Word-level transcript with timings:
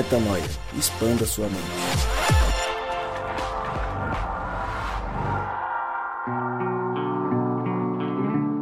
Metanoia. 0.00 0.42
Expanda 0.78 1.26
sua 1.26 1.44
mente. 1.44 1.60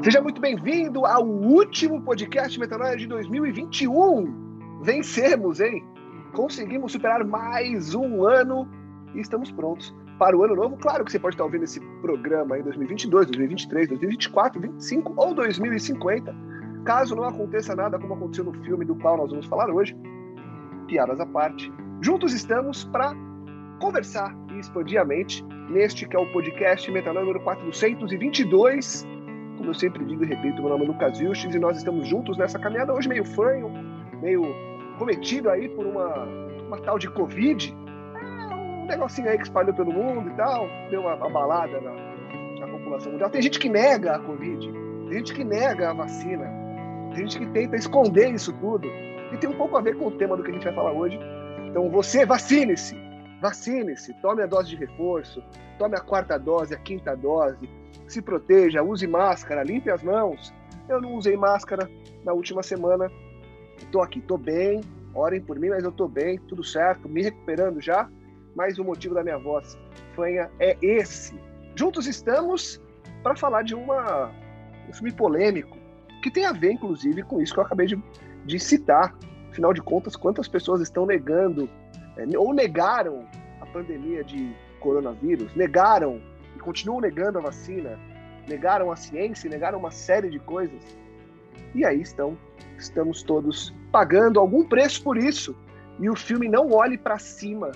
Seja 0.03 0.21
muito 0.21 0.41
bem-vindo 0.41 1.07
ao 1.07 1.25
último 1.25 2.03
podcast 2.03 2.59
Metanoia 2.59 2.97
de 2.97 3.07
2021. 3.07 4.81
Vencemos, 4.83 5.61
hein? 5.61 5.85
Conseguimos 6.33 6.91
superar 6.91 7.25
mais 7.25 7.95
um 7.95 8.25
ano 8.25 8.69
e 9.15 9.21
estamos 9.21 9.53
prontos 9.53 9.95
para 10.19 10.37
o 10.37 10.43
ano 10.43 10.57
novo. 10.57 10.77
Claro 10.79 11.05
que 11.05 11.13
você 11.13 11.21
pode 11.21 11.37
estar 11.37 11.45
ouvindo 11.45 11.63
esse 11.63 11.79
programa 12.03 12.59
em 12.59 12.65
2022, 12.65 13.27
2023, 13.27 13.89
2024, 13.91 14.61
2025 14.61 15.15
ou 15.17 15.35
2050. 15.35 16.35
Caso 16.85 17.15
não 17.15 17.23
aconteça 17.23 17.77
nada 17.77 17.97
como 17.97 18.15
aconteceu 18.15 18.45
no 18.45 18.55
filme 18.65 18.85
do 18.85 18.97
qual 18.97 19.19
nós 19.19 19.31
vamos 19.31 19.47
falar 19.47 19.71
hoje, 19.71 19.95
piadas 20.89 21.21
à 21.21 21.27
parte, 21.27 21.71
juntos 22.01 22.33
estamos 22.33 22.85
para 22.85 23.15
conversar 23.79 24.35
e 24.53 24.59
expandir 24.59 25.01
a 25.01 25.05
mente 25.05 25.45
neste 25.71 26.09
que 26.09 26.17
é 26.17 26.19
o 26.19 26.27
podcast 26.33 26.91
Metanoia 26.91 27.25
número 27.25 27.45
422. 27.45 29.07
Como 29.59 29.71
eu 29.71 29.75
sempre 29.75 30.05
digo 30.05 30.25
e 30.25 30.27
repito, 30.27 30.61
meu 30.61 30.71
nome 30.71 30.85
é 30.85 30.89
Lucas 30.89 31.19
Vilches 31.19 31.55
e 31.55 31.59
nós 31.59 31.77
estamos 31.77 32.09
juntos 32.09 32.37
nessa 32.37 32.59
caminhada 32.59 32.93
hoje 32.93 33.09
meio 33.09 33.25
fanho, 33.25 33.71
meio 34.21 34.43
cometido 34.99 35.51
aí 35.51 35.69
por 35.69 35.87
uma, 35.87 36.25
uma 36.67 36.79
tal 36.79 36.99
de 36.99 37.09
Covid, 37.11 37.77
negocinho 38.89 39.29
aí 39.29 39.37
que 39.37 39.45
espalhou 39.45 39.75
pelo 39.75 39.93
mundo 39.93 40.31
e 40.31 40.35
tal, 40.35 40.69
deu 40.91 41.03
uma, 41.03 41.15
uma 41.15 41.31
balada 41.31 41.81
na, 41.81 41.93
na, 42.61 42.67
população 42.67 43.13
mundial. 43.13 43.31
Tem 43.31 43.43
gente 43.43 43.59
que 43.59 43.69
nega 43.69 44.17
a 44.17 44.19
Covid, 44.19 44.73
tem 45.09 45.19
gente 45.19 45.35
que 45.35 45.45
nega 45.45 45.91
a 45.91 45.93
vacina, 45.93 46.47
tem 47.11 47.27
gente 47.27 47.39
que 47.39 47.47
tenta 47.47 47.77
esconder 47.77 48.33
isso 48.33 48.53
tudo. 48.55 48.89
E 49.33 49.37
tem 49.37 49.49
um 49.49 49.57
pouco 49.57 49.77
a 49.77 49.81
ver 49.81 49.97
com 49.97 50.07
o 50.07 50.11
tema 50.11 50.37
do 50.37 50.43
que 50.43 50.51
a 50.51 50.55
gente 50.55 50.65
vai 50.65 50.75
falar 50.75 50.93
hoje. 50.93 51.19
Então, 51.69 51.91
você 51.91 52.25
vacine-se, 52.25 52.97
vacine-se, 53.41 54.15
tome 54.21 54.43
a 54.43 54.47
dose 54.47 54.71
de 54.71 54.77
reforço, 54.77 55.43
tome 55.79 55.97
a 55.97 56.01
quarta 56.01 56.39
dose, 56.39 56.75
a 56.75 56.79
quinta 56.79 57.15
dose, 57.15 57.69
se 58.07 58.23
proteja, 58.23 58.83
use 58.83 59.07
máscara, 59.07 59.63
limpe 59.63 59.91
as 59.91 60.03
mãos. 60.03 60.53
Eu 60.89 61.01
não 61.01 61.15
usei 61.15 61.37
máscara 61.37 61.89
na 62.25 62.33
última 62.33 62.63
semana, 62.63 63.11
estou 63.77 64.03
aqui, 64.03 64.19
estou 64.19 64.39
bem, 64.39 64.81
orem 65.15 65.41
por 65.41 65.59
mim, 65.59 65.69
mas 65.69 65.85
eu 65.85 65.91
estou 65.91 66.09
bem, 66.09 66.39
tudo 66.39 66.65
certo, 66.65 67.09
me 67.09 67.23
recuperando 67.23 67.81
já. 67.81 68.09
Mas 68.55 68.79
o 68.79 68.85
motivo 68.85 69.15
da 69.15 69.23
minha 69.23 69.39
voz 69.39 69.79
fanha 70.17 70.51
é 70.59 70.77
esse. 70.83 71.39
Juntos 71.77 72.07
estamos 72.07 72.81
para 73.23 73.37
falar 73.37 73.63
de 73.63 73.75
uma, 73.75 74.33
um 74.89 74.93
filme 74.93 75.13
polêmico, 75.13 75.77
que 76.23 76.31
tem 76.31 76.45
a 76.45 76.53
ver, 76.53 76.73
inclusive, 76.73 77.23
com 77.23 77.41
isso 77.41 77.53
que 77.53 77.61
eu 77.61 77.65
acabei 77.65 77.87
de, 77.87 78.03
de 78.49 78.59
citar. 78.59 79.15
Afinal 79.51 79.73
de 79.73 79.83
contas, 79.83 80.17
quantas 80.17 80.49
pessoas 80.49 80.81
estão 80.81 81.07
negando, 81.07 81.69
é, 82.17 82.37
ou 82.37 82.53
negaram 82.53 83.25
a 83.61 83.67
pandemia 83.67 84.25
de 84.25 84.53
coronavírus, 84.81 85.55
negaram 85.55 86.21
e 86.57 86.59
continuam 86.59 87.01
negando 87.01 87.39
a 87.39 87.43
vacina, 87.43 87.99
negaram 88.49 88.91
a 88.91 88.97
ciência, 88.97 89.51
negaram 89.51 89.79
uma 89.79 89.91
série 89.91 90.31
de 90.31 90.39
coisas. 90.39 90.83
E 91.75 91.85
aí 91.85 92.01
estão, 92.01 92.37
estamos 92.79 93.23
todos 93.23 93.75
pagando 93.93 94.41
algum 94.41 94.65
preço 94.65 95.03
por 95.03 95.17
isso. 95.17 95.55
E 96.01 96.09
o 96.09 96.17
filme 96.17 96.49
não 96.49 96.73
olhe 96.73 96.97
para 96.97 97.19
cima 97.19 97.73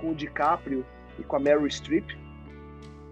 com 0.00 0.10
o 0.10 0.14
DiCaprio 0.14 0.84
e 1.18 1.22
com 1.22 1.36
a 1.36 1.40
Meryl 1.40 1.66
Streep, 1.66 2.10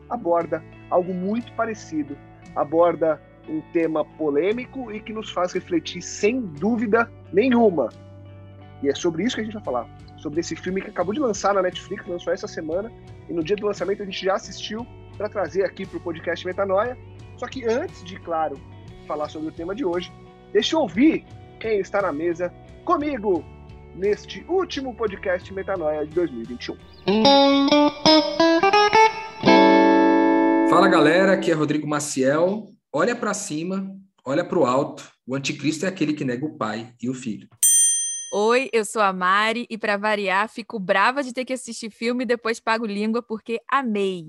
aborda 0.09 0.63
algo 0.91 1.13
muito 1.15 1.53
parecido. 1.55 2.17
Aborda 2.55 3.21
um 3.49 3.61
tema 3.73 4.05
polêmico 4.05 4.93
e 4.93 5.01
que 5.01 5.13
nos 5.13 5.31
faz 5.31 5.53
refletir 5.53 6.03
sem 6.03 6.41
dúvida 6.41 7.11
nenhuma. 7.33 7.89
E 8.83 8.89
é 8.89 8.95
sobre 8.95 9.25
isso 9.25 9.37
que 9.37 9.43
a 9.43 9.45
gente 9.45 9.55
vai 9.55 9.63
falar. 9.63 9.89
Sobre 10.19 10.41
esse 10.41 10.55
filme 10.55 10.81
que 10.81 10.91
acabou 10.91 11.13
de 11.13 11.21
lançar 11.21 11.55
na 11.55 11.63
Netflix, 11.63 12.07
lançou 12.07 12.33
essa 12.33 12.47
semana, 12.47 12.91
e 13.29 13.33
no 13.33 13.43
dia 13.43 13.57
do 13.57 13.67
lançamento 13.67 14.03
a 14.03 14.05
gente 14.05 14.25
já 14.25 14.35
assistiu 14.35 14.87
para 15.17 15.29
trazer 15.29 15.65
aqui 15.65 15.87
para 15.87 15.99
o 15.99 16.01
podcast 16.01 16.47
Metanoia. 16.47 16.97
Só 17.37 17.47
que 17.47 17.65
antes 17.65 18.05
de, 18.05 18.19
claro, 18.21 18.57
falar 19.07 19.29
sobre 19.29 19.49
o 19.49 19.53
tema 19.53 19.75
de 19.75 19.85
hoje, 19.85 20.13
deixa 20.53 20.77
eu 20.77 20.81
ouvir 20.81 21.25
quem 21.59 21.81
está 21.81 22.03
na 22.03 22.13
mesa 22.13 22.53
comigo, 22.85 23.45
neste 23.95 24.45
último 24.49 24.95
podcast 24.95 25.53
Metanoia 25.53 26.07
de 26.07 26.15
2021. 26.15 26.77
Fala 30.69 30.89
galera, 30.89 31.33
aqui 31.33 31.51
é 31.51 31.55
Rodrigo 31.55 31.87
Maciel. 31.87 32.72
Olha 32.95 33.17
para 33.17 33.33
cima, 33.33 33.99
olha 34.23 34.45
para 34.45 34.59
o 34.59 34.67
alto. 34.67 35.11
O 35.27 35.35
anticristo 35.35 35.87
é 35.87 35.89
aquele 35.89 36.13
que 36.13 36.27
nega 36.27 36.45
o 36.45 36.59
pai 36.59 36.93
e 37.01 37.09
o 37.09 37.15
filho. 37.15 37.49
Oi, 38.35 38.69
eu 38.71 38.85
sou 38.85 39.01
a 39.01 39.15
Mari 39.15 39.67
e 39.71 39.79
para 39.79 39.97
variar, 39.97 40.47
fico 40.47 40.79
brava 40.79 41.23
de 41.23 41.33
ter 41.33 41.47
que 41.47 41.55
assistir 41.55 41.91
filme 41.91 42.25
e 42.25 42.27
depois 42.27 42.61
pago 42.61 42.85
língua 42.85 43.23
porque 43.23 43.63
amei. 43.67 44.27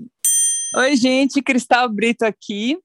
Oi, 0.77 0.95
gente, 0.95 1.41
Cristal 1.41 1.89
Brito 1.89 2.23
aqui. 2.23 2.77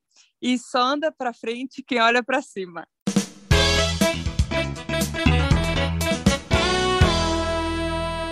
E 0.42 0.58
só 0.58 0.80
anda 0.80 1.12
para 1.12 1.32
frente 1.32 1.80
quem 1.86 2.00
olha 2.00 2.24
para 2.24 2.42
cima. 2.42 2.84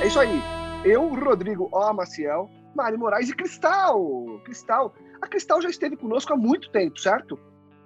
É 0.03 0.07
isso 0.09 0.19
aí. 0.19 0.41
Eu, 0.85 1.15
Rodrigo 1.15 1.69
O. 1.73 1.93
Maciel, 1.93 2.51
Mari 2.77 2.97
Moraes 2.97 3.29
e 3.29 3.35
Cristal. 3.35 4.41
Cristal. 4.45 4.95
A 5.21 5.27
Cristal 5.27 5.61
já 5.63 5.69
esteve 5.69 5.97
conosco 5.97 6.33
há 6.33 6.37
muito 6.37 6.71
tempo, 6.71 6.99
certo? 7.01 7.39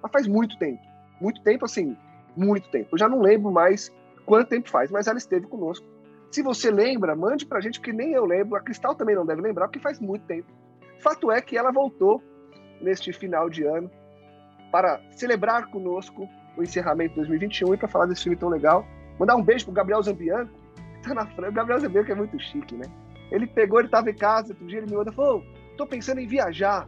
Mas 0.03 0.11
faz 0.11 0.27
muito 0.27 0.57
tempo. 0.59 0.81
Muito 1.19 1.41
tempo, 1.41 1.65
assim, 1.65 1.97
muito 2.35 2.69
tempo. 2.69 2.89
Eu 2.91 2.97
já 2.97 3.07
não 3.07 3.21
lembro 3.21 3.51
mais 3.51 3.91
quanto 4.25 4.49
tempo 4.49 4.69
faz, 4.69 4.91
mas 4.91 5.07
ela 5.07 5.17
esteve 5.17 5.47
conosco. 5.47 5.85
Se 6.29 6.41
você 6.41 6.71
lembra, 6.71 7.15
mande 7.15 7.45
pra 7.45 7.59
gente, 7.59 7.79
porque 7.79 7.93
nem 7.93 8.11
eu 8.11 8.25
lembro. 8.25 8.55
A 8.55 8.61
Cristal 8.61 8.95
também 8.95 9.15
não 9.15 9.25
deve 9.25 9.41
lembrar, 9.41 9.67
porque 9.67 9.79
faz 9.79 9.99
muito 9.99 10.25
tempo. 10.25 10.51
Fato 10.99 11.31
é 11.31 11.41
que 11.41 11.57
ela 11.57 11.71
voltou 11.71 12.21
neste 12.79 13.11
final 13.11 13.49
de 13.49 13.63
ano 13.63 13.89
para 14.71 15.01
celebrar 15.11 15.69
conosco 15.69 16.27
o 16.57 16.63
encerramento 16.63 17.11
de 17.11 17.15
2021 17.17 17.73
e 17.73 17.77
para 17.77 17.87
falar 17.87 18.05
desse 18.05 18.23
filme 18.23 18.37
tão 18.37 18.49
legal. 18.49 18.85
Mandar 19.19 19.35
um 19.35 19.43
beijo 19.43 19.65
pro 19.65 19.73
Gabriel 19.73 20.01
Zambianco, 20.01 20.51
tá 21.03 21.13
na 21.13 21.25
França. 21.25 21.49
O 21.49 21.53
Gabriel 21.53 22.05
que 22.05 22.11
é 22.11 22.15
muito 22.15 22.39
chique, 22.39 22.75
né? 22.75 22.85
Ele 23.31 23.47
pegou, 23.47 23.79
ele 23.79 23.89
tava 23.89 24.09
em 24.09 24.15
casa, 24.15 24.49
outro 24.49 24.67
dia 24.67 24.79
ele 24.79 24.87
me 24.87 24.97
mandou, 24.97 25.13
falou, 25.13 25.43
tô 25.77 25.87
pensando 25.87 26.19
em 26.19 26.27
viajar. 26.27 26.87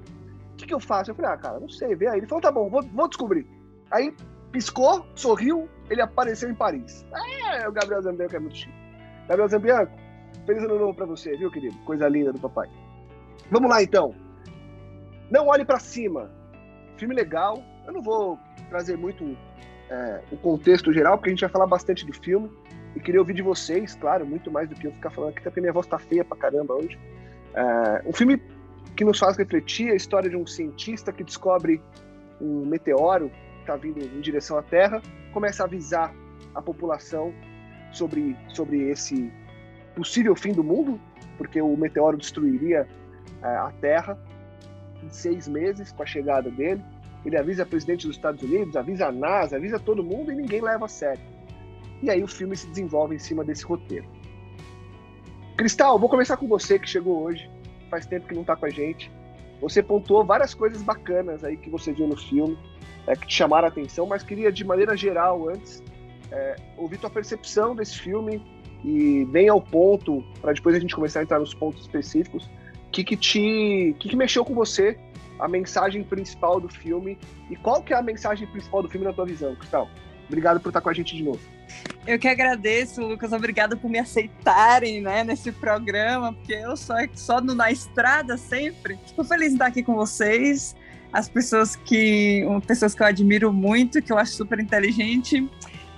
O 0.54 0.56
que, 0.58 0.68
que 0.68 0.74
eu 0.74 0.80
faço? 0.80 1.12
Eu 1.12 1.16
falei, 1.16 1.32
ah, 1.32 1.38
cara, 1.38 1.60
não 1.60 1.70
sei, 1.70 1.96
vê 1.96 2.08
aí. 2.08 2.20
Ele 2.20 2.28
falou, 2.28 2.42
tá 2.42 2.52
bom, 2.52 2.70
vou, 2.70 2.84
vou 2.84 3.08
descobrir. 3.08 3.48
Aí 3.90 4.14
piscou, 4.52 5.06
sorriu, 5.16 5.68
ele 5.90 6.02
apareceu 6.02 6.50
em 6.50 6.56
Paris. 6.56 7.06
É, 7.56 7.68
o 7.68 7.72
Gabriel 7.72 8.02
Zambianco 8.02 8.36
é 8.36 8.40
muito 8.40 8.58
chique. 8.58 8.74
Gabriel 9.28 9.48
Zambianco, 9.48 9.94
feliz 10.46 10.64
ano 10.64 10.78
novo 10.78 10.94
pra 10.94 11.06
você, 11.06 11.36
viu, 11.36 11.50
querido? 11.50 11.76
Coisa 11.86 12.08
linda 12.08 12.34
do 12.34 12.40
papai. 12.40 12.70
Vamos 13.50 13.70
lá, 13.70 13.82
então. 13.82 14.14
Não 15.32 15.48
olhe 15.48 15.66
para 15.66 15.80
cima. 15.80 16.30
Filme 16.98 17.16
legal. 17.16 17.64
Eu 17.88 17.94
não 17.94 18.02
vou 18.02 18.38
trazer 18.70 18.98
muito 18.98 19.36
é, 19.90 20.22
o 20.32 20.38
contexto 20.38 20.94
geral, 20.94 21.18
porque 21.18 21.30
a 21.30 21.34
gente 21.34 21.42
vai 21.42 21.50
falar 21.50 21.68
bastante 21.68 22.06
do 22.06 22.14
filme. 22.14 22.50
E 22.96 23.00
queria 23.00 23.20
ouvir 23.20 23.34
de 23.34 23.42
vocês, 23.42 23.96
claro, 23.96 24.26
muito 24.26 24.52
mais 24.52 24.70
do 24.70 24.76
que 24.76 24.88
eu 24.88 24.92
ficar 24.92 25.10
falando 25.10 25.32
aqui, 25.32 25.40
até 25.40 25.50
porque 25.50 25.62
minha 25.62 25.74
voz 25.74 25.88
tá 25.88 25.98
feia 25.98 26.24
pra 26.24 26.38
caramba 26.38 26.76
hoje. 26.76 26.98
É, 27.56 28.04
um 28.08 28.14
filme 28.14 28.42
que 28.96 29.04
nos 29.04 29.18
faz 29.18 29.38
refletir 29.38 29.92
a 29.92 29.96
história 29.96 30.30
de 30.30 30.36
um 30.36 30.46
cientista 30.46 31.12
que 31.12 31.24
descobre 31.24 31.82
um 32.40 32.66
meteoro 32.66 33.30
que 33.30 33.62
está 33.62 33.76
vindo 33.76 34.00
em 34.00 34.22
direção 34.22 34.58
à 34.58 34.62
Terra, 34.62 35.02
começa 35.32 35.64
a 35.64 35.66
avisar 35.66 36.14
a 36.54 36.62
população 36.62 37.34
sobre, 37.92 38.36
sobre 38.50 38.90
esse 38.90 39.32
possível 39.96 40.36
fim 40.36 40.52
do 40.52 40.64
mundo, 40.64 41.00
porque 41.38 41.62
o 41.62 41.76
meteoro 41.76 42.18
destruiria 42.18 42.88
é, 43.42 43.48
a 43.48 43.72
Terra 43.82 44.18
em 45.04 45.10
seis 45.10 45.48
meses 45.48 45.92
com 45.92 46.04
a 46.04 46.06
chegada 46.06 46.50
dele. 46.50 46.82
Ele 47.26 47.38
avisa 47.38 47.64
o 47.64 47.66
presidente 47.66 48.06
dos 48.06 48.18
Estados 48.18 48.44
Unidos, 48.44 48.76
avisa 48.76 49.08
a 49.08 49.12
NASA, 49.12 49.56
avisa 49.56 49.80
todo 49.80 50.04
mundo 50.04 50.32
e 50.32 50.36
ninguém 50.36 50.62
leva 50.62 50.86
a 50.86 50.90
sério. 50.90 51.33
E 52.04 52.10
aí 52.10 52.22
o 52.22 52.28
filme 52.28 52.54
se 52.54 52.68
desenvolve 52.68 53.16
em 53.16 53.20
cima 53.20 53.46
desse 53.46 53.64
roteiro. 53.64 54.06
Cristal, 55.56 55.98
vou 55.98 56.10
começar 56.10 56.36
com 56.36 56.50
você 56.50 56.78
que 56.78 56.90
chegou 56.90 57.24
hoje. 57.24 57.50
Faz 57.90 58.06
tempo 58.06 58.28
que 58.28 58.34
não 58.34 58.42
está 58.42 58.58
com 58.58 58.66
a 58.66 58.70
gente. 58.70 59.10
Você 59.62 59.82
pontuou 59.82 60.26
várias 60.26 60.54
coisas 60.54 60.82
bacanas 60.82 61.46
aí 61.46 61.56
que 61.56 61.70
você 61.70 61.94
viu 61.94 62.06
no 62.06 62.18
filme, 62.18 62.58
é, 63.08 63.16
que 63.16 63.26
te 63.26 63.34
chamaram 63.34 63.70
a 63.70 63.72
atenção, 63.72 64.06
mas 64.06 64.22
queria, 64.22 64.52
de 64.52 64.66
maneira 64.66 64.98
geral, 64.98 65.48
antes, 65.48 65.82
é, 66.30 66.58
ouvir 66.76 66.98
tua 66.98 67.10
percepção 67.10 67.74
desse 67.74 67.98
filme 67.98 68.44
e 68.84 69.24
bem 69.32 69.48
ao 69.48 69.62
ponto, 69.62 70.22
para 70.42 70.52
depois 70.52 70.76
a 70.76 70.80
gente 70.80 70.94
começar 70.94 71.22
a 71.22 71.24
entrar 71.24 71.40
nos 71.40 71.54
pontos 71.54 71.84
específicos. 71.84 72.50
O 72.88 72.92
que, 72.92 73.06
que 73.06 73.16
te. 73.16 73.96
que, 73.98 74.10
que 74.10 74.16
mexeu 74.18 74.44
com 74.44 74.54
você? 74.54 75.00
A 75.40 75.48
mensagem 75.48 76.04
principal 76.04 76.60
do 76.60 76.68
filme. 76.68 77.18
E 77.50 77.56
qual 77.56 77.82
que 77.82 77.94
é 77.94 77.98
a 77.98 78.02
mensagem 78.02 78.46
principal 78.48 78.84
do 78.84 78.90
filme 78.90 79.08
na 79.08 79.14
tua 79.14 79.26
visão, 79.26 79.56
Cristal? 79.56 79.88
Obrigado 80.28 80.60
por 80.60 80.70
estar 80.70 80.82
com 80.82 80.90
a 80.90 80.94
gente 80.94 81.16
de 81.16 81.24
novo. 81.24 81.40
Eu 82.06 82.20
que 82.20 82.28
agradeço, 82.28 83.02
Lucas. 83.02 83.32
Obrigada 83.32 83.78
por 83.78 83.90
me 83.90 84.00
aceitarem 84.00 85.02
né, 85.02 85.24
nesse 85.24 85.52
programa, 85.52 86.34
porque 86.34 86.54
eu 86.54 86.76
só, 86.76 86.96
só 87.14 87.40
no, 87.40 87.56
na 87.56 87.72
estrada 87.72 88.38
sempre. 88.38 89.00
Estou 89.06 89.24
feliz 89.24 89.50
de 89.50 89.56
estar 89.56 89.68
aqui 89.68 89.82
com 89.82 89.96
vocês, 89.96 90.76
as 91.12 91.30
pessoas 91.30 91.76
que, 91.76 92.44
pessoas 92.68 92.94
que 92.94 93.02
eu 93.02 93.08
admiro 93.08 93.54
muito, 93.54 94.02
que 94.02 94.12
eu 94.12 94.18
acho 94.18 94.34
super 94.34 94.60
inteligente. 94.60 95.48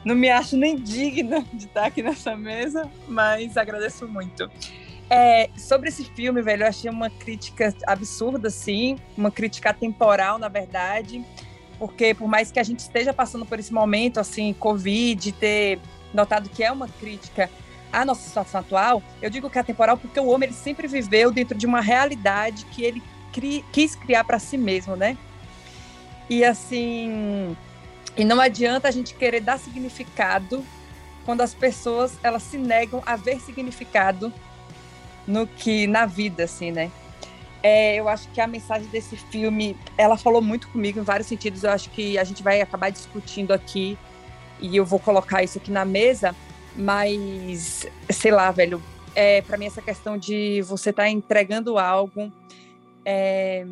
não 0.04 0.14
me 0.14 0.30
acho 0.30 0.56
nem 0.56 0.76
digna 0.76 1.44
de 1.52 1.66
estar 1.66 1.86
aqui 1.86 2.04
nessa 2.04 2.36
mesa, 2.36 2.90
mas 3.08 3.58
agradeço 3.58 4.08
muito. 4.08 4.50
É, 5.10 5.50
sobre 5.56 5.90
esse 5.90 6.04
filme, 6.04 6.42
velho, 6.42 6.64
eu 6.64 6.68
achei 6.68 6.90
uma 6.90 7.10
crítica 7.10 7.74
absurda, 7.86 8.50
sim, 8.50 8.98
uma 9.16 9.32
crítica 9.32 9.74
temporal, 9.74 10.38
na 10.40 10.48
verdade, 10.48 11.24
porque 11.78 12.14
por 12.14 12.28
mais 12.28 12.52
que 12.52 12.60
a 12.60 12.64
gente 12.64 12.80
esteja 12.80 13.14
passando 13.14 13.46
por 13.46 13.60
esse 13.60 13.74
momento, 13.74 14.20
assim, 14.20 14.54
Covid, 14.54 15.32
ter 15.34 15.80
notado 16.14 16.50
que 16.50 16.64
é 16.64 16.72
uma 16.72 16.88
crítica 16.88 17.50
à 17.92 18.06
nossa 18.06 18.22
situação 18.28 18.62
atual, 18.62 19.04
eu 19.22 19.30
digo 19.30 19.50
que 19.50 19.60
é 19.60 19.64
temporal 19.64 19.98
porque 19.98 20.20
o 20.20 20.28
homem 20.28 20.50
ele 20.50 20.56
sempre 20.56 20.88
viveu 20.88 21.32
dentro 21.32 21.58
de 21.58 21.66
uma 21.66 21.82
realidade 21.82 22.66
que 22.66 22.84
ele 22.84 23.04
cri, 23.32 23.64
quis 23.72 23.96
criar 23.96 24.24
para 24.24 24.40
si 24.40 24.58
mesmo, 24.58 24.96
né? 24.96 25.18
E 26.30 26.44
assim, 26.44 27.56
e 28.18 28.24
não 28.24 28.40
adianta 28.40 28.88
a 28.88 28.92
gente 28.92 29.14
querer 29.14 29.42
dar 29.42 29.60
significado 29.60 30.66
quando 31.26 31.42
as 31.42 31.54
pessoas 31.54 32.18
elas 32.24 32.44
se 32.44 32.58
negam 32.58 33.02
a 33.06 33.16
ver 33.16 33.40
significado 33.42 34.32
no 35.28 35.46
que 35.46 35.88
na 35.88 36.06
vida, 36.06 36.44
assim, 36.44 36.72
né? 36.72 36.92
É, 37.68 37.96
eu 37.96 38.08
acho 38.08 38.30
que 38.30 38.40
a 38.40 38.46
mensagem 38.46 38.88
desse 38.90 39.18
filme, 39.18 39.76
ela 39.98 40.16
falou 40.20 40.40
muito 40.40 40.68
comigo 40.68 41.00
em 41.00 41.02
vários 41.02 41.28
sentidos. 41.28 41.64
Eu 41.64 41.72
acho 41.72 41.90
que 41.90 42.16
a 42.16 42.24
gente 42.24 42.44
vai 42.44 42.62
acabar 42.62 42.92
discutindo 42.92 43.52
aqui 43.52 43.98
e 44.62 44.78
eu 44.78 44.86
vou 44.86 45.00
colocar 45.00 45.42
isso 45.42 45.58
aqui 45.58 45.72
na 45.72 45.84
mesa. 45.84 46.36
Mas, 46.76 47.88
sei 48.08 48.30
lá, 48.30 48.52
velho, 48.52 48.80
é, 49.16 49.42
para 49.42 49.58
mim 49.58 49.66
essa 49.66 49.82
questão 49.82 50.16
de 50.16 50.62
você 50.62 50.92
estar 50.92 51.06
tá 51.06 51.10
entregando 51.10 51.80
algo 51.80 52.32
é, 53.04 53.66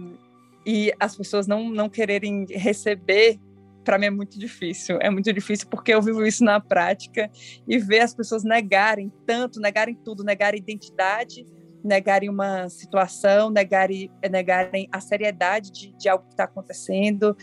e 0.65 0.91
as 0.99 1.15
pessoas 1.15 1.45
não, 1.45 1.69
não 1.69 1.87
quererem 1.87 2.47
receber 2.49 3.39
para 3.83 3.99
mim 3.99 4.07
é 4.07 4.09
muito 4.09 4.39
difícil. 4.39 4.97
É 5.01 5.09
muito 5.11 5.31
difícil 5.31 5.67
porque 5.69 5.93
eu 5.93 6.01
vivo 6.01 6.25
isso 6.25 6.43
na 6.43 6.59
prática 6.59 7.29
e 7.67 7.77
ver 7.77 7.99
as 7.99 8.15
pessoas 8.15 8.43
negarem 8.43 9.13
tanto, 9.27 9.59
negarem 9.59 9.93
tudo, 9.93 10.23
negarem 10.23 10.59
identidade, 10.59 11.45
negarem 11.83 12.29
uma 12.29 12.69
situação, 12.69 13.49
negarem, 13.49 14.09
negarem 14.29 14.87
a 14.91 14.99
seriedade 14.99 15.71
de, 15.71 15.93
de 15.97 16.09
algo 16.09 16.25
que 16.25 16.33
está 16.33 16.45
acontecendo. 16.45 17.35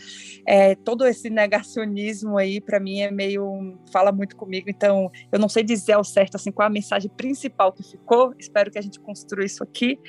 É, 0.45 0.75
todo 0.75 1.05
esse 1.05 1.29
negacionismo 1.29 2.37
aí, 2.37 2.59
para 2.59 2.79
mim, 2.79 3.01
é 3.01 3.11
meio. 3.11 3.77
fala 3.91 4.11
muito 4.11 4.35
comigo. 4.35 4.69
Então, 4.69 5.11
eu 5.31 5.39
não 5.39 5.49
sei 5.49 5.63
dizer 5.63 5.93
ao 5.93 6.03
certo 6.03 6.35
assim, 6.35 6.51
qual 6.51 6.67
a 6.67 6.71
mensagem 6.71 7.09
principal 7.09 7.71
que 7.71 7.83
ficou. 7.83 8.33
Espero 8.39 8.71
que 8.71 8.79
a 8.79 8.81
gente 8.81 8.99
construa 8.99 9.45
isso 9.45 9.63
aqui. 9.63 9.99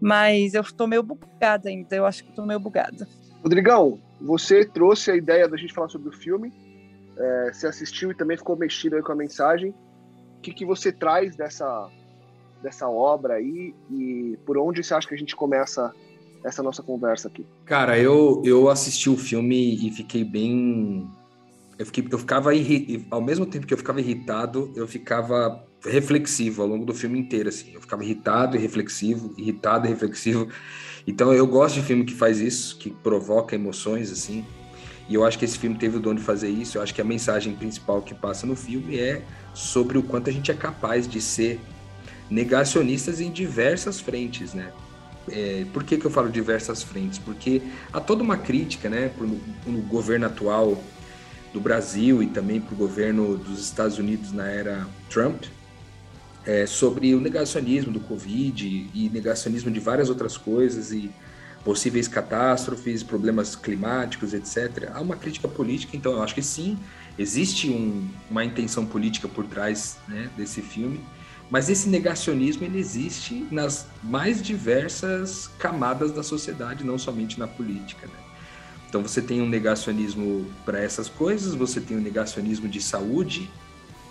Mas 0.00 0.54
eu 0.54 0.62
estou 0.62 0.86
meio 0.86 1.02
bugada 1.02 1.68
ainda. 1.68 1.94
Eu 1.96 2.06
acho 2.06 2.22
que 2.22 2.30
estou 2.30 2.46
meio 2.46 2.60
bugada. 2.60 3.08
Rodrigão, 3.42 4.00
você 4.20 4.64
trouxe 4.64 5.10
a 5.10 5.16
ideia 5.16 5.48
da 5.48 5.56
gente 5.56 5.72
falar 5.72 5.88
sobre 5.88 6.08
o 6.08 6.12
filme, 6.12 6.52
é, 7.16 7.52
você 7.52 7.66
assistiu 7.66 8.10
e 8.10 8.14
também 8.14 8.36
ficou 8.36 8.56
mexido 8.56 9.00
com 9.02 9.12
a 9.12 9.16
mensagem. 9.16 9.70
O 10.38 10.40
que, 10.40 10.52
que 10.52 10.64
você 10.64 10.92
traz 10.92 11.36
dessa, 11.36 11.88
dessa 12.66 12.88
obra 12.88 13.34
aí 13.34 13.72
e 13.88 14.36
por 14.44 14.58
onde 14.58 14.82
você 14.82 14.92
acha 14.92 15.06
que 15.06 15.14
a 15.14 15.18
gente 15.18 15.36
começa 15.36 15.94
essa 16.44 16.62
nossa 16.62 16.82
conversa 16.82 17.28
aqui? 17.28 17.46
Cara, 17.64 17.96
eu, 17.96 18.42
eu 18.44 18.68
assisti 18.68 19.08
o 19.08 19.16
filme 19.16 19.86
e 19.86 19.90
fiquei 19.92 20.24
bem. 20.24 21.08
Eu, 21.78 21.86
fiquei, 21.86 22.06
eu 22.10 22.18
ficava. 22.18 22.54
Irri... 22.54 23.06
Ao 23.08 23.20
mesmo 23.20 23.46
tempo 23.46 23.66
que 23.66 23.72
eu 23.72 23.78
ficava 23.78 24.00
irritado, 24.00 24.72
eu 24.74 24.86
ficava 24.88 25.64
reflexivo 25.84 26.62
ao 26.62 26.68
longo 26.68 26.84
do 26.84 26.92
filme 26.92 27.18
inteiro. 27.18 27.48
Assim. 27.48 27.72
Eu 27.72 27.80
ficava 27.80 28.02
irritado 28.04 28.56
e 28.56 28.60
reflexivo, 28.60 29.32
irritado 29.38 29.86
e 29.86 29.90
reflexivo. 29.90 30.48
Então 31.06 31.32
eu 31.32 31.46
gosto 31.46 31.76
de 31.76 31.82
filme 31.82 32.04
que 32.04 32.14
faz 32.14 32.40
isso, 32.40 32.76
que 32.78 32.90
provoca 32.90 33.54
emoções 33.54 34.10
assim. 34.10 34.44
E 35.08 35.14
eu 35.14 35.24
acho 35.24 35.38
que 35.38 35.44
esse 35.44 35.56
filme 35.56 35.78
teve 35.78 35.98
o 35.98 36.00
dom 36.00 36.16
de 36.16 36.22
fazer 36.22 36.48
isso. 36.48 36.78
Eu 36.78 36.82
acho 36.82 36.92
que 36.92 37.00
a 37.00 37.04
mensagem 37.04 37.54
principal 37.54 38.02
que 38.02 38.12
passa 38.12 38.44
no 38.44 38.56
filme 38.56 38.98
é 38.98 39.22
sobre 39.54 39.98
o 39.98 40.02
quanto 40.02 40.28
a 40.28 40.32
gente 40.32 40.50
é 40.50 40.54
capaz 40.54 41.06
de 41.06 41.20
ser 41.20 41.60
negacionistas 42.30 43.20
em 43.20 43.30
diversas 43.30 44.00
frentes, 44.00 44.54
né? 44.54 44.72
É, 45.28 45.64
por 45.72 45.82
que, 45.82 45.96
que 45.96 46.04
eu 46.04 46.10
falo 46.10 46.28
diversas 46.28 46.82
frentes? 46.82 47.18
Porque 47.18 47.60
há 47.92 48.00
toda 48.00 48.22
uma 48.22 48.36
crítica, 48.36 48.88
né, 48.88 49.10
no 49.66 49.82
governo 49.82 50.26
atual 50.26 50.80
do 51.52 51.60
Brasil 51.60 52.22
e 52.22 52.26
também 52.26 52.60
para 52.60 52.74
o 52.74 52.76
governo 52.76 53.36
dos 53.36 53.60
Estados 53.60 53.98
Unidos 53.98 54.30
na 54.32 54.46
era 54.46 54.86
Trump, 55.08 55.44
é, 56.44 56.64
sobre 56.64 57.12
o 57.14 57.20
negacionismo 57.20 57.92
do 57.92 57.98
Covid 57.98 58.90
e 58.94 59.10
negacionismo 59.12 59.70
de 59.70 59.80
várias 59.80 60.08
outras 60.08 60.36
coisas 60.36 60.92
e 60.92 61.10
possíveis 61.64 62.06
catástrofes, 62.06 63.02
problemas 63.02 63.56
climáticos, 63.56 64.32
etc. 64.32 64.88
Há 64.94 65.00
uma 65.00 65.16
crítica 65.16 65.48
política, 65.48 65.96
então 65.96 66.12
eu 66.12 66.22
acho 66.22 66.32
que 66.32 66.42
sim, 66.42 66.78
existe 67.18 67.68
um, 67.68 68.08
uma 68.30 68.44
intenção 68.44 68.86
política 68.86 69.26
por 69.26 69.44
trás 69.46 69.96
né, 70.06 70.30
desse 70.36 70.62
filme, 70.62 71.00
mas 71.50 71.70
esse 71.70 71.88
negacionismo 71.88 72.64
ele 72.64 72.78
existe 72.78 73.46
nas 73.50 73.86
mais 74.02 74.42
diversas 74.42 75.48
camadas 75.58 76.12
da 76.12 76.22
sociedade, 76.22 76.84
não 76.84 76.98
somente 76.98 77.38
na 77.38 77.46
política. 77.46 78.06
Né? 78.06 78.12
Então 78.88 79.02
você 79.02 79.22
tem 79.22 79.40
um 79.40 79.48
negacionismo 79.48 80.46
para 80.64 80.80
essas 80.80 81.08
coisas, 81.08 81.54
você 81.54 81.80
tem 81.80 81.96
um 81.96 82.00
negacionismo 82.00 82.68
de 82.68 82.80
saúde, 82.80 83.50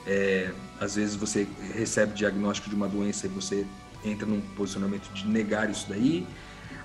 é, 0.07 0.51
às 0.79 0.95
vezes 0.95 1.15
você 1.15 1.47
recebe 1.73 2.13
diagnóstico 2.13 2.69
de 2.69 2.75
uma 2.75 2.87
doença 2.87 3.25
e 3.25 3.29
você 3.29 3.65
entra 4.03 4.25
num 4.25 4.39
posicionamento 4.39 5.11
de 5.13 5.27
negar 5.27 5.69
isso 5.69 5.87
daí. 5.89 6.25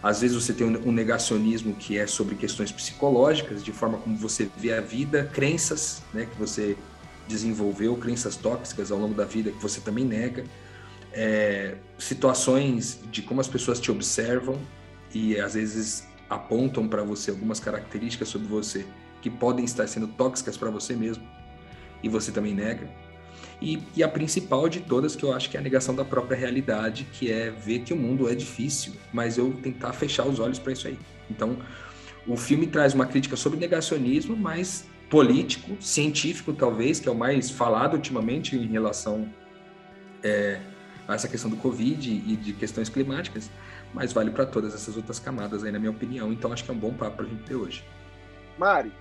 Às 0.03 0.23
vezes 0.23 0.43
você 0.43 0.55
tem 0.55 0.67
um 0.67 0.93
negacionismo 0.93 1.75
que 1.75 1.99
é 1.99 2.07
sobre 2.07 2.35
questões 2.35 2.73
psicológicas, 2.73 3.63
de 3.63 3.71
forma 3.71 3.99
como 3.99 4.17
você 4.17 4.49
vê 4.57 4.73
a 4.73 4.81
vida, 4.81 5.29
crenças 5.33 6.03
né, 6.15 6.27
que 6.27 6.39
você 6.39 6.77
desenvolveu, 7.31 7.97
crenças 7.97 8.37
tóxicas 8.37 8.91
ao 8.91 8.99
longo 8.99 9.15
da 9.15 9.25
vida 9.25 9.51
que 9.51 9.63
você 9.63 9.81
também 9.81 10.05
nega, 10.05 10.45
é, 11.13 11.77
situações 11.99 13.01
de 13.11 13.23
como 13.23 13.41
as 13.41 13.49
pessoas 13.49 13.81
te 13.81 13.91
observam 13.91 14.59
e 15.15 15.39
às 15.39 15.55
vezes 15.55 16.07
apontam 16.29 16.87
para 16.87 17.03
você 17.03 17.31
algumas 17.31 17.59
características 17.59 18.29
sobre 18.29 18.47
você 18.47 18.85
que 19.23 19.31
podem 19.31 19.65
estar 19.65 19.87
sendo 19.87 20.09
tóxicas 20.09 20.57
para 20.57 20.71
você 20.71 20.95
mesmo 20.95 21.25
e 22.03 22.09
você 22.09 22.33
também 22.33 22.55
nega. 22.55 22.89
E, 23.61 23.83
e, 23.95 24.03
a 24.03 24.09
principal 24.09 24.69
de 24.71 24.81
todas, 24.81 25.15
que 25.15 25.23
eu 25.23 25.35
acho 25.35 25.51
que 25.51 25.57
é 25.57 25.61
a 25.61 25.63
negação 25.63 25.95
da 25.95 26.05
própria 26.05 26.37
realidade, 26.37 27.07
que 27.13 27.31
é 27.31 27.51
ver 27.51 27.81
que 27.81 27.93
o 27.93 27.97
mundo 27.97 28.27
é 28.27 28.35
difícil, 28.35 28.95
mas 29.13 29.37
eu 29.37 29.53
tentar 29.63 29.93
fechar 29.93 30.27
os 30.27 30.41
olhos 30.41 30.59
para 30.59 30.73
isso 30.73 30.89
aí. 30.89 30.99
Então, 31.31 31.59
o 32.27 32.39
filme 32.39 32.67
traz 32.67 32.95
uma 32.95 33.05
crítica 33.05 33.37
sobre 33.37 33.59
negacionismo, 33.59 34.35
mas 34.35 34.87
político, 35.11 35.77
científico 35.83 36.53
talvez, 36.53 37.01
que 37.01 37.09
é 37.09 37.13
o 37.13 37.15
mais 37.15 37.51
falado 37.51 37.95
ultimamente 37.95 38.57
em 38.57 38.67
relação 38.67 39.29
é, 40.23 40.61
a 41.07 41.15
essa 41.15 41.29
questão 41.29 41.51
do 41.51 41.57
Covid 41.57 42.11
e 42.11 42.37
de 42.37 42.53
questões 42.53 42.89
climáticas, 42.89 43.51
mas 43.93 44.13
vale 44.13 44.31
para 44.31 44.47
todas 44.47 44.75
essas 44.75 44.97
outras 44.97 45.19
camadas 45.19 45.65
aí, 45.65 45.73
na 45.73 45.79
minha 45.79 45.91
opinião. 45.91 46.33
Então, 46.33 46.53
acho 46.53 46.65
que 46.65 46.71
é 46.71 46.75
um 46.75 46.79
bom 46.79 46.95
papo 46.95 47.17
para 47.17 47.27
a 47.27 47.29
gente 47.29 47.43
ter 47.43 47.57
hoje. 47.57 47.85
Mari, 48.57 48.93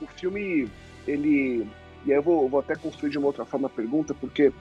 o 0.00 0.06
filme, 0.06 0.68
ele 1.08 1.66
e 2.04 2.12
aí 2.12 2.18
eu 2.18 2.22
vou, 2.22 2.48
vou 2.48 2.60
até 2.60 2.74
construir 2.74 3.10
de 3.10 3.18
uma 3.18 3.28
outra 3.28 3.44
forma 3.44 3.66
a 3.66 3.70
pergunta, 3.70 4.12
porque 4.14 4.52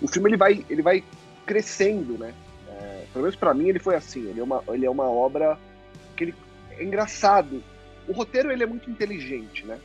o 0.00 0.06
filme 0.06 0.30
ele 0.30 0.36
vai, 0.36 0.64
ele 0.70 0.82
vai 0.82 1.02
crescendo, 1.44 2.16
né? 2.16 2.32
É, 2.68 3.04
pelo 3.12 3.24
menos 3.24 3.36
para 3.36 3.52
mim 3.52 3.68
ele 3.68 3.80
foi 3.80 3.96
assim. 3.96 4.28
Ele 4.28 4.40
é 4.40 4.42
uma, 4.42 4.62
ele 4.68 4.86
é 4.86 4.90
uma 4.90 5.10
obra 5.10 5.58
que 6.16 6.24
ele 6.24 6.34
é 6.70 6.84
engraçado. 6.84 7.62
O 8.08 8.12
roteiro 8.12 8.50
ele 8.50 8.62
é 8.62 8.66
muito 8.66 8.90
inteligente, 8.90 9.66
né? 9.66 9.78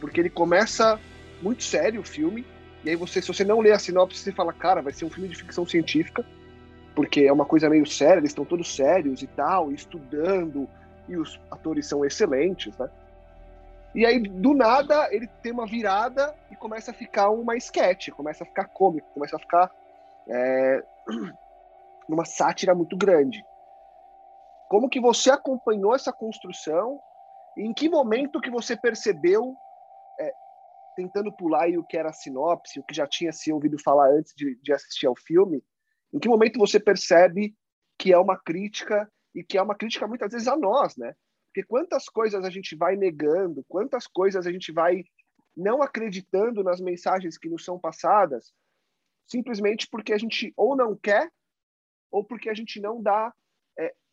Porque 0.00 0.20
ele 0.20 0.30
começa 0.30 1.00
muito 1.42 1.64
sério 1.64 2.00
o 2.00 2.04
filme 2.04 2.44
e 2.84 2.90
aí 2.90 2.96
você, 2.96 3.20
se 3.20 3.28
você 3.28 3.44
não 3.44 3.60
lê 3.60 3.72
a 3.72 3.78
sinopse, 3.78 4.18
você 4.18 4.32
fala, 4.32 4.52
cara, 4.52 4.80
vai 4.80 4.92
ser 4.92 5.04
um 5.04 5.10
filme 5.10 5.28
de 5.28 5.36
ficção 5.36 5.66
científica, 5.66 6.24
porque 6.94 7.22
é 7.22 7.32
uma 7.32 7.44
coisa 7.44 7.68
meio 7.68 7.86
séria, 7.86 8.20
eles 8.20 8.30
estão 8.30 8.44
todos 8.44 8.74
sérios 8.74 9.22
e 9.22 9.26
tal, 9.26 9.70
estudando 9.70 10.68
e 11.08 11.16
os 11.16 11.40
atores 11.50 11.86
são 11.86 12.04
excelentes, 12.04 12.76
né? 12.78 12.88
E 13.94 14.06
aí, 14.06 14.20
do 14.20 14.54
nada, 14.54 15.12
ele 15.12 15.26
tem 15.42 15.50
uma 15.50 15.66
virada 15.66 16.32
e 16.50 16.56
começa 16.56 16.92
a 16.92 16.94
ficar 16.94 17.30
uma 17.30 17.56
sketch, 17.56 18.10
começa 18.10 18.44
a 18.44 18.46
ficar 18.46 18.66
cômico, 18.66 19.08
começa 19.12 19.34
a 19.34 19.38
ficar 19.38 19.70
é, 20.28 20.84
uma 22.08 22.24
sátira 22.24 22.74
muito 22.74 22.96
grande. 22.96 23.44
Como 24.68 24.88
que 24.88 25.00
você 25.00 25.30
acompanhou 25.30 25.94
essa 25.94 26.12
construção? 26.12 27.00
Em 27.60 27.74
que 27.74 27.90
momento 27.90 28.40
que 28.40 28.50
você 28.50 28.74
percebeu, 28.74 29.54
é, 30.18 30.32
tentando 30.96 31.30
pular 31.30 31.64
aí 31.64 31.76
o 31.76 31.84
que 31.84 31.94
era 31.94 32.08
a 32.08 32.12
sinopse, 32.12 32.80
o 32.80 32.82
que 32.82 32.94
já 32.94 33.06
tinha 33.06 33.32
se 33.32 33.52
ouvido 33.52 33.78
falar 33.78 34.08
antes 34.10 34.32
de, 34.34 34.58
de 34.62 34.72
assistir 34.72 35.06
ao 35.06 35.14
filme, 35.14 35.62
em 36.10 36.18
que 36.18 36.26
momento 36.26 36.58
você 36.58 36.80
percebe 36.80 37.54
que 37.98 38.14
é 38.14 38.18
uma 38.18 38.38
crítica 38.40 39.06
e 39.34 39.44
que 39.44 39.58
é 39.58 39.62
uma 39.62 39.74
crítica 39.74 40.08
muitas 40.08 40.32
vezes 40.32 40.48
a 40.48 40.56
nós, 40.56 40.96
né? 40.96 41.14
Porque 41.48 41.62
quantas 41.62 42.08
coisas 42.08 42.46
a 42.46 42.50
gente 42.50 42.74
vai 42.74 42.96
negando, 42.96 43.62
quantas 43.68 44.06
coisas 44.06 44.46
a 44.46 44.50
gente 44.50 44.72
vai 44.72 45.04
não 45.54 45.82
acreditando 45.82 46.64
nas 46.64 46.80
mensagens 46.80 47.36
que 47.36 47.50
nos 47.50 47.62
são 47.62 47.78
passadas, 47.78 48.54
simplesmente 49.26 49.86
porque 49.90 50.14
a 50.14 50.18
gente 50.18 50.50
ou 50.56 50.74
não 50.74 50.96
quer, 50.96 51.30
ou 52.10 52.24
porque 52.24 52.48
a 52.48 52.54
gente 52.54 52.80
não 52.80 53.02
dá 53.02 53.30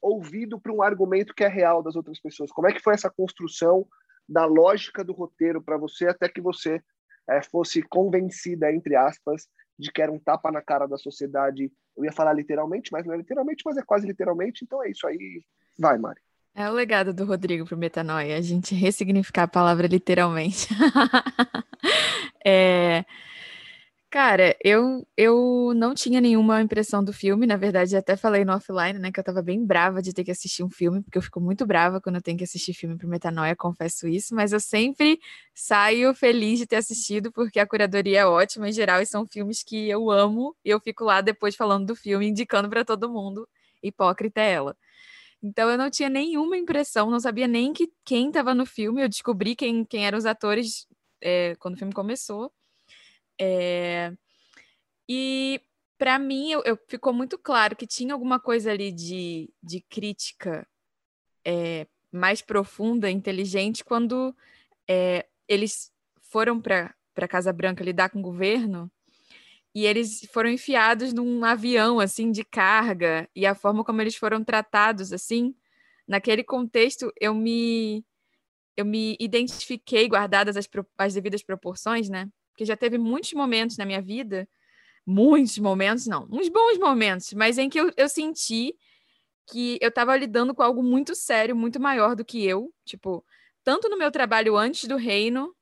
ouvido 0.02 0.60
para 0.60 0.72
um 0.72 0.82
argumento 0.82 1.34
que 1.34 1.44
é 1.44 1.48
real 1.48 1.82
das 1.82 1.96
outras 1.96 2.20
pessoas. 2.20 2.52
Como 2.52 2.68
é 2.68 2.74
que 2.74 2.82
foi 2.82 2.94
essa 2.94 3.10
construção 3.10 3.88
da 4.28 4.46
lógica 4.46 5.04
do 5.04 5.14
roteiro 5.14 5.62
para 5.62 5.78
você 5.78 6.08
até 6.08 6.28
que 6.28 6.42
você 6.42 6.82
é, 7.30 7.42
fosse 7.42 7.82
convencida, 7.82 8.72
entre 8.72 8.96
aspas, 8.96 9.48
de 9.78 9.92
que 9.92 10.02
era 10.02 10.12
um 10.12 10.20
tapa 10.20 10.52
na 10.52 10.62
cara 10.62 10.88
da 10.88 10.98
sociedade. 10.98 11.72
Eu 11.96 12.06
ia 12.06 12.12
falar 12.12 12.34
literalmente, 12.34 12.92
mas 12.92 13.06
não 13.06 13.14
é 13.14 13.18
literalmente, 13.18 13.64
mas 13.66 13.78
é 13.78 13.84
quase 13.84 14.08
literalmente. 14.08 14.64
Então 14.64 14.84
é 14.84 14.90
isso 14.90 15.08
aí. 15.08 15.44
Vai, 15.78 15.98
Mari. 15.98 16.20
É 16.56 16.70
o 16.70 16.74
legado 16.74 17.14
do 17.14 17.24
Rodrigo 17.24 17.66
para 17.66 17.76
o 17.76 17.78
Metanoia, 17.78 18.36
a 18.36 18.42
gente 18.42 18.74
ressignificar 18.74 19.44
a 19.44 19.48
palavra 19.48 19.86
literalmente. 19.86 20.68
é, 22.44 23.06
Cara, 24.10 24.56
eu, 24.64 25.06
eu 25.18 25.74
não 25.76 25.94
tinha 25.94 26.22
nenhuma 26.22 26.62
impressão 26.62 27.04
do 27.04 27.12
filme, 27.12 27.46
na 27.46 27.58
verdade, 27.58 27.94
até 27.98 28.16
falei 28.16 28.46
no 28.46 28.54
offline, 28.54 28.98
né, 28.98 29.12
que 29.12 29.20
eu 29.20 29.24
tava 29.24 29.42
bem 29.42 29.66
brava 29.66 30.02
de 30.02 30.14
ter 30.14 30.24
que 30.24 30.32
assistir 30.32 30.64
um 30.64 30.70
filme, 30.70 31.04
porque 31.04 31.18
eu 31.18 31.22
fico 31.22 31.42
muito 31.42 31.66
brava 31.66 32.00
quando 32.00 32.16
eu 32.16 32.22
tenho 32.22 32.38
que 32.38 32.44
assistir 32.46 32.74
filme 32.74 32.98
pro 32.98 33.06
Metanoia, 33.06 33.54
confesso 33.54 34.08
isso, 34.08 34.34
mas 34.34 34.54
eu 34.54 34.62
sempre 34.62 35.20
saio 35.54 36.14
feliz 36.16 36.58
de 36.58 36.66
ter 36.66 36.78
assistido, 36.78 37.34
porque 37.34 37.60
a 37.60 37.68
curadoria 37.68 38.20
é 38.22 38.26
ótima 38.26 38.70
em 38.70 38.72
geral, 38.72 39.02
e 39.02 39.06
são 39.06 39.28
filmes 39.28 39.62
que 39.62 39.90
eu 39.90 40.10
amo, 40.10 40.56
e 40.64 40.70
eu 40.70 40.80
fico 40.80 41.04
lá 41.04 41.20
depois 41.20 41.54
falando 41.58 41.88
do 41.88 41.96
filme, 41.96 42.28
indicando 42.30 42.70
para 42.70 42.86
todo 42.86 43.10
mundo, 43.10 43.46
hipócrita 43.84 44.40
é 44.40 44.52
ela. 44.54 44.78
Então 45.44 45.70
eu 45.70 45.78
não 45.78 45.90
tinha 45.92 46.10
nenhuma 46.10 46.58
impressão, 46.58 47.12
não 47.12 47.20
sabia 47.20 47.48
nem 47.48 47.74
que 47.74 47.92
quem 48.06 48.30
estava 48.30 48.56
no 48.56 48.66
filme, 48.66 49.04
eu 49.04 49.10
descobri 49.10 49.56
quem, 49.56 49.86
quem 49.86 50.08
eram 50.08 50.18
os 50.18 50.26
atores 50.26 50.88
é, 51.22 51.56
quando 51.60 51.76
o 51.76 51.78
filme 51.78 51.94
começou. 51.94 52.52
É... 53.40 54.14
E 55.10 55.62
para 55.98 56.20
mim 56.20 56.52
eu, 56.52 56.64
eu, 56.64 56.78
ficou 56.88 57.14
muito 57.14 57.38
claro 57.38 57.76
que 57.76 57.88
tinha 57.88 58.14
alguma 58.14 58.40
coisa 58.40 58.72
ali 58.72 58.92
de, 58.92 59.50
de 59.64 59.82
crítica 59.82 60.68
é, 61.46 61.88
mais 62.12 62.42
profunda, 62.42 63.10
inteligente, 63.10 63.84
quando 63.84 64.36
é, 64.88 65.26
eles 65.48 65.92
foram 66.22 66.62
para 66.62 66.94
a 67.16 67.28
Casa 67.28 67.52
Branca 67.54 67.84
lidar 67.84 68.10
com 68.10 68.20
o 68.20 68.22
governo 68.22 68.92
e 69.74 69.86
eles 69.86 70.28
foram 70.32 70.50
enfiados 70.50 71.14
num 71.14 71.44
avião 71.46 72.00
assim 72.00 72.32
de 72.32 72.44
carga 72.44 73.30
e 73.36 73.46
a 73.46 73.54
forma 73.54 73.84
como 73.84 74.02
eles 74.02 74.16
foram 74.16 74.44
tratados 74.44 75.14
assim 75.14 75.56
naquele 76.08 76.44
contexto 76.44 77.12
eu 77.20 77.34
me 77.34 78.04
eu 78.76 78.86
me 78.86 79.16
identifiquei 79.20 80.08
guardadas 80.08 80.58
as, 80.58 80.68
as 80.98 81.14
devidas 81.14 81.44
proporções 81.44 82.10
né 82.10 82.28
porque 82.58 82.66
já 82.66 82.76
teve 82.76 82.98
muitos 82.98 83.32
momentos 83.34 83.78
na 83.78 83.86
minha 83.86 84.02
vida, 84.02 84.50
muitos 85.06 85.60
momentos, 85.60 86.08
não, 86.08 86.28
uns 86.32 86.50
bons 86.50 86.80
momentos, 86.80 87.32
mas 87.34 87.60
em 87.60 87.70
que 87.70 87.80
eu, 87.80 87.92
eu 87.96 88.10
senti 88.10 88.76
que 89.48 89.78
eu 89.80 89.90
estava 89.90 90.18
lidando 90.18 90.56
com 90.56 90.64
algo 90.64 90.82
muito 90.82 91.14
sério, 91.14 91.56
muito 91.56 91.80
maior 91.80 92.16
do 92.16 92.26
que 92.26 92.44
eu, 92.44 92.74
tipo, 92.84 93.24
tanto 93.64 93.88
no 93.88 93.96
meu 93.96 94.10
trabalho 94.10 94.58
antes 94.58 94.86
do 94.86 94.96
reino, 94.96 95.56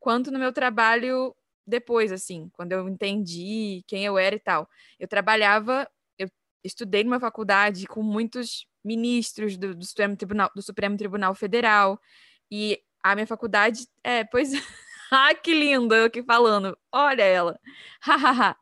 quanto 0.00 0.30
no 0.30 0.38
meu 0.38 0.50
trabalho 0.50 1.36
depois, 1.66 2.10
assim, 2.10 2.48
quando 2.54 2.72
eu 2.72 2.88
entendi 2.88 3.84
quem 3.86 4.06
eu 4.06 4.16
era 4.16 4.34
e 4.34 4.40
tal. 4.40 4.66
Eu 4.98 5.06
trabalhava, 5.06 5.86
eu 6.18 6.30
estudei 6.64 7.04
numa 7.04 7.20
faculdade 7.20 7.86
com 7.86 8.02
muitos 8.02 8.66
ministros 8.82 9.58
do, 9.58 9.74
do 9.74 9.84
Supremo 9.84 10.16
Tribunal, 10.16 10.50
do 10.56 10.62
Supremo 10.62 10.96
Tribunal 10.96 11.34
Federal, 11.34 12.00
e 12.50 12.82
a 13.02 13.14
minha 13.14 13.26
faculdade, 13.26 13.86
é, 14.02 14.24
pois 14.24 14.50
ah, 15.12 15.34
que 15.34 15.54
lindo, 15.54 15.94
eu 15.94 16.06
aqui 16.06 16.22
falando. 16.22 16.76
Olha 16.92 17.22
ela. 17.22 17.60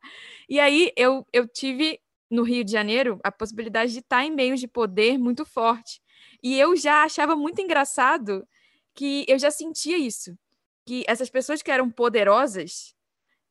e 0.49 0.59
aí 0.59 0.91
eu, 0.95 1.25
eu 1.33 1.47
tive 1.47 1.99
no 2.29 2.43
Rio 2.43 2.63
de 2.63 2.71
Janeiro 2.71 3.19
a 3.23 3.31
possibilidade 3.31 3.93
de 3.93 3.99
estar 3.99 4.23
em 4.23 4.31
meios 4.31 4.59
de 4.59 4.67
poder 4.67 5.17
muito 5.17 5.45
forte. 5.45 6.01
E 6.43 6.59
eu 6.59 6.75
já 6.75 7.03
achava 7.03 7.35
muito 7.35 7.61
engraçado 7.61 8.47
que 8.95 9.25
eu 9.27 9.39
já 9.39 9.51
sentia 9.51 9.97
isso. 9.97 10.37
Que 10.85 11.03
essas 11.07 11.29
pessoas 11.29 11.61
que 11.61 11.71
eram 11.71 11.89
poderosas, 11.89 12.95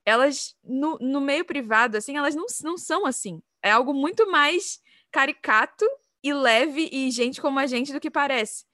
elas, 0.05 0.55
no, 0.65 0.99
no 1.01 1.21
meio 1.21 1.45
privado, 1.45 1.97
assim, 1.97 2.17
elas 2.17 2.35
não, 2.35 2.47
não 2.63 2.79
são 2.79 3.07
assim. 3.07 3.43
É 3.63 3.71
algo 3.71 3.93
muito 3.93 4.31
mais 4.31 4.81
caricato 5.11 5.85
e 6.23 6.33
leve 6.33 6.89
e 6.93 7.11
gente 7.11 7.41
como 7.41 7.59
a 7.59 7.67
gente 7.67 7.93
do 7.93 8.01
que 8.01 8.11
parece. 8.11 8.65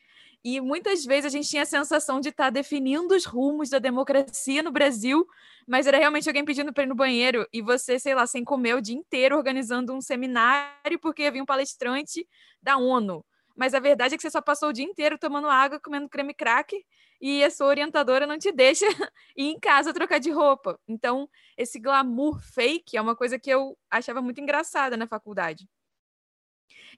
E 0.44 0.60
muitas 0.60 1.04
vezes 1.04 1.26
a 1.26 1.28
gente 1.28 1.48
tinha 1.48 1.62
a 1.62 1.66
sensação 1.66 2.20
de 2.20 2.30
estar 2.30 2.44
tá 2.44 2.50
definindo 2.50 3.14
os 3.14 3.24
rumos 3.24 3.70
da 3.70 3.78
democracia 3.78 4.62
no 4.62 4.72
Brasil, 4.72 5.24
mas 5.68 5.86
era 5.86 5.98
realmente 5.98 6.28
alguém 6.28 6.44
pedindo 6.44 6.72
para 6.72 6.82
ir 6.82 6.86
no 6.86 6.96
banheiro 6.96 7.46
e 7.52 7.62
você, 7.62 7.98
sei 7.98 8.14
lá, 8.14 8.26
sem 8.26 8.42
comer 8.42 8.74
o 8.74 8.80
dia 8.80 8.96
inteiro 8.96 9.36
organizando 9.36 9.94
um 9.94 10.00
seminário 10.00 10.98
porque 11.00 11.24
havia 11.24 11.42
um 11.42 11.46
palestrante 11.46 12.26
da 12.60 12.76
ONU. 12.76 13.24
Mas 13.54 13.72
a 13.72 13.78
verdade 13.78 14.14
é 14.14 14.16
que 14.16 14.22
você 14.22 14.30
só 14.30 14.40
passou 14.40 14.70
o 14.70 14.72
dia 14.72 14.84
inteiro 14.84 15.16
tomando 15.16 15.46
água, 15.46 15.78
comendo 15.78 16.08
creme 16.08 16.34
crack 16.34 16.74
e 17.20 17.44
a 17.44 17.50
sua 17.50 17.68
orientadora 17.68 18.26
não 18.26 18.36
te 18.36 18.50
deixa 18.50 18.86
ir 19.36 19.44
em 19.44 19.60
casa 19.60 19.94
trocar 19.94 20.18
de 20.18 20.30
roupa. 20.30 20.76
Então, 20.88 21.28
esse 21.56 21.78
glamour 21.78 22.40
fake 22.40 22.96
é 22.96 23.00
uma 23.00 23.14
coisa 23.14 23.38
que 23.38 23.50
eu 23.50 23.78
achava 23.88 24.20
muito 24.20 24.40
engraçada 24.40 24.96
na 24.96 25.06
faculdade. 25.06 25.68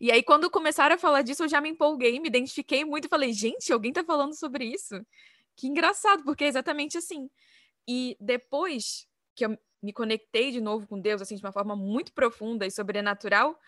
E 0.00 0.11
aí, 0.11 0.23
quando 0.23 0.50
começaram 0.50 0.95
a 0.95 0.99
falar 0.99 1.23
disso, 1.23 1.45
eu 1.45 1.49
já 1.49 1.61
me 1.61 1.71
empolguei, 1.71 2.19
me 2.21 2.28
identifiquei 2.28 2.85
muito 2.85 3.07
e 3.07 3.09
falei, 3.09 3.33
gente, 3.33 3.73
alguém 3.73 3.93
tá 3.93 4.04
falando 4.04 4.35
sobre 4.35 4.64
isso? 4.64 4.95
Que 5.57 5.66
engraçado, 5.66 6.25
porque 6.25 6.45
é 6.45 6.49
exatamente 6.49 6.99
assim. 6.99 7.31
E 7.87 8.16
depois 8.21 9.07
que 9.35 9.45
eu 9.45 9.59
me 9.83 9.93
conectei 9.93 10.50
de 10.50 10.61
novo 10.61 10.87
com 10.87 11.00
Deus, 11.00 11.21
assim, 11.21 11.37
de 11.37 11.45
uma 11.45 11.52
forma 11.52 11.76
muito 11.76 12.12
profunda 12.12 12.66
e 12.66 12.71
sobrenatural, 12.71 13.59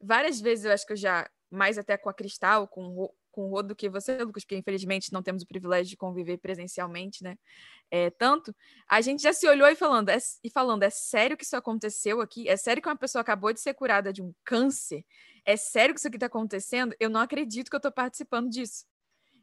várias 0.00 0.40
vezes 0.40 0.64
eu 0.64 0.72
acho 0.72 0.86
que 0.86 0.92
eu 0.92 0.96
já, 0.96 1.28
mais 1.50 1.76
até 1.78 1.96
com 1.96 2.08
a 2.08 2.14
Cristal, 2.14 2.68
com, 2.68 3.12
com 3.34 3.46
o 3.46 3.50
Rô 3.50 3.62
do 3.62 3.74
que 3.74 3.88
você, 3.88 4.16
Lucas, 4.18 4.44
porque 4.44 4.56
infelizmente 4.56 5.12
não 5.12 5.22
temos 5.22 5.42
o 5.42 5.46
privilégio 5.46 5.90
de 5.90 5.96
conviver 5.96 6.38
presencialmente, 6.38 7.22
né? 7.22 7.36
É, 7.90 8.10
tanto, 8.10 8.54
a 8.88 9.00
gente 9.00 9.22
já 9.22 9.32
se 9.32 9.46
olhou 9.48 9.68
e 9.68 9.74
falando, 9.74 10.08
é, 10.08 10.18
e 10.42 10.50
falando, 10.50 10.82
é 10.82 10.90
sério 10.90 11.36
que 11.36 11.44
isso 11.44 11.56
aconteceu 11.56 12.20
aqui? 12.20 12.48
É 12.48 12.56
sério 12.56 12.82
que 12.82 12.88
uma 12.88 12.96
pessoa 12.96 13.20
acabou 13.20 13.52
de 13.52 13.60
ser 13.60 13.74
curada 13.74 14.12
de 14.12 14.22
um 14.22 14.32
câncer? 14.44 15.04
é 15.44 15.56
sério 15.56 15.94
que 15.94 16.00
isso 16.00 16.08
aqui 16.08 16.16
está 16.16 16.26
acontecendo? 16.26 16.94
Eu 16.98 17.10
não 17.10 17.20
acredito 17.20 17.68
que 17.68 17.76
eu 17.76 17.78
estou 17.78 17.92
participando 17.92 18.48
disso. 18.48 18.84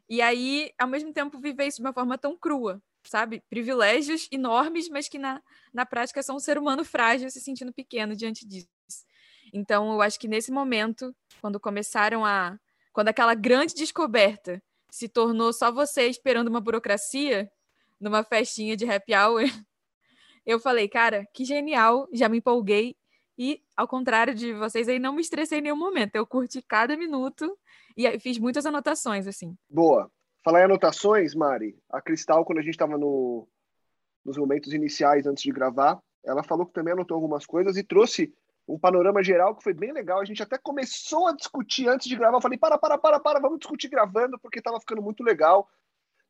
E 0.08 0.20
aí, 0.20 0.72
ao 0.78 0.88
mesmo 0.88 1.12
tempo, 1.12 1.38
viver 1.38 1.66
isso 1.66 1.76
de 1.76 1.82
uma 1.82 1.92
forma 1.92 2.18
tão 2.18 2.36
crua, 2.36 2.82
sabe? 3.04 3.42
Privilégios 3.48 4.28
enormes, 4.30 4.88
mas 4.88 5.08
que 5.08 5.18
na, 5.18 5.40
na 5.72 5.86
prática 5.86 6.22
são 6.22 6.36
um 6.36 6.40
ser 6.40 6.58
humano 6.58 6.84
frágil 6.84 7.30
se 7.30 7.40
sentindo 7.40 7.72
pequeno 7.72 8.16
diante 8.16 8.46
disso. 8.46 8.68
Então, 9.52 9.92
eu 9.92 10.02
acho 10.02 10.18
que 10.18 10.28
nesse 10.28 10.50
momento, 10.50 11.14
quando 11.40 11.60
começaram 11.60 12.24
a. 12.26 12.58
Quando 12.92 13.08
aquela 13.08 13.34
grande 13.34 13.74
descoberta 13.74 14.62
se 14.90 15.08
tornou 15.08 15.52
só 15.52 15.72
você 15.72 16.06
esperando 16.06 16.48
uma 16.48 16.60
burocracia 16.60 17.50
numa 18.00 18.22
festinha 18.22 18.76
de 18.76 18.88
happy 18.88 19.14
hour, 19.14 19.42
eu 20.44 20.60
falei, 20.60 20.88
cara, 20.88 21.26
que 21.32 21.44
genial, 21.44 22.08
já 22.12 22.28
me 22.28 22.38
empolguei 22.38 22.96
e, 23.38 23.62
ao 23.76 23.88
contrário 23.88 24.34
de 24.34 24.52
vocês, 24.52 24.88
aí 24.88 24.98
não 24.98 25.14
me 25.14 25.22
estressei 25.22 25.58
em 25.58 25.62
nenhum 25.62 25.76
momento. 25.76 26.16
Eu 26.16 26.26
curti 26.26 26.60
cada 26.62 26.96
minuto 26.96 27.58
e 27.96 28.18
fiz 28.20 28.38
muitas 28.38 28.66
anotações, 28.66 29.26
assim. 29.26 29.56
Boa. 29.68 30.10
Falar 30.44 30.60
em 30.60 30.64
anotações, 30.64 31.34
Mari, 31.34 31.78
a 31.90 32.00
Cristal, 32.00 32.44
quando 32.44 32.58
a 32.58 32.62
gente 32.62 32.74
estava 32.74 32.98
no, 32.98 33.48
nos 34.24 34.36
momentos 34.36 34.72
iniciais 34.72 35.26
antes 35.26 35.42
de 35.42 35.52
gravar, 35.52 36.00
ela 36.24 36.42
falou 36.42 36.66
que 36.66 36.72
também 36.72 36.92
anotou 36.92 37.14
algumas 37.14 37.46
coisas 37.46 37.76
e 37.76 37.82
trouxe 37.82 38.34
um 38.66 38.78
panorama 38.78 39.22
geral 39.22 39.54
que 39.54 39.62
foi 39.62 39.74
bem 39.74 39.92
legal. 39.92 40.20
A 40.20 40.24
gente 40.24 40.42
até 40.42 40.56
começou 40.58 41.28
a 41.28 41.34
discutir 41.34 41.88
antes 41.88 42.08
de 42.08 42.16
gravar. 42.16 42.36
Eu 42.36 42.42
falei, 42.42 42.58
para, 42.58 42.78
para, 42.78 42.96
para, 42.98 43.20
para, 43.20 43.40
vamos 43.40 43.58
discutir 43.58 43.88
gravando, 43.88 44.38
porque 44.38 44.58
estava 44.58 44.80
ficando 44.80 45.02
muito 45.02 45.22
legal. 45.22 45.68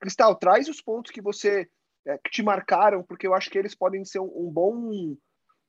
Cristal, 0.00 0.34
traz 0.34 0.68
os 0.68 0.80
pontos 0.80 1.12
que 1.12 1.20
você 1.20 1.68
é, 2.04 2.18
que 2.18 2.30
te 2.30 2.42
marcaram, 2.42 3.02
porque 3.02 3.26
eu 3.26 3.34
acho 3.34 3.50
que 3.50 3.58
eles 3.58 3.74
podem 3.74 4.04
ser 4.04 4.18
um, 4.18 4.46
um 4.46 4.50
bom 4.50 5.16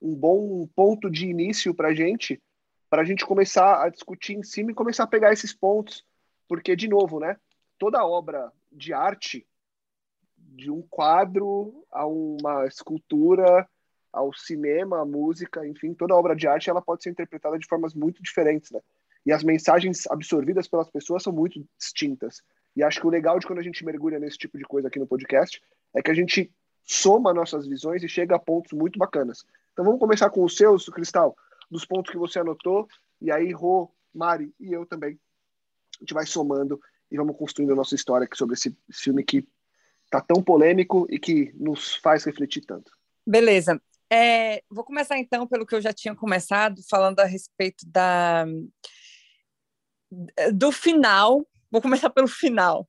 um 0.01 0.13
bom 0.13 0.67
ponto 0.75 1.09
de 1.09 1.27
início 1.27 1.73
para 1.73 1.89
a 1.89 1.93
gente, 1.93 2.41
para 2.89 3.01
a 3.01 3.05
gente 3.05 3.25
começar 3.25 3.81
a 3.81 3.89
discutir 3.89 4.33
em 4.33 4.43
cima 4.43 4.71
e 4.71 4.75
começar 4.75 5.05
a 5.05 5.07
pegar 5.07 5.31
esses 5.31 5.53
pontos, 5.53 6.05
porque, 6.45 6.75
de 6.75 6.89
novo, 6.89 7.21
né, 7.21 7.37
toda 7.79 8.05
obra 8.05 8.51
de 8.69 8.93
arte, 8.93 9.47
de 10.37 10.69
um 10.69 10.81
quadro 10.81 11.85
a 11.89 12.05
uma 12.05 12.67
escultura, 12.67 13.67
ao 14.13 14.31
cinema, 14.31 15.01
à 15.01 15.05
música, 15.05 15.67
enfim, 15.67 15.93
toda 15.93 16.15
obra 16.15 16.35
de 16.35 16.47
arte 16.47 16.69
ela 16.69 16.81
pode 16.81 17.01
ser 17.01 17.09
interpretada 17.09 17.57
de 17.57 17.65
formas 17.65 17.95
muito 17.95 18.21
diferentes, 18.21 18.69
né? 18.69 18.79
E 19.25 19.31
as 19.31 19.43
mensagens 19.43 20.05
absorvidas 20.07 20.67
pelas 20.67 20.89
pessoas 20.89 21.23
são 21.23 21.33
muito 21.33 21.65
distintas. 21.77 22.41
E 22.75 22.83
acho 22.83 22.99
que 22.99 23.07
o 23.07 23.09
legal 23.09 23.39
de 23.39 23.47
quando 23.47 23.59
a 23.59 23.63
gente 23.63 23.83
mergulha 23.83 24.19
nesse 24.19 24.37
tipo 24.37 24.57
de 24.57 24.63
coisa 24.63 24.87
aqui 24.87 24.99
no 24.99 25.07
podcast 25.07 25.61
é 25.95 26.01
que 26.01 26.11
a 26.11 26.13
gente 26.13 26.53
soma 26.83 27.33
nossas 27.33 27.65
visões 27.65 28.03
e 28.03 28.09
chega 28.09 28.35
a 28.35 28.39
pontos 28.39 28.73
muito 28.73 28.99
bacanas. 28.99 29.43
Então 29.71 29.83
vamos 29.83 29.99
começar 29.99 30.29
com 30.29 30.43
os 30.43 30.55
seus, 30.55 30.87
Cristal, 30.89 31.35
dos 31.71 31.85
pontos 31.85 32.11
que 32.11 32.17
você 32.17 32.39
anotou, 32.39 32.87
e 33.21 33.31
aí 33.31 33.51
Rô, 33.51 33.89
Mari 34.13 34.53
e 34.59 34.73
eu 34.73 34.85
também. 34.85 35.17
A 35.97 36.03
gente 36.03 36.13
vai 36.13 36.25
somando 36.25 36.79
e 37.09 37.17
vamos 37.17 37.37
construindo 37.37 37.71
a 37.71 37.75
nossa 37.75 37.95
história 37.95 38.27
sobre 38.33 38.55
esse 38.55 38.75
filme 38.91 39.23
que 39.23 39.47
tá 40.09 40.21
tão 40.21 40.43
polêmico 40.43 41.07
e 41.09 41.17
que 41.17 41.53
nos 41.55 41.95
faz 41.95 42.25
refletir 42.25 42.65
tanto. 42.65 42.91
Beleza. 43.25 43.81
É, 44.11 44.61
vou 44.69 44.83
começar 44.83 45.17
então 45.17 45.47
pelo 45.47 45.65
que 45.65 45.75
eu 45.75 45.81
já 45.81 45.91
tinha 45.91 46.15
começado, 46.15 46.81
falando 46.89 47.19
a 47.19 47.25
respeito 47.25 47.85
da 47.87 48.45
do 50.53 50.71
final. 50.71 51.45
Vou 51.71 51.81
começar 51.81 52.09
pelo 52.09 52.27
final. 52.27 52.87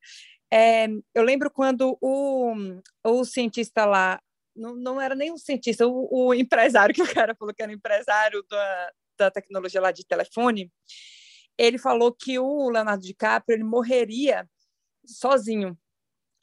É, 0.53 0.87
eu 1.15 1.23
lembro 1.23 1.51
quando 1.51 1.97
o, 2.01 2.55
o 3.03 3.25
cientista 3.25 3.85
lá, 3.85 4.21
não, 4.55 4.77
não 4.77 5.01
era 5.01 5.15
nem 5.15 5.33
o 5.33 5.39
cientista, 5.39 5.87
o, 5.87 6.09
o 6.11 6.35
empresário, 6.35 6.95
que 6.95 7.03
o 7.03 7.15
cara 7.15 7.35
falou 7.35 7.55
que 7.55 7.63
era 7.63 7.73
empresário 7.73 8.45
da, 8.49 8.93
da 9.19 9.31
tecnologia 9.31 9.81
lá 9.81 9.91
de 9.91 10.07
telefone, 10.07 10.71
ele 11.59 11.79
falou 11.79 12.13
que 12.13 12.39
o 12.39 12.69
Leonardo 12.71 13.03
DiCaprio 13.03 13.57
ele 13.57 13.65
morreria 13.65 14.49
sozinho, 15.05 15.77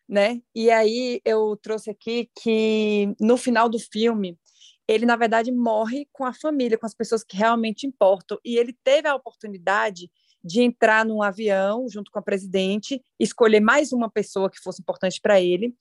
né? 0.08 0.42
E 0.54 0.70
aí 0.70 1.22
eu 1.24 1.58
trouxe 1.62 1.90
aqui 1.90 2.30
que 2.42 3.14
no 3.20 3.38
final 3.38 3.70
do 3.70 3.80
filme 3.80 4.38
ele 4.92 5.06
na 5.06 5.16
verdade 5.16 5.52
morre 5.52 6.08
com 6.12 6.26
a 6.26 6.34
família, 6.34 6.78
com 6.78 6.86
as 6.86 6.94
pessoas 6.94 7.24
que 7.24 7.38
realmente 7.38 7.88
importam, 7.88 8.38
e 8.44 8.58
ele 8.58 8.76
teve 8.84 9.08
a 9.08 9.16
oportunidade 9.16 10.10
de 10.44 10.62
entrar 10.62 11.06
num 11.06 11.22
avião 11.22 11.88
junto 11.88 12.10
com 12.12 12.20
a 12.20 12.22
presidente, 12.22 13.02
escolher 13.20 13.60
mais 13.60 13.92
uma 13.92 14.10
pessoa 14.10 14.50
que 14.50 14.60
fosse 14.60 14.82
importante 14.82 15.20
para 15.22 15.40
ele, 15.40 15.76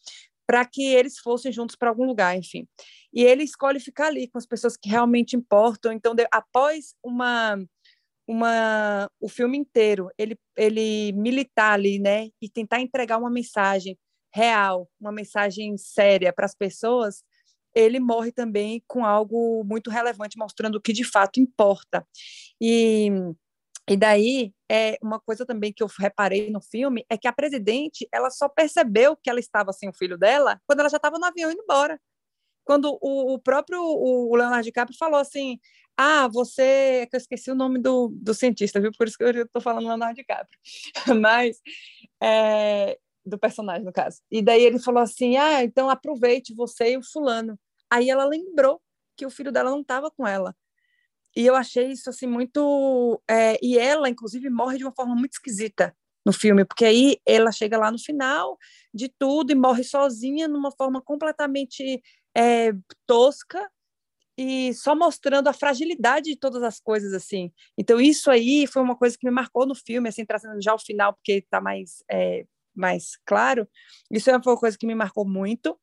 para 0.47 0.65
que 0.65 0.83
eles 0.85 1.19
fossem 1.19 1.53
juntos 1.53 1.77
para 1.77 1.89
algum 1.89 2.05
lugar, 2.05 2.37
enfim. 2.37 2.67
E 3.13 3.23
ele 3.23 3.45
escolhe 3.45 3.81
ficar 3.81 4.09
ali 4.09 4.29
com 4.29 4.37
as 4.37 4.47
pessoas 4.47 4.77
que 4.77 4.89
realmente 4.89 5.37
importam. 5.37 5.93
Então, 5.93 6.15
de, 6.15 6.27
após 6.31 6.95
uma 7.05 7.57
uma 8.27 9.11
o 9.21 9.29
filme 9.29 9.59
inteiro, 9.59 10.09
ele 10.19 10.39
ele 10.57 11.13
militar 11.13 11.73
ali, 11.73 11.99
né, 11.99 12.29
e 12.41 12.49
tentar 12.49 12.81
entregar 12.81 13.19
uma 13.19 13.31
mensagem 13.31 13.99
real, 14.33 14.89
uma 15.01 15.11
mensagem 15.13 15.77
séria 15.77 16.33
para 16.33 16.47
as 16.47 16.55
pessoas, 16.55 17.25
ele 17.75 18.01
morre 18.01 18.33
também 18.33 18.83
com 18.87 19.05
algo 19.05 19.65
muito 19.65 19.91
relevante, 19.91 20.39
mostrando 20.39 20.77
o 20.77 20.81
que 20.81 20.93
de 20.93 21.05
fato 21.05 21.41
importa. 21.41 22.07
E 22.61 23.11
e 23.91 23.97
daí, 23.97 24.55
é, 24.71 24.97
uma 25.03 25.19
coisa 25.19 25.45
também 25.45 25.73
que 25.73 25.83
eu 25.83 25.89
reparei 25.99 26.49
no 26.49 26.61
filme 26.61 27.05
é 27.11 27.19
que 27.19 27.27
a 27.27 27.33
presidente, 27.33 28.09
ela 28.13 28.31
só 28.31 28.49
percebeu 28.49 29.17
que 29.17 29.29
ela 29.29 29.41
estava 29.41 29.73
sem 29.73 29.89
o 29.89 29.93
filho 29.93 30.17
dela 30.17 30.61
quando 30.65 30.79
ela 30.79 30.89
já 30.89 30.97
estava 30.97 31.19
no 31.19 31.25
avião 31.25 31.51
indo 31.51 31.61
embora. 31.61 32.01
Quando 32.65 32.97
o, 33.03 33.35
o 33.35 33.39
próprio 33.41 33.83
o 33.83 34.37
Leonardo 34.37 34.63
DiCaprio 34.63 34.97
falou 34.97 35.19
assim, 35.19 35.59
ah, 35.97 36.29
você... 36.29 37.09
que 37.11 37.17
eu 37.17 37.19
esqueci 37.19 37.51
o 37.51 37.55
nome 37.57 37.81
do, 37.81 38.11
do 38.15 38.33
cientista, 38.33 38.81
viu? 38.81 38.93
Por 38.97 39.09
isso 39.09 39.19
que 39.19 39.25
eu 39.25 39.43
estou 39.43 39.61
falando 39.61 39.89
Leonardo 39.89 40.15
DiCaprio. 40.15 40.59
Mas... 41.21 41.61
É, 42.23 42.97
do 43.25 43.39
personagem, 43.39 43.85
no 43.85 43.93
caso. 43.93 44.21
E 44.31 44.43
daí 44.43 44.63
ele 44.63 44.79
falou 44.79 45.03
assim, 45.03 45.37
ah, 45.37 45.63
então 45.63 45.91
aproveite 45.91 46.55
você 46.55 46.93
e 46.93 46.97
o 46.97 47.03
fulano. 47.03 47.59
Aí 47.91 48.09
ela 48.11 48.25
lembrou 48.25 48.81
que 49.17 49.27
o 49.27 49.31
filho 49.31 49.53
dela 49.53 49.71
não 49.71 49.81
estava 49.81 50.11
com 50.11 50.27
ela. 50.27 50.55
E 51.37 51.47
eu 51.47 51.55
achei 51.55 51.89
isso 51.93 52.11
assim 52.11 52.27
muito. 52.27 53.21
É, 53.29 53.59
e 53.63 53.79
ela, 53.79 54.09
inclusive, 54.09 54.51
morre 54.51 54.79
de 54.79 54.85
uma 54.85 54.93
forma 54.93 55.15
muito 55.15 55.33
esquisita 55.33 55.95
no 56.25 56.33
filme, 56.33 56.65
porque 56.65 56.85
aí 56.85 57.17
ela 57.27 57.51
chega 57.51 57.79
lá 57.79 57.91
no 57.91 57.99
final 57.99 58.59
de 58.93 59.09
tudo 59.09 59.53
e 59.53 59.55
morre 59.55 59.83
sozinha 59.83 60.47
numa 60.47 60.71
forma 60.71 61.01
completamente 61.01 62.03
é, 62.37 62.73
tosca 63.07 63.71
e 64.37 64.73
só 64.75 64.95
mostrando 64.95 65.49
a 65.49 65.53
fragilidade 65.53 66.31
de 66.31 66.37
todas 66.37 66.63
as 66.63 66.81
coisas 66.81 67.13
assim. 67.13 67.51
Então 67.77 68.01
isso 68.01 68.31
aí 68.31 68.67
foi 68.67 68.83
uma 68.83 68.97
coisa 68.97 69.17
que 69.19 69.27
me 69.27 69.33
marcou 69.33 69.67
no 69.67 69.75
filme, 69.75 70.09
assim 70.09 70.25
trazendo 70.25 70.61
já 70.63 70.75
o 70.75 70.79
final 70.79 71.15
porque 71.15 71.33
está 71.33 71.61
mais 71.61 72.03
é, 72.11 72.45
mais 72.75 73.19
claro. 73.25 73.69
Isso 74.11 74.25
foi 74.25 74.53
uma 74.53 74.59
coisa 74.59 74.79
que 74.79 74.87
me 74.87 74.95
marcou 74.95 75.27
muito. 75.27 75.79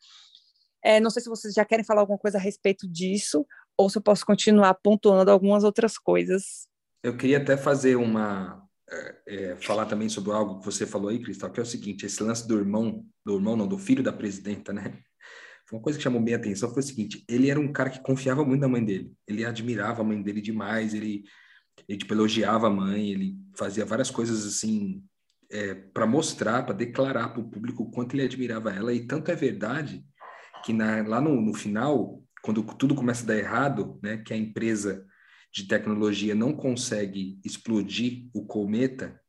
É, 0.84 1.00
não 1.00 1.10
sei 1.10 1.22
se 1.22 1.30
vocês 1.30 1.54
já 1.54 1.66
querem 1.66 1.86
falar 1.86 2.02
alguma 2.02 2.18
coisa 2.18 2.38
a 2.38 2.42
respeito 2.42 2.88
disso 2.88 3.46
ou 3.78 3.90
se 3.90 3.98
eu 3.98 4.02
posso 4.02 4.26
continuar 4.26 4.74
pontuando 4.76 5.30
algumas 5.30 5.64
outras 5.64 5.98
coisas. 5.98 6.68
Eu 7.04 7.16
queria 7.16 7.38
até 7.38 7.56
fazer 7.56 7.96
uma. 7.96 8.66
É, 8.90 9.16
é, 9.28 9.56
falar 9.58 9.86
também 9.86 10.08
sobre 10.08 10.32
algo 10.32 10.60
que 10.60 10.66
você 10.66 10.86
falou 10.86 11.10
aí, 11.10 11.20
Cristal, 11.20 11.52
que 11.52 11.60
é 11.60 11.64
o 11.64 11.66
seguinte: 11.66 12.06
esse 12.06 12.24
lance 12.24 12.48
do 12.48 12.58
irmão, 12.58 13.06
do 13.26 13.36
irmão, 13.36 13.56
não, 13.56 13.68
do 13.68 13.78
filho 13.78 14.02
da 14.02 14.14
presidenta, 14.14 14.74
né? 14.74 14.98
Uma 15.72 15.82
coisa 15.82 16.00
que 16.00 16.04
chamou 16.04 16.22
bem 16.22 16.34
a 16.34 16.38
atenção 16.38 16.72
foi 16.74 16.80
o 16.80 16.86
seguinte: 16.86 17.24
ele 17.28 17.50
era 17.50 17.60
um 17.60 17.72
cara 17.72 17.90
que 17.90 18.00
confiava 18.00 18.46
muito 18.46 18.62
na 18.62 18.68
mãe 18.68 18.84
dele, 18.84 19.14
ele 19.28 19.46
admirava 19.46 20.02
a 20.02 20.06
mãe 20.06 20.22
dele 20.22 20.42
demais, 20.42 20.94
ele, 20.94 21.26
ele 21.88 21.98
tipo, 21.98 22.14
elogiava 22.14 22.68
a 22.68 22.70
mãe, 22.70 23.12
ele 23.12 23.38
fazia 23.56 23.86
várias 23.86 24.10
coisas 24.10 24.46
assim 24.46 25.04
é, 25.52 25.74
para 25.74 26.06
mostrar, 26.06 26.66
para 26.66 26.76
declarar 26.76 27.30
para 27.30 27.42
o 27.42 27.50
público 27.50 27.84
o 27.84 27.92
quanto 27.92 28.16
ele 28.16 28.24
admirava 28.24 28.74
ela, 28.74 28.94
e 28.94 29.06
tanto 29.06 29.32
é 29.32 29.36
verdade 29.36 30.06
que 30.66 30.74
na, 30.74 31.08
lá 31.08 31.22
no, 31.22 31.40
no 31.40 31.54
final 31.54 32.24
quando 32.42 32.64
tudo 32.64 32.96
começa 32.96 33.24
a 33.24 33.28
dar 33.28 33.38
errado, 33.38 34.00
né, 34.02 34.18
que 34.18 34.34
a 34.34 34.38
empresa 34.38 35.06
de 35.54 35.68
tecnologia 35.68 36.36
não 36.36 36.54
consegue 36.54 37.40
explodir 37.44 38.30
o 38.34 38.46
cometa 38.46 39.20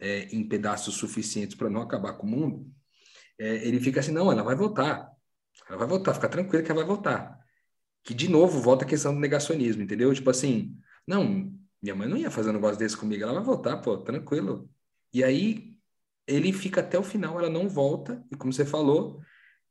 é, 0.00 0.24
em 0.34 0.46
pedaços 0.48 0.94
suficientes 0.94 1.56
para 1.56 1.70
não 1.70 1.82
acabar 1.82 2.14
com 2.14 2.26
o 2.26 2.30
mundo, 2.30 2.66
é, 3.38 3.66
ele 3.66 3.78
fica 3.80 4.00
assim, 4.00 4.12
não, 4.12 4.30
ela 4.30 4.42
vai 4.42 4.56
voltar, 4.56 5.08
ela 5.68 5.78
vai 5.78 5.86
voltar, 5.86 6.14
fica 6.14 6.28
tranquilo 6.28 6.64
que 6.64 6.70
ela 6.70 6.80
vai 6.80 6.88
voltar. 6.88 7.38
Que, 8.02 8.12
de 8.12 8.28
novo, 8.28 8.60
volta 8.60 8.84
a 8.84 8.88
questão 8.88 9.14
do 9.14 9.20
negacionismo, 9.20 9.82
entendeu? 9.82 10.12
Tipo 10.12 10.30
assim, 10.30 10.76
não, 11.06 11.52
minha 11.82 11.94
mãe 11.94 12.08
não 12.08 12.16
ia 12.16 12.30
fazer 12.30 12.50
um 12.50 12.54
negócio 12.54 12.78
desse 12.78 12.96
comigo, 12.96 13.22
ela 13.22 13.34
vai 13.34 13.44
voltar, 13.44 13.76
pô, 13.78 13.98
tranquilo. 13.98 14.68
E 15.14 15.22
aí, 15.22 15.76
ele 16.26 16.52
fica 16.52 16.80
até 16.80 16.98
o 16.98 17.02
final, 17.04 17.38
ela 17.38 17.48
não 17.48 17.68
volta, 17.68 18.24
e 18.32 18.36
como 18.36 18.52
você 18.52 18.64
falou, 18.64 19.20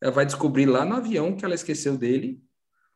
ela 0.01 0.11
vai 0.11 0.25
descobrir 0.25 0.65
lá 0.65 0.85
no 0.85 0.95
avião 0.95 1.35
que 1.35 1.43
ela 1.43 1.53
esqueceu 1.53 1.97
dele, 1.97 2.41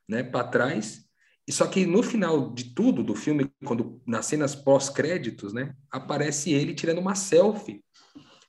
né, 0.07 0.23
para 0.23 0.47
trás. 0.47 1.05
E 1.45 1.51
só 1.51 1.67
que 1.67 1.85
no 1.85 2.01
final 2.01 2.53
de 2.53 2.73
tudo 2.73 3.03
do 3.03 3.15
filme, 3.15 3.51
quando 3.65 4.01
nas 4.07 4.27
cenas 4.27 4.55
pós-créditos, 4.55 5.53
né, 5.53 5.75
aparece 5.91 6.51
ele 6.51 6.73
tirando 6.73 6.99
uma 6.99 7.15
selfie. 7.15 7.83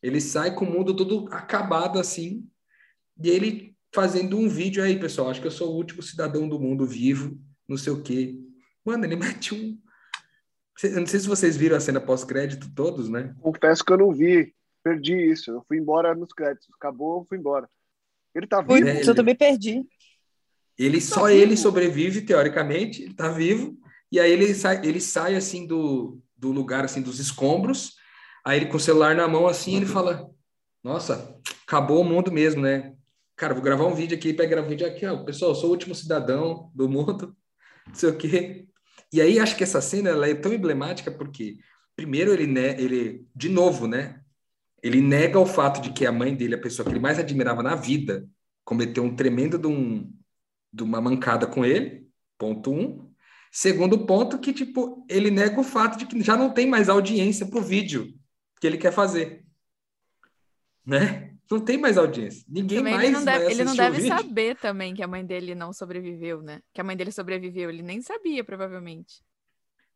Ele 0.01 0.21
sai 0.21 0.55
com 0.55 0.65
o 0.65 0.71
mundo 0.71 0.95
todo 0.95 1.27
acabado 1.33 1.99
assim, 1.99 2.49
e 3.21 3.29
ele 3.29 3.77
fazendo 3.93 4.39
um 4.39 4.49
vídeo 4.49 4.83
aí, 4.83 4.99
pessoal, 4.99 5.31
acho 5.31 5.41
que 5.41 5.47
eu 5.47 5.53
sou 5.53 5.73
o 5.73 5.77
último 5.77 6.03
cidadão 6.03 6.49
do 6.49 6.61
mundo 6.61 6.87
vivo, 6.87 7.37
não 7.69 7.77
sei 7.77 7.93
o 7.93 8.03
quê. 8.03 8.39
Mano, 8.85 9.05
ele 9.05 9.17
mete 9.17 9.55
um 9.55 9.77
eu 10.83 11.01
não 11.01 11.07
sei 11.07 11.21
se 11.21 11.29
vocês 11.29 11.57
viram 11.57 11.77
a 11.77 11.81
cena 11.81 12.01
pós-crédito 12.01 12.73
todos, 12.75 13.09
né? 13.09 13.35
Confesso 13.41 13.85
que 13.85 13.93
eu 13.93 13.99
não 13.99 14.13
vi. 14.13 14.55
Perdi 14.83 15.15
isso. 15.15 15.51
Eu 15.51 15.65
fui 15.67 15.79
embora 15.79 16.15
nos 16.15 16.33
créditos. 16.33 16.69
Acabou, 16.75 17.21
eu 17.21 17.25
fui 17.25 17.39
embora. 17.39 17.69
Ele 18.35 18.47
tá 18.47 18.61
vivo. 18.61 18.89
Ele... 18.89 19.09
Eu 19.09 19.15
também 19.15 19.35
perdi. 19.35 19.85
Ele 20.79 21.01
só 21.01 21.23
tá 21.23 21.33
ele 21.33 21.57
sobrevive 21.57 22.23
teoricamente, 22.23 23.03
ele 23.03 23.15
tá 23.15 23.29
vivo. 23.29 23.77
E 24.13 24.21
aí 24.21 24.31
ele 24.31 24.55
sai, 24.55 24.81
ele 24.87 25.01
sai 25.01 25.35
assim 25.35 25.67
do, 25.67 26.21
do 26.37 26.53
lugar 26.53 26.85
assim 26.85 27.03
dos 27.03 27.19
escombros. 27.19 27.97
Aí 28.47 28.61
ele 28.61 28.67
com 28.67 28.77
o 28.77 28.81
celular 28.81 29.17
na 29.17 29.27
mão 29.27 29.49
assim, 29.49 29.77
ele 29.77 29.87
fala: 29.87 30.31
"Nossa, 30.83 31.37
acabou 31.67 32.01
o 32.01 32.05
mundo 32.05 32.31
mesmo, 32.31 32.63
né? 32.63 32.95
Cara, 33.37 33.55
vou 33.55 33.63
gravar 33.63 33.87
um 33.87 33.95
vídeo 33.95 34.17
aqui, 34.17 34.33
para 34.33 34.47
gravar 34.47 34.67
um 34.67 34.71
vídeo 34.71 34.87
aqui, 34.87 35.05
ó, 35.05 35.25
pessoal, 35.25 35.55
sou 35.55 35.69
o 35.69 35.73
último 35.73 35.95
cidadão 35.95 36.71
do 36.73 36.89
mundo". 36.89 37.37
Não 37.89 37.95
sei 37.95 38.11
o 38.11 38.17
quê. 38.17 38.68
E 39.13 39.21
aí 39.21 39.39
acho 39.39 39.57
que 39.57 39.65
essa 39.65 39.81
cena 39.81 40.11
ela 40.11 40.29
é 40.29 40.35
tão 40.35 40.53
emblemática 40.53 41.11
porque 41.11 41.59
primeiro 41.97 42.33
ele 42.33 42.47
né, 42.47 42.81
ele 42.81 43.27
de 43.35 43.49
novo, 43.49 43.87
né? 43.87 44.23
Ele 44.83 45.01
nega 45.01 45.39
o 45.39 45.47
fato 45.47 45.81
de 45.81 45.93
que 45.93 46.07
a 46.07 46.13
mãe 46.13 46.35
dele, 46.35 46.55
a 46.55 46.61
pessoa 46.61 46.87
que 46.87 46.93
ele 46.93 47.01
mais 47.01 47.19
admirava 47.19 47.63
na 47.63 47.75
vida, 47.75 48.29
cometeu 48.65 49.03
um 49.03 49.17
tremendo 49.17 49.59
de 49.59 49.67
um, 49.67 50.13
de 50.73 50.83
uma 50.83 51.01
mancada 51.01 51.47
com 51.47 51.65
ele, 51.65 52.07
ponto 52.39 52.71
um. 52.71 53.13
Segundo 53.51 54.07
ponto, 54.07 54.39
que 54.39 54.53
tipo, 54.53 55.05
ele 55.09 55.31
nega 55.31 55.59
o 55.59 55.65
fato 55.65 55.99
de 55.99 56.07
que 56.07 56.23
já 56.23 56.37
não 56.37 56.53
tem 56.53 56.67
mais 56.67 56.89
audiência 56.89 57.47
pro 57.47 57.63
vídeo 57.63 58.15
que 58.61 58.67
ele 58.67 58.79
quer 58.79 58.93
fazer. 58.93 59.45
Né? 60.85 61.28
Não 61.51 61.61
tem 61.61 61.79
mais 61.79 61.97
audiência. 61.97 62.45
Ninguém 62.47 62.79
também 62.79 62.95
mais 62.95 63.05
ele 63.05 63.17
não 63.17 63.25
deve, 63.25 63.45
vai 63.45 63.53
Ele 63.53 63.65
não 63.65 63.75
deve 63.75 64.07
saber 64.07 64.57
também 64.57 64.95
que 64.95 65.03
a 65.03 65.09
mãe 65.09 65.25
dele 65.25 65.55
não 65.55 65.73
sobreviveu, 65.73 66.43
né? 66.43 66.61
Que 66.75 66.81
a 66.81 66.85
mãe 66.85 66.97
dele 66.97 67.11
sobreviveu. 67.11 67.71
Ele 67.71 67.83
nem 67.83 68.03
sabia, 68.03 68.45
provavelmente. 68.45 69.23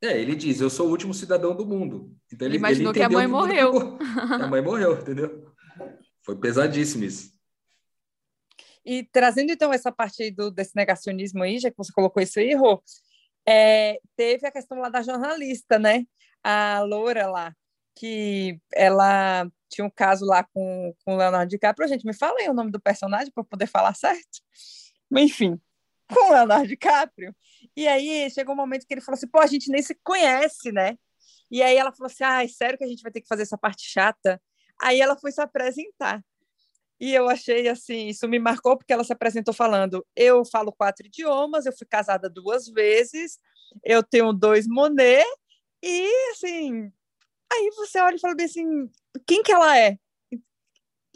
É, 0.00 0.18
ele 0.18 0.34
diz, 0.34 0.60
eu 0.60 0.70
sou 0.70 0.88
o 0.88 0.90
último 0.90 1.12
cidadão 1.12 1.54
do 1.54 1.66
mundo. 1.66 2.16
Então 2.32 2.48
ele, 2.48 2.56
ele 2.56 2.58
imaginou 2.58 2.92
ele 2.92 2.98
que 2.98 3.04
a 3.04 3.08
mãe 3.10 3.26
que 3.26 3.30
morreu. 3.30 3.98
a 4.42 4.48
mãe 4.48 4.62
morreu, 4.62 4.98
entendeu? 4.98 5.52
Foi 6.22 6.36
pesadíssimo 6.36 7.04
isso. 7.04 7.32
E 8.84 9.04
trazendo 9.12 9.52
então 9.52 9.72
essa 9.72 9.92
parte 9.92 10.22
aí 10.22 10.30
do, 10.30 10.50
desse 10.50 10.74
negacionismo 10.74 11.42
aí, 11.42 11.58
já 11.58 11.70
que 11.70 11.76
você 11.76 11.92
colocou 11.92 12.22
isso 12.22 12.40
aí, 12.40 12.54
Rô, 12.54 12.82
é, 13.46 14.00
teve 14.16 14.46
a 14.46 14.50
questão 14.50 14.78
lá 14.78 14.88
da 14.88 15.02
jornalista, 15.02 15.78
né? 15.78 16.04
A 16.42 16.80
Loura 16.80 17.28
lá, 17.28 17.54
que 17.94 18.58
ela 18.74 19.46
tinha 19.72 19.84
um 19.86 19.90
caso 19.90 20.26
lá 20.26 20.44
com, 20.44 20.94
com 21.04 21.14
o 21.14 21.16
Leonardo 21.16 21.48
DiCaprio. 21.48 21.88
Gente, 21.88 22.06
me 22.06 22.12
fala 22.12 22.38
aí 22.38 22.48
o 22.48 22.54
nome 22.54 22.70
do 22.70 22.80
personagem 22.80 23.32
para 23.32 23.42
poder 23.42 23.66
falar 23.66 23.94
certo. 23.94 24.40
Mas, 25.10 25.24
enfim, 25.24 25.58
com 26.12 26.28
o 26.28 26.32
Leonardo 26.32 26.68
DiCaprio. 26.68 27.34
E 27.74 27.88
aí 27.88 28.30
chegou 28.30 28.54
um 28.54 28.56
momento 28.56 28.86
que 28.86 28.92
ele 28.92 29.00
falou 29.00 29.16
assim: 29.16 29.28
pô, 29.28 29.40
a 29.40 29.46
gente 29.46 29.70
nem 29.70 29.82
se 29.82 29.98
conhece, 30.04 30.70
né? 30.70 30.98
E 31.50 31.62
aí 31.62 31.76
ela 31.76 31.92
falou 31.92 32.06
assim: 32.06 32.24
ah, 32.24 32.44
é 32.44 32.48
sério 32.48 32.76
que 32.76 32.84
a 32.84 32.88
gente 32.88 33.02
vai 33.02 33.10
ter 33.10 33.22
que 33.22 33.28
fazer 33.28 33.42
essa 33.42 33.56
parte 33.56 33.82
chata? 33.88 34.40
Aí 34.80 35.00
ela 35.00 35.16
foi 35.16 35.32
se 35.32 35.40
apresentar. 35.40 36.22
E 37.00 37.12
eu 37.12 37.28
achei 37.28 37.68
assim, 37.68 38.06
isso 38.08 38.28
me 38.28 38.38
marcou 38.38 38.76
porque 38.76 38.92
ela 38.92 39.04
se 39.04 39.12
apresentou 39.12 39.54
falando: 39.54 40.06
eu 40.14 40.44
falo 40.44 40.72
quatro 40.72 41.06
idiomas, 41.06 41.66
eu 41.66 41.72
fui 41.76 41.86
casada 41.86 42.28
duas 42.28 42.68
vezes, 42.68 43.38
eu 43.84 44.02
tenho 44.02 44.32
dois 44.32 44.66
Monet, 44.68 45.26
e 45.82 46.30
assim, 46.30 46.92
aí 47.52 47.70
você 47.76 48.00
olha 48.00 48.16
e 48.16 48.20
fala 48.20 48.34
bem 48.34 48.46
assim, 48.46 48.90
quem 49.26 49.42
que 49.42 49.52
ela 49.52 49.78
é? 49.78 49.96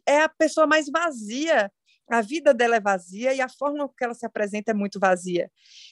é 0.07 0.23
a 0.23 0.29
pessoa 0.29 0.67
mais 0.67 0.87
vazia 0.89 1.71
a 2.09 2.21
vida 2.21 2.55
dela 2.55 2.77
é 2.77 2.81
vazia 2.81 3.35
e 3.35 3.41
a 3.41 3.49
forma 3.49 3.89
que 3.97 4.05
ela 4.05 4.15
se 4.15 4.25
apresenta 4.25 4.71
é 4.71 4.75
muito 4.75 5.01
vazia. 5.01 5.51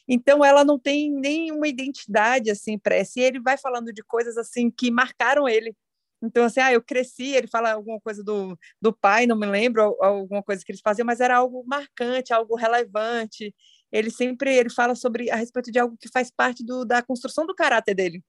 Então 0.09 0.45
ela 0.45 0.65
não 0.65 0.79
tem 0.79 1.11
nenhuma 1.13 1.67
identidade 1.67 2.51
assim 2.51 2.79
pressa. 2.79 3.19
E 3.19 3.23
ele 3.23 3.41
vai 3.41 3.59
falando 3.59 3.93
de 3.93 4.03
coisas 4.03 4.37
assim 4.37 4.71
que 4.71 4.91
marcaram 4.91 5.49
ele. 5.49 5.75
Então 6.23 6.45
assim, 6.45 6.61
ah, 6.61 6.73
eu 6.73 6.83
cresci, 6.83 7.35
ele 7.35 7.49
fala 7.49 7.73
alguma 7.73 8.01
coisa 8.01 8.23
do, 8.23 8.57
do 8.81 8.93
pai, 8.93 9.27
não 9.27 9.37
me 9.37 9.47
lembro 9.47 9.97
alguma 10.01 10.43
coisa 10.43 10.65
que 10.65 10.73
eles 10.73 10.81
faziam, 10.81 11.05
mas 11.05 11.21
era 11.21 11.37
algo 11.37 11.65
marcante, 11.67 12.33
algo 12.33 12.57
relevante. 12.57 13.55
Ele 13.93 14.11
sempre 14.11 14.55
ele 14.55 14.71
fala 14.71 14.95
sobre 14.95 15.31
a 15.31 15.37
respeito 15.37 15.71
de 15.73 15.79
algo 15.79 15.97
que 16.01 16.09
faz 16.09 16.31
parte 16.31 16.65
do, 16.65 16.85
da 16.85 17.03
construção 17.03 17.45
do 17.45 17.55
caráter 17.55 17.95
dele, 17.95 18.23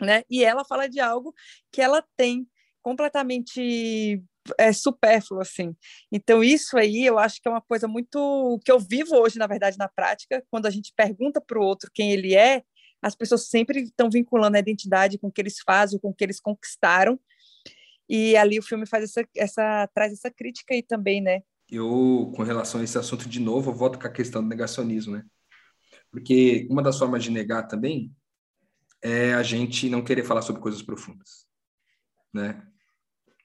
né? 0.00 0.22
E 0.30 0.44
ela 0.44 0.64
fala 0.64 0.88
de 0.88 1.00
algo 1.00 1.34
que 1.72 1.80
ela 1.80 2.04
tem 2.16 2.46
completamente 2.82 4.22
é 4.56 4.72
supérfluo, 4.72 5.40
assim. 5.40 5.76
Então, 6.10 6.42
isso 6.42 6.78
aí 6.78 7.04
eu 7.04 7.18
acho 7.18 7.40
que 7.42 7.48
é 7.48 7.50
uma 7.50 7.60
coisa 7.60 7.86
muito 7.86 8.58
que 8.64 8.72
eu 8.72 8.78
vivo 8.78 9.16
hoje, 9.16 9.38
na 9.38 9.46
verdade, 9.46 9.76
na 9.76 9.88
prática, 9.88 10.42
quando 10.50 10.66
a 10.66 10.70
gente 10.70 10.92
pergunta 10.96 11.40
para 11.40 11.58
o 11.58 11.62
outro 11.62 11.90
quem 11.92 12.12
ele 12.12 12.34
é, 12.34 12.62
as 13.02 13.14
pessoas 13.14 13.48
sempre 13.48 13.82
estão 13.82 14.08
vinculando 14.10 14.56
a 14.56 14.60
identidade 14.60 15.18
com 15.18 15.28
o 15.28 15.32
que 15.32 15.40
eles 15.40 15.58
fazem, 15.64 15.98
com 15.98 16.08
o 16.08 16.14
que 16.14 16.24
eles 16.24 16.40
conquistaram. 16.40 17.18
E 18.08 18.36
ali 18.36 18.58
o 18.58 18.62
filme 18.62 18.86
faz 18.86 19.04
essa, 19.04 19.28
essa 19.36 19.88
traz 19.94 20.12
essa 20.12 20.30
crítica 20.30 20.74
aí 20.74 20.82
também, 20.82 21.20
né? 21.20 21.42
Eu, 21.70 22.32
com 22.34 22.42
relação 22.42 22.80
a 22.80 22.84
esse 22.84 22.96
assunto 22.96 23.28
de 23.28 23.38
novo, 23.38 23.70
eu 23.70 23.74
volto 23.74 23.98
com 23.98 24.06
a 24.06 24.10
questão 24.10 24.42
do 24.42 24.48
negacionismo, 24.48 25.16
né? 25.16 25.24
Porque 26.10 26.66
uma 26.70 26.82
das 26.82 26.98
formas 26.98 27.22
de 27.22 27.30
negar 27.30 27.68
também 27.68 28.10
é 29.02 29.34
a 29.34 29.42
gente 29.42 29.88
não 29.88 30.02
querer 30.02 30.24
falar 30.24 30.42
sobre 30.42 30.62
coisas 30.62 30.82
profundas, 30.82 31.46
né? 32.32 32.68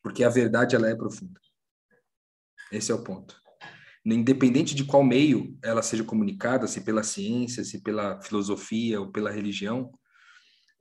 porque 0.03 0.23
a 0.23 0.29
verdade 0.29 0.75
ela 0.75 0.89
é 0.89 0.95
profunda. 0.95 1.39
Esse 2.71 2.91
é 2.91 2.95
o 2.95 3.03
ponto. 3.03 3.41
Independente 4.05 4.75
de 4.75 4.83
qual 4.83 5.01
meio 5.01 5.57
ela 5.63 5.81
seja 5.81 6.03
comunicada, 6.03 6.67
se 6.67 6.81
pela 6.81 7.03
ciência, 7.03 7.63
se 7.63 7.81
pela 7.81 8.21
filosofia 8.21 8.99
ou 8.99 9.09
pela 9.09 9.31
religião, 9.31 9.89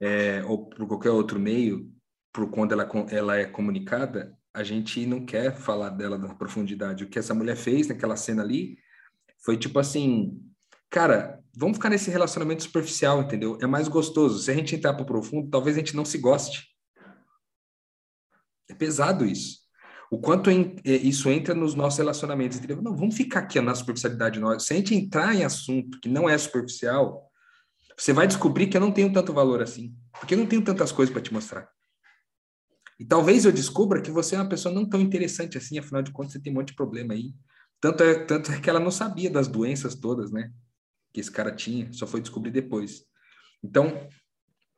é, 0.01 0.43
ou 0.45 0.69
por 0.69 0.89
qualquer 0.89 1.11
outro 1.11 1.39
meio, 1.39 1.89
por 2.33 2.51
quando 2.51 2.73
ela, 2.73 2.91
ela 3.11 3.37
é 3.37 3.45
comunicada, 3.45 4.37
a 4.53 4.65
gente 4.65 5.07
não 5.07 5.25
quer 5.25 5.55
falar 5.55 5.91
dela 5.91 6.19
na 6.19 6.35
profundidade. 6.35 7.05
O 7.05 7.09
que 7.09 7.19
essa 7.19 7.33
mulher 7.33 7.57
fez 7.57 7.87
naquela 7.87 8.17
cena 8.17 8.43
ali 8.43 8.77
foi 9.45 9.57
tipo 9.57 9.79
assim, 9.79 10.41
cara, 10.91 11.42
vamos 11.55 11.77
ficar 11.77 11.91
nesse 11.91 12.11
relacionamento 12.11 12.63
superficial, 12.63 13.21
entendeu? 13.23 13.59
É 13.61 13.67
mais 13.67 13.89
gostoso. 13.89 14.43
Se 14.43 14.51
a 14.51 14.55
gente 14.55 14.75
entrar 14.75 14.95
pro 14.95 15.05
profundo, 15.05 15.51
talvez 15.51 15.77
a 15.77 15.81
gente 15.81 15.97
não 15.97 16.05
se 16.05 16.19
goste. 16.19 16.67
É 18.69 18.75
pesado 18.75 19.25
isso. 19.25 19.61
O 20.11 20.19
quanto 20.19 20.51
é, 20.51 20.57
isso 20.85 21.31
entra 21.31 21.55
nos 21.55 21.75
nossos 21.75 21.99
relacionamentos. 21.99 22.59
Entendeu? 22.59 22.83
Não, 22.83 22.97
vamos 22.97 23.17
ficar 23.17 23.41
aqui 23.41 23.61
na 23.61 23.75
superficialidade. 23.75 24.41
Nós. 24.41 24.65
Se 24.65 24.73
a 24.73 24.77
gente 24.77 24.95
entrar 24.95 25.35
em 25.35 25.45
assunto 25.45 26.01
que 26.01 26.09
não 26.09 26.29
é 26.29 26.37
superficial, 26.37 27.31
você 27.97 28.13
vai 28.13 28.27
descobrir 28.27 28.67
que 28.67 28.77
eu 28.77 28.81
não 28.81 28.93
tenho 28.93 29.13
tanto 29.13 29.33
valor 29.33 29.63
assim. 29.63 29.95
Porque 30.19 30.35
eu 30.35 30.39
não 30.39 30.47
tenho 30.47 30.63
tantas 30.63 30.93
coisas 30.93 31.13
para 31.13 31.23
te 31.23 31.33
mostrar. 31.33 31.69
E 32.99 33.05
talvez 33.05 33.45
eu 33.45 33.53
descubra 33.53 34.01
que 34.01 34.11
você 34.11 34.37
é 34.37 34.39
uma 34.39 34.49
pessoa 34.49 34.75
não 34.75 34.89
tão 34.89 35.01
interessante 35.01 35.59
assim, 35.59 35.79
afinal 35.79 36.03
de 36.03 36.13
contas 36.13 36.33
você 36.33 36.41
tem 36.41 36.53
um 36.53 36.57
monte 36.57 36.69
de 36.69 36.77
problema 36.77 37.15
aí. 37.15 37.35
Tanto 37.81 38.05
é, 38.05 38.25
tanto 38.25 38.53
é 38.53 38.61
que 38.61 38.71
ela 38.71 38.79
não 38.79 38.91
sabia 38.91 39.29
das 39.29 39.49
doenças 39.49 39.95
todas, 39.95 40.31
né? 40.31 40.53
Que 41.13 41.21
esse 41.21 41.31
cara 41.31 41.55
tinha, 41.55 41.93
só 41.93 42.07
foi 42.07 42.21
descobrir 42.21 42.51
depois. 42.51 43.05
Então, 43.63 44.09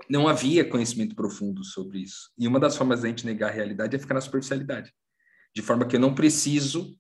não 0.09 0.29
havia 0.29 0.69
conhecimento 0.69 1.15
profundo 1.15 1.65
sobre 1.65 2.01
isso. 2.01 2.31
E 2.39 2.47
uma 2.47 2.61
das 2.61 2.77
formas 2.77 3.03
da 3.03 3.09
gente 3.09 3.27
negar 3.27 3.51
a 3.51 3.55
realidade 3.55 3.97
é 3.97 3.99
ficar 3.99 4.15
na 4.15 4.21
superficialidade. 4.21 4.93
De 5.55 5.63
forma 5.63 5.87
que 5.87 5.97
eu 5.97 6.01
não 6.01 6.15
preciso 6.15 6.99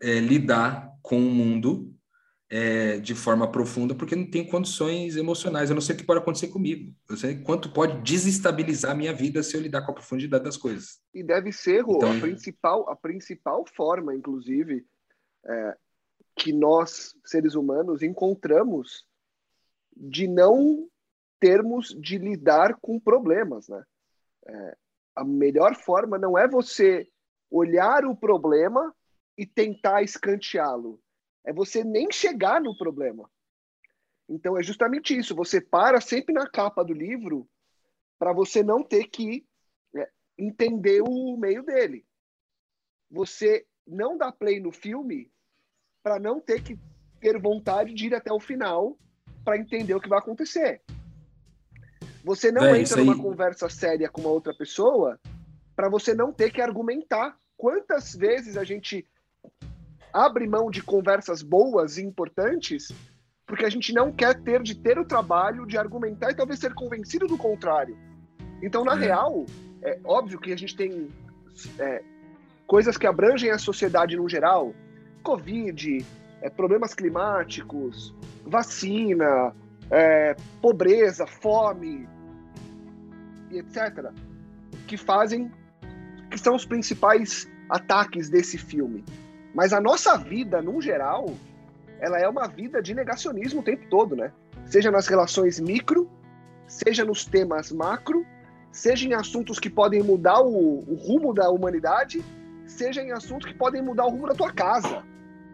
é, 0.00 0.20
lidar 0.20 0.90
com 1.02 1.18
o 1.18 1.30
mundo 1.30 1.94
é, 2.50 2.98
de 2.98 3.14
forma 3.14 3.50
profunda, 3.50 3.94
porque 3.94 4.14
não 4.14 4.30
tenho 4.30 4.46
condições 4.46 5.16
emocionais. 5.16 5.70
Eu 5.70 5.74
não 5.74 5.80
sei 5.80 5.94
o 5.94 5.98
que 5.98 6.04
pode 6.04 6.20
acontecer 6.20 6.48
comigo. 6.48 6.94
Eu 7.08 7.16
sei 7.16 7.36
quanto 7.42 7.72
pode 7.72 8.00
desestabilizar 8.02 8.92
a 8.92 8.94
minha 8.94 9.12
vida 9.12 9.42
se 9.42 9.56
eu 9.56 9.60
lidar 9.60 9.82
com 9.82 9.90
a 9.90 9.94
profundidade 9.94 10.44
das 10.44 10.56
coisas. 10.56 11.00
E 11.12 11.22
deve 11.22 11.50
ser, 11.50 11.80
Rô, 11.80 11.96
então, 11.96 12.16
a, 12.16 12.20
principal, 12.20 12.88
a 12.88 12.96
principal 12.96 13.64
forma, 13.74 14.14
inclusive, 14.14 14.86
é, 15.46 15.76
que 16.36 16.52
nós, 16.52 17.14
seres 17.24 17.54
humanos, 17.54 18.02
encontramos 18.02 19.06
de 19.96 20.26
não 20.26 20.88
termos 21.38 21.88
de 22.00 22.18
lidar 22.18 22.76
com 22.80 22.98
problemas, 22.98 23.68
né? 23.68 23.84
É, 24.46 24.76
a 25.14 25.24
melhor 25.24 25.74
forma 25.74 26.18
não 26.18 26.36
é 26.36 26.48
você 26.48 27.08
olhar 27.50 28.04
o 28.04 28.16
problema 28.16 28.94
e 29.38 29.46
tentar 29.46 30.02
escanteá-lo. 30.02 31.00
É 31.44 31.52
você 31.52 31.84
nem 31.84 32.10
chegar 32.10 32.60
no 32.60 32.76
problema. 32.76 33.30
Então 34.28 34.56
é 34.58 34.62
justamente 34.62 35.16
isso. 35.16 35.34
Você 35.34 35.60
para 35.60 36.00
sempre 36.00 36.34
na 36.34 36.48
capa 36.48 36.84
do 36.84 36.92
livro 36.92 37.48
para 38.18 38.32
você 38.32 38.62
não 38.62 38.82
ter 38.82 39.04
que 39.08 39.46
é, 39.94 40.10
entender 40.38 41.02
o 41.02 41.36
meio 41.36 41.62
dele. 41.62 42.06
Você 43.10 43.66
não 43.86 44.16
dá 44.16 44.32
play 44.32 44.60
no 44.60 44.72
filme 44.72 45.30
para 46.04 46.20
não 46.20 46.38
ter 46.38 46.62
que 46.62 46.78
ter 47.18 47.40
vontade 47.40 47.94
de 47.94 48.06
ir 48.08 48.14
até 48.14 48.30
o 48.30 48.38
final 48.38 48.98
para 49.42 49.56
entender 49.56 49.94
o 49.94 50.00
que 50.00 50.08
vai 50.08 50.18
acontecer. 50.18 50.82
Você 52.22 52.52
não 52.52 52.62
Véio, 52.62 52.76
entra 52.76 52.98
numa 52.98 53.14
aí... 53.14 53.18
conversa 53.18 53.70
séria 53.70 54.10
com 54.10 54.20
uma 54.20 54.30
outra 54.30 54.54
pessoa 54.54 55.18
para 55.74 55.88
você 55.88 56.14
não 56.14 56.30
ter 56.30 56.52
que 56.52 56.60
argumentar. 56.60 57.36
Quantas 57.56 58.14
vezes 58.14 58.58
a 58.58 58.64
gente 58.64 59.06
abre 60.12 60.46
mão 60.46 60.70
de 60.70 60.82
conversas 60.82 61.42
boas 61.42 61.96
e 61.96 62.02
importantes 62.02 62.88
porque 63.46 63.64
a 63.64 63.70
gente 63.70 63.92
não 63.92 64.12
quer 64.12 64.40
ter 64.42 64.62
de 64.62 64.74
ter 64.74 64.98
o 64.98 65.04
trabalho 65.04 65.66
de 65.66 65.76
argumentar 65.76 66.30
e 66.30 66.34
talvez 66.34 66.60
ser 66.60 66.74
convencido 66.74 67.26
do 67.26 67.36
contrário. 67.36 67.96
Então, 68.62 68.84
na 68.84 68.94
é. 68.94 68.98
real, 68.98 69.44
é 69.82 69.98
óbvio 70.04 70.40
que 70.40 70.52
a 70.52 70.56
gente 70.56 70.74
tem 70.74 71.08
é, 71.78 72.02
coisas 72.66 72.96
que 72.96 73.06
abrangem 73.06 73.50
a 73.50 73.58
sociedade 73.58 74.16
no 74.16 74.28
geral, 74.28 74.74
Covid, 75.24 76.04
é, 76.42 76.50
problemas 76.50 76.94
climáticos, 76.94 78.14
vacina, 78.44 79.52
é, 79.90 80.36
pobreza, 80.60 81.26
fome, 81.26 82.06
etc., 83.50 84.10
que 84.86 84.96
fazem, 84.96 85.50
que 86.30 86.38
são 86.38 86.54
os 86.54 86.66
principais 86.66 87.50
ataques 87.68 88.28
desse 88.28 88.58
filme. 88.58 89.02
Mas 89.54 89.72
a 89.72 89.80
nossa 89.80 90.18
vida, 90.18 90.60
no 90.60 90.80
geral, 90.82 91.32
ela 91.98 92.18
é 92.18 92.28
uma 92.28 92.46
vida 92.46 92.82
de 92.82 92.94
negacionismo 92.94 93.60
o 93.60 93.64
tempo 93.64 93.86
todo, 93.88 94.14
né? 94.14 94.30
Seja 94.66 94.90
nas 94.90 95.06
relações 95.06 95.58
micro, 95.58 96.10
seja 96.66 97.04
nos 97.04 97.24
temas 97.24 97.72
macro, 97.72 98.26
seja 98.70 99.08
em 99.08 99.14
assuntos 99.14 99.58
que 99.58 99.70
podem 99.70 100.02
mudar 100.02 100.40
o, 100.42 100.80
o 100.80 100.94
rumo 100.94 101.32
da 101.32 101.48
humanidade, 101.48 102.22
seja 102.66 103.02
em 103.02 103.12
assuntos 103.12 103.46
que 103.50 103.56
podem 103.56 103.80
mudar 103.80 104.04
o 104.06 104.10
rumo 104.10 104.26
da 104.26 104.34
tua 104.34 104.52
casa. 104.52 105.02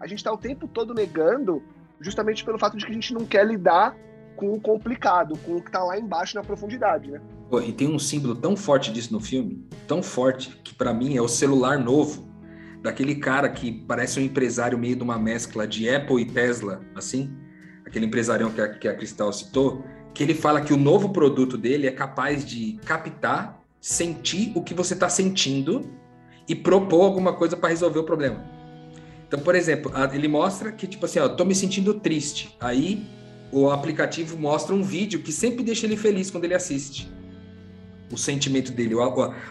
A 0.00 0.06
gente 0.06 0.18
está 0.18 0.32
o 0.32 0.38
tempo 0.38 0.66
todo 0.66 0.94
negando, 0.94 1.62
justamente 2.00 2.42
pelo 2.42 2.58
fato 2.58 2.76
de 2.76 2.86
que 2.86 2.90
a 2.90 2.94
gente 2.94 3.12
não 3.12 3.26
quer 3.26 3.46
lidar 3.46 3.94
com 4.34 4.54
o 4.54 4.60
complicado, 4.60 5.36
com 5.44 5.56
o 5.56 5.60
que 5.60 5.68
está 5.68 5.84
lá 5.84 5.98
embaixo 5.98 6.34
na 6.34 6.42
profundidade, 6.42 7.10
né? 7.10 7.20
E 7.66 7.72
tem 7.72 7.88
um 7.88 7.98
símbolo 7.98 8.34
tão 8.34 8.56
forte 8.56 8.90
disso 8.92 9.12
no 9.12 9.20
filme, 9.20 9.62
tão 9.86 10.02
forte, 10.02 10.56
que 10.64 10.72
para 10.72 10.94
mim 10.94 11.16
é 11.16 11.20
o 11.20 11.28
celular 11.28 11.78
novo, 11.78 12.26
daquele 12.80 13.16
cara 13.16 13.48
que 13.50 13.70
parece 13.70 14.18
um 14.18 14.22
empresário 14.22 14.78
meio 14.78 14.96
de 14.96 15.02
uma 15.02 15.18
mescla 15.18 15.66
de 15.66 15.88
Apple 15.90 16.22
e 16.22 16.24
Tesla, 16.24 16.80
assim, 16.94 17.36
aquele 17.84 18.06
empresarião 18.06 18.50
que 18.50 18.60
a, 18.60 18.68
que 18.68 18.88
a 18.88 18.94
Cristal 18.94 19.32
citou, 19.32 19.84
que 20.14 20.22
ele 20.22 20.32
fala 20.32 20.62
que 20.62 20.72
o 20.72 20.76
novo 20.76 21.10
produto 21.10 21.58
dele 21.58 21.86
é 21.86 21.92
capaz 21.92 22.44
de 22.44 22.78
captar, 22.86 23.60
sentir 23.80 24.52
o 24.54 24.62
que 24.62 24.72
você 24.72 24.94
está 24.94 25.08
sentindo 25.08 25.90
e 26.48 26.54
propor 26.54 27.04
alguma 27.04 27.34
coisa 27.34 27.56
para 27.56 27.68
resolver 27.68 27.98
o 27.98 28.04
problema. 28.04 28.59
Então, 29.30 29.38
por 29.38 29.54
exemplo, 29.54 29.92
ele 30.12 30.26
mostra 30.26 30.72
que, 30.72 30.88
tipo 30.88 31.06
assim, 31.06 31.20
ó, 31.20 31.28
tô 31.28 31.44
me 31.44 31.54
sentindo 31.54 31.94
triste. 31.94 32.56
Aí 32.58 33.06
o 33.52 33.70
aplicativo 33.70 34.36
mostra 34.36 34.74
um 34.74 34.82
vídeo 34.82 35.22
que 35.22 35.30
sempre 35.30 35.62
deixa 35.62 35.86
ele 35.86 35.96
feliz 35.96 36.32
quando 36.32 36.46
ele 36.46 36.54
assiste 36.54 37.08
o 38.12 38.18
sentimento 38.18 38.72
dele, 38.72 38.96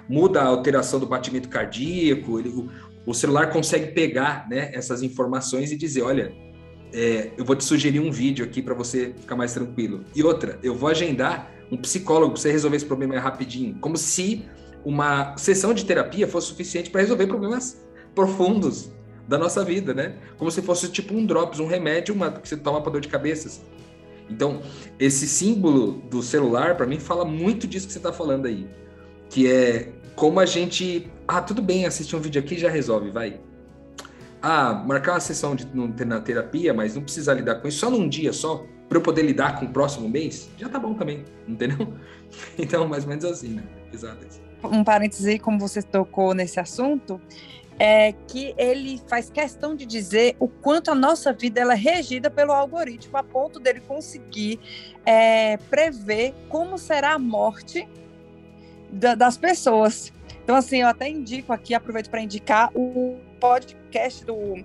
muda 0.10 0.42
a 0.42 0.46
alteração 0.46 1.00
do 1.00 1.06
batimento 1.06 1.48
cardíaco, 1.48 2.40
ele, 2.40 2.50
o, 2.50 2.70
o, 3.06 3.14
celular 3.14 3.54
consegue 3.54 3.94
pegar 3.94 4.46
né, 4.50 4.70
essas 4.74 5.02
informações 5.02 5.72
e 5.72 5.78
dizer, 5.78 6.02
olha, 6.02 6.34
é, 6.92 7.32
eu 7.38 7.46
vou 7.46 7.56
te 7.56 7.64
sugerir 7.64 8.02
um 8.02 8.12
vídeo 8.12 8.44
aqui 8.44 8.62
para 8.62 8.74
você 8.74 9.14
ficar 9.18 9.38
mais 9.38 9.54
tranquilo. 9.54 10.04
E 10.14 10.22
outra, 10.22 10.60
eu 10.62 10.76
vou 10.76 10.90
agendar 10.90 11.50
um 11.72 11.78
psicólogo 11.78 12.34
para 12.34 12.42
você 12.42 12.52
resolver 12.52 12.76
esse 12.76 12.86
problema 12.86 13.18
rapidinho, 13.18 13.78
como 13.80 13.96
se 13.96 14.44
uma 14.84 15.38
sessão 15.38 15.74
de 15.74 15.86
terapia 15.86 16.28
fosse 16.28 16.48
suficiente 16.48 16.90
para 16.90 17.00
resolver 17.00 17.28
problemas 17.28 17.82
profundos 18.14 18.92
da 19.30 19.38
nossa 19.38 19.64
vida, 19.64 19.94
né? 19.94 20.16
Como 20.40 20.50
se 20.50 20.60
fosse 20.60 20.90
tipo 20.90 21.14
um 21.14 21.24
drops, 21.24 21.60
um 21.60 21.68
remédio, 21.68 22.16
uma 22.16 22.32
que 22.32 22.50
você 22.50 22.58
toma 22.58 22.82
para 22.82 22.94
dor 22.94 23.02
de 23.02 23.08
cabeça. 23.08 23.62
Então, 24.28 24.62
esse 25.00 25.28
símbolo 25.28 26.02
do 26.10 26.24
celular, 26.24 26.76
para 26.76 26.88
mim, 26.88 27.00
fala 27.00 27.24
muito 27.24 27.68
disso 27.68 27.86
que 27.86 27.94
você 27.94 28.00
está 28.00 28.12
falando 28.12 28.48
aí. 28.48 28.68
que 29.30 29.48
é 29.48 29.92
como 30.16 30.40
a 30.40 30.46
gente. 30.48 31.08
Ah, 31.28 31.42
tudo 31.42 31.62
bem, 31.62 31.86
assistir 31.86 32.16
um 32.16 32.20
vídeo 32.20 32.42
aqui 32.42 32.58
já 32.58 32.70
resolve, 32.70 33.12
vai. 33.12 33.40
Ah, 34.42 34.74
marcar 34.74 35.14
uma 35.14 35.20
sessão 35.20 35.56
de, 35.56 35.68
na 36.06 36.20
terapia, 36.20 36.74
mas 36.74 36.96
não 36.96 37.04
precisar 37.04 37.36
lidar 37.36 37.56
com 37.56 37.68
isso 37.68 37.78
só 37.80 37.90
num 37.90 38.10
dia 38.10 38.34
só, 38.34 38.66
para 38.88 38.98
eu 38.98 39.02
poder 39.02 39.22
lidar 39.22 39.60
com 39.60 39.66
o 39.66 39.70
próximo 39.70 40.10
mês, 40.10 40.50
já 40.58 40.68
tá 40.68 40.80
bom 40.80 40.96
também, 40.96 41.24
entendeu? 41.48 41.94
Então, 42.58 42.88
mais 42.88 43.04
ou 43.04 43.10
menos 43.10 43.26
assim, 43.26 43.50
né? 43.50 43.64
Exato. 43.92 44.26
Um 44.64 44.84
parêntese, 44.84 45.40
como 45.40 45.58
você 45.58 45.82
tocou 45.82 46.34
nesse 46.34 46.60
assunto, 46.60 47.20
é 47.82 48.12
que 48.28 48.54
ele 48.58 49.02
faz 49.08 49.30
questão 49.30 49.74
de 49.74 49.86
dizer 49.86 50.36
o 50.38 50.48
quanto 50.50 50.92
a 50.92 50.96
nossa 50.96 51.32
vida 51.32 51.62
ela 51.62 51.74
é 51.74 51.78
regida 51.78 52.30
pelo 52.30 52.52
algoritmo, 52.52 53.18
a 53.18 53.24
ponto 53.24 53.58
dele 53.60 53.80
conseguir 53.80 54.60
é, 55.06 55.56
prever 55.70 56.34
como 56.50 56.78
será 56.78 57.14
a 57.14 57.20
morte 57.20 57.88
da, 58.92 59.16
das 59.16 59.38
pessoas. 59.38 60.12
Então, 60.44 60.56
assim, 60.56 60.82
eu 60.82 60.88
até 60.88 61.08
indico 61.08 61.54
aqui, 61.54 61.74
aproveito 61.74 62.10
para 62.10 62.22
indicar 62.22 62.70
o 62.76 63.18
podcast 63.40 64.26
do. 64.26 64.56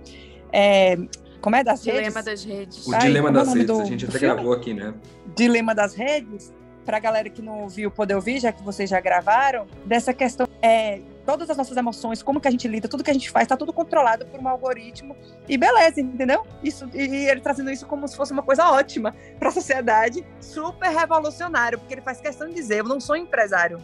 É, 0.53 0.97
como 1.41 1.57
é 1.57 1.63
das 1.63 1.83
Dilema 1.83 2.21
redes? 2.21 2.25
das 2.25 2.45
redes. 2.45 2.87
O 2.87 2.95
Ai, 2.95 3.01
Dilema 3.03 3.27
como 3.29 3.39
é 3.39 3.43
o 3.43 3.45
das 3.45 3.55
Redes, 3.55 3.67
do- 3.77 3.81
a 3.81 3.85
gente 3.85 4.05
até 4.07 4.19
filme? 4.19 4.35
gravou 4.35 4.53
aqui, 4.55 4.73
né? 4.75 4.95
Dilema 5.37 5.75
das 5.75 5.95
Redes, 5.95 6.53
para 6.87 6.97
a 6.97 7.01
galera 7.01 7.29
que 7.29 7.43
não 7.43 7.61
ouviu 7.61 7.91
poder 7.91 8.15
ouvir, 8.15 8.41
já 8.41 8.51
que 8.51 8.63
vocês 8.63 8.89
já 8.91 8.99
gravaram, 9.01 9.67
dessa 9.85 10.13
questão 10.15 10.49
é 10.63 11.01
todas 11.25 11.49
as 11.51 11.57
nossas 11.57 11.77
emoções, 11.77 12.23
como 12.23 12.41
que 12.41 12.49
a 12.49 12.51
gente 12.51 12.69
lida, 12.69 12.89
tudo 12.89 13.03
que 13.03 13.11
a 13.11 13.15
gente 13.15 13.31
faz, 13.31 13.49
tá 13.49 13.57
tudo 13.57 13.73
controlado 13.73 14.27
por 14.27 14.41
um 14.41 14.49
algoritmo 14.49 15.17
e 15.49 15.57
beleza, 15.57 16.01
entendeu? 16.01 16.47
Isso 16.63 16.89
e 16.95 17.29
ele 17.29 17.41
trazendo 17.41 17.71
isso 17.71 17.87
como 17.87 18.07
se 18.07 18.17
fosse 18.17 18.33
uma 18.33 18.43
coisa 18.43 18.71
ótima 18.71 19.15
para 19.39 19.49
a 19.49 19.53
sociedade, 19.53 20.27
super 20.41 20.89
revolucionário, 20.89 21.79
porque 21.79 21.95
ele 21.95 22.03
faz 22.03 22.21
questão 22.21 22.49
de 22.49 22.55
dizer, 22.55 22.81
eu 22.81 22.85
não 22.85 23.01
sou 23.01 23.17
empresário, 23.17 23.83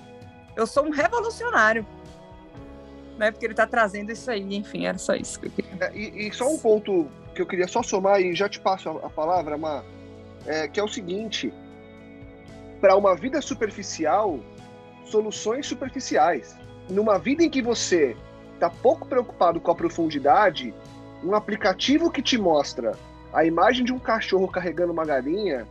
eu 0.56 0.66
sou 0.66 0.84
um 0.84 0.90
revolucionário. 0.90 1.86
Né? 3.18 3.30
Porque 3.30 3.44
ele 3.44 3.54
tá 3.54 3.66
trazendo 3.66 4.10
isso 4.10 4.30
aí, 4.30 4.54
enfim, 4.54 4.86
era 4.86 4.96
só 4.96 5.14
isso 5.14 5.38
que 5.38 5.48
eu 5.48 5.50
queria. 5.50 5.72
É, 5.80 5.94
e, 5.94 6.28
e 6.28 6.32
só 6.32 6.50
um 6.50 6.58
ponto 6.58 7.06
que 7.34 7.42
eu 7.42 7.46
queria 7.46 7.68
só 7.68 7.82
somar 7.82 8.20
e 8.20 8.34
já 8.34 8.48
te 8.48 8.58
passo 8.58 8.88
a, 8.88 9.06
a 9.06 9.10
palavra, 9.10 9.58
Mar, 9.58 9.84
é, 10.46 10.66
que 10.68 10.80
é 10.80 10.82
o 10.82 10.88
seguinte: 10.88 11.52
para 12.80 12.96
uma 12.96 13.14
vida 13.14 13.42
superficial, 13.42 14.40
soluções 15.04 15.66
superficiais. 15.66 16.56
Numa 16.90 17.18
vida 17.18 17.42
em 17.42 17.50
que 17.50 17.62
você 17.62 18.16
está 18.54 18.68
pouco 18.68 19.06
preocupado 19.06 19.60
com 19.60 19.70
a 19.70 19.74
profundidade, 19.74 20.74
um 21.22 21.34
aplicativo 21.34 22.10
que 22.10 22.20
te 22.20 22.36
mostra 22.36 22.98
a 23.32 23.44
imagem 23.44 23.84
de 23.84 23.92
um 23.92 23.98
cachorro 23.98 24.48
carregando 24.48 24.92
uma 24.92 25.04
galinha 25.04 25.66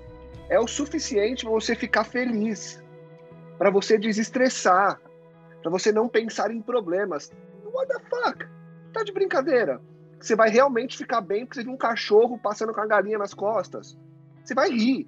é 0.48 0.60
o 0.60 0.68
suficiente 0.68 1.44
para 1.44 1.54
você 1.54 1.76
ficar 1.76 2.06
feliz, 2.06 2.82
para 3.58 3.70
você 3.70 3.98
desestressar, 3.98 5.00
para 5.62 5.70
você 5.70 5.92
não 5.92 6.08
pensar 6.08 6.52
em 6.52 6.62
problemas. 6.62 7.32
What 7.66 7.88
the 7.88 8.00
fuck? 8.10 8.48
Tá 8.94 9.04
de 9.04 9.12
brincadeira? 9.12 9.82
Você 10.20 10.36
vai 10.36 10.50
realmente 10.50 10.98
ficar 10.98 11.22
bem 11.22 11.46
porque 11.46 11.60
você 11.60 11.64
viu 11.64 11.74
um 11.74 11.78
cachorro 11.78 12.40
passando 12.40 12.74
com 12.74 12.82
a 12.82 12.88
galinha 12.88 13.18
nas 13.18 13.34
costas. 13.34 13.98
Você 14.44 14.54
vai 14.54 14.70
rir. 14.70 15.08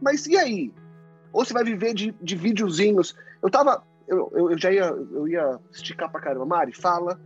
Mas 0.00 0.26
e 0.26 0.36
aí? 0.36 0.72
Ou 1.32 1.44
você 1.44 1.54
vai 1.54 1.64
viver 1.64 1.94
de, 1.94 2.12
de 2.20 2.36
videozinhos. 2.36 3.16
Eu 3.40 3.48
tava. 3.48 3.82
Eu, 4.08 4.30
eu, 4.34 4.50
eu 4.52 4.58
já 4.58 4.72
ia, 4.72 4.84
eu 4.86 5.28
ia 5.28 5.58
esticar 5.70 6.10
pra 6.10 6.20
caramba. 6.20 6.46
Mari, 6.46 6.72
fala. 6.72 7.20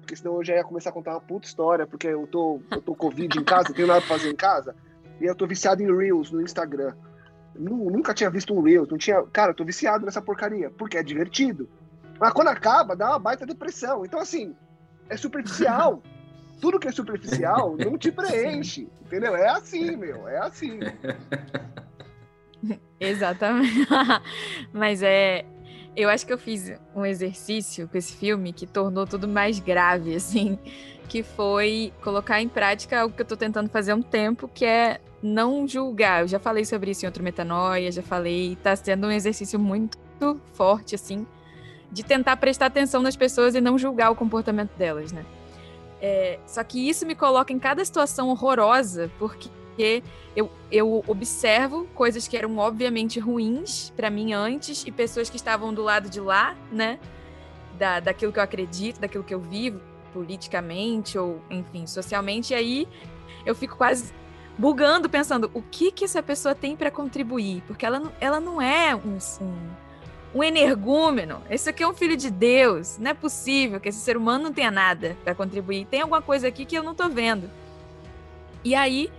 Porque 0.00 0.16
senão 0.16 0.36
eu 0.36 0.44
já 0.44 0.54
ia 0.56 0.64
começar 0.64 0.90
a 0.90 0.92
contar 0.92 1.12
uma 1.12 1.20
puta 1.20 1.46
história, 1.46 1.86
porque 1.86 2.08
eu 2.08 2.26
tô, 2.26 2.60
eu 2.70 2.80
tô 2.82 2.94
Covid 2.96 3.38
em 3.38 3.44
casa, 3.44 3.68
não 3.68 3.74
tenho 3.76 3.86
nada 3.88 4.00
pra 4.00 4.16
fazer 4.16 4.30
em 4.30 4.34
casa. 4.36 4.74
E 5.20 5.24
eu 5.24 5.34
tô 5.34 5.46
viciado 5.46 5.82
em 5.82 5.96
Reels 5.96 6.30
no 6.32 6.40
Instagram. 6.40 6.94
Nu- 7.54 7.90
Nunca 7.90 8.14
tinha 8.14 8.30
visto 8.30 8.54
um 8.54 8.62
Reels, 8.62 8.88
não 8.88 8.98
tinha. 8.98 9.22
Cara, 9.32 9.50
eu 9.52 9.54
tô 9.54 9.64
viciado 9.64 10.04
nessa 10.04 10.20
porcaria, 10.22 10.70
porque 10.70 10.96
é 10.96 11.02
divertido. 11.02 11.68
Mas 12.18 12.32
quando 12.32 12.48
acaba, 12.48 12.96
dá 12.96 13.10
uma 13.10 13.18
baita 13.18 13.46
depressão. 13.46 14.04
Então, 14.04 14.18
assim, 14.18 14.54
é 15.08 15.16
superficial. 15.16 16.02
Tudo 16.60 16.78
que 16.78 16.88
é 16.88 16.92
superficial 16.92 17.76
não 17.76 17.96
te 17.96 18.10
preenche. 18.12 18.88
Entendeu? 19.02 19.34
É 19.36 19.48
assim, 19.48 19.96
meu. 19.96 20.26
É 20.28 20.38
assim. 20.38 20.80
Exatamente. 22.98 23.86
Mas 24.72 25.02
é. 25.02 25.44
Eu 26.00 26.08
acho 26.08 26.26
que 26.26 26.32
eu 26.32 26.38
fiz 26.38 26.72
um 26.94 27.04
exercício 27.04 27.86
com 27.88 27.98
esse 27.98 28.14
filme 28.14 28.52
que 28.52 28.66
tornou 28.66 29.06
tudo 29.06 29.28
mais 29.28 29.58
grave, 29.58 30.14
assim. 30.16 30.58
Que 31.08 31.22
foi 31.22 31.92
colocar 32.02 32.40
em 32.40 32.48
prática 32.48 33.00
algo 33.00 33.14
que 33.14 33.22
eu 33.22 33.26
tô 33.26 33.36
tentando 33.36 33.68
fazer 33.68 33.92
há 33.92 33.96
um 33.96 34.02
tempo, 34.02 34.48
que 34.48 34.64
é 34.64 35.00
não 35.22 35.66
julgar. 35.66 36.22
Eu 36.22 36.28
já 36.28 36.38
falei 36.38 36.64
sobre 36.64 36.92
isso 36.92 37.04
em 37.04 37.08
outro 37.08 37.22
Metanoia, 37.22 37.90
já 37.90 38.02
falei. 38.02 38.56
Tá 38.62 38.74
sendo 38.76 39.08
um 39.08 39.10
exercício 39.10 39.58
muito 39.58 39.98
forte, 40.52 40.94
assim, 40.94 41.26
de 41.90 42.02
tentar 42.02 42.36
prestar 42.36 42.66
atenção 42.66 43.02
nas 43.02 43.16
pessoas 43.16 43.54
e 43.54 43.60
não 43.60 43.78
julgar 43.78 44.10
o 44.10 44.14
comportamento 44.14 44.70
delas, 44.76 45.12
né? 45.12 45.24
É, 46.00 46.38
só 46.46 46.64
que 46.64 46.88
isso 46.88 47.04
me 47.04 47.14
coloca 47.14 47.52
em 47.52 47.58
cada 47.58 47.84
situação 47.84 48.28
horrorosa, 48.30 49.10
porque 49.18 49.50
eu, 50.36 50.50
eu 50.70 51.04
observo 51.06 51.86
coisas 51.94 52.28
que 52.28 52.36
eram 52.36 52.58
obviamente 52.58 53.18
ruins 53.18 53.90
para 53.96 54.08
mim 54.10 54.32
antes 54.32 54.84
e 54.86 54.92
pessoas 54.92 55.28
que 55.28 55.36
estavam 55.36 55.74
do 55.74 55.82
lado 55.82 56.08
de 56.08 56.20
lá, 56.20 56.56
né? 56.70 56.98
Da, 57.78 58.00
daquilo 58.00 58.32
que 58.32 58.38
eu 58.38 58.42
acredito, 58.42 59.00
daquilo 59.00 59.24
que 59.24 59.34
eu 59.34 59.40
vivo 59.40 59.80
politicamente 60.12 61.18
ou, 61.18 61.40
enfim, 61.50 61.86
socialmente. 61.86 62.52
E 62.52 62.56
aí 62.56 62.88
eu 63.44 63.54
fico 63.54 63.76
quase 63.76 64.12
bugando, 64.56 65.08
pensando 65.08 65.50
o 65.54 65.62
que 65.62 65.90
que 65.90 66.04
essa 66.04 66.22
pessoa 66.22 66.54
tem 66.54 66.76
para 66.76 66.90
contribuir, 66.90 67.62
porque 67.66 67.86
ela, 67.86 68.12
ela 68.20 68.38
não 68.38 68.60
é 68.60 68.94
um, 68.94 69.18
um, 69.40 70.38
um 70.38 70.44
energúmeno. 70.44 71.42
Esse 71.48 71.70
aqui 71.70 71.82
é 71.82 71.88
um 71.88 71.94
filho 71.94 72.16
de 72.16 72.30
Deus. 72.30 72.98
Não 72.98 73.10
é 73.10 73.14
possível 73.14 73.80
que 73.80 73.88
esse 73.88 73.98
ser 73.98 74.16
humano 74.16 74.44
não 74.44 74.52
tenha 74.52 74.70
nada 74.70 75.16
para 75.24 75.34
contribuir. 75.34 75.86
Tem 75.86 76.02
alguma 76.02 76.22
coisa 76.22 76.48
aqui 76.48 76.64
que 76.64 76.76
eu 76.76 76.82
não 76.82 76.94
tô 76.94 77.08
vendo. 77.08 77.50
E 78.62 78.74
aí 78.74 79.10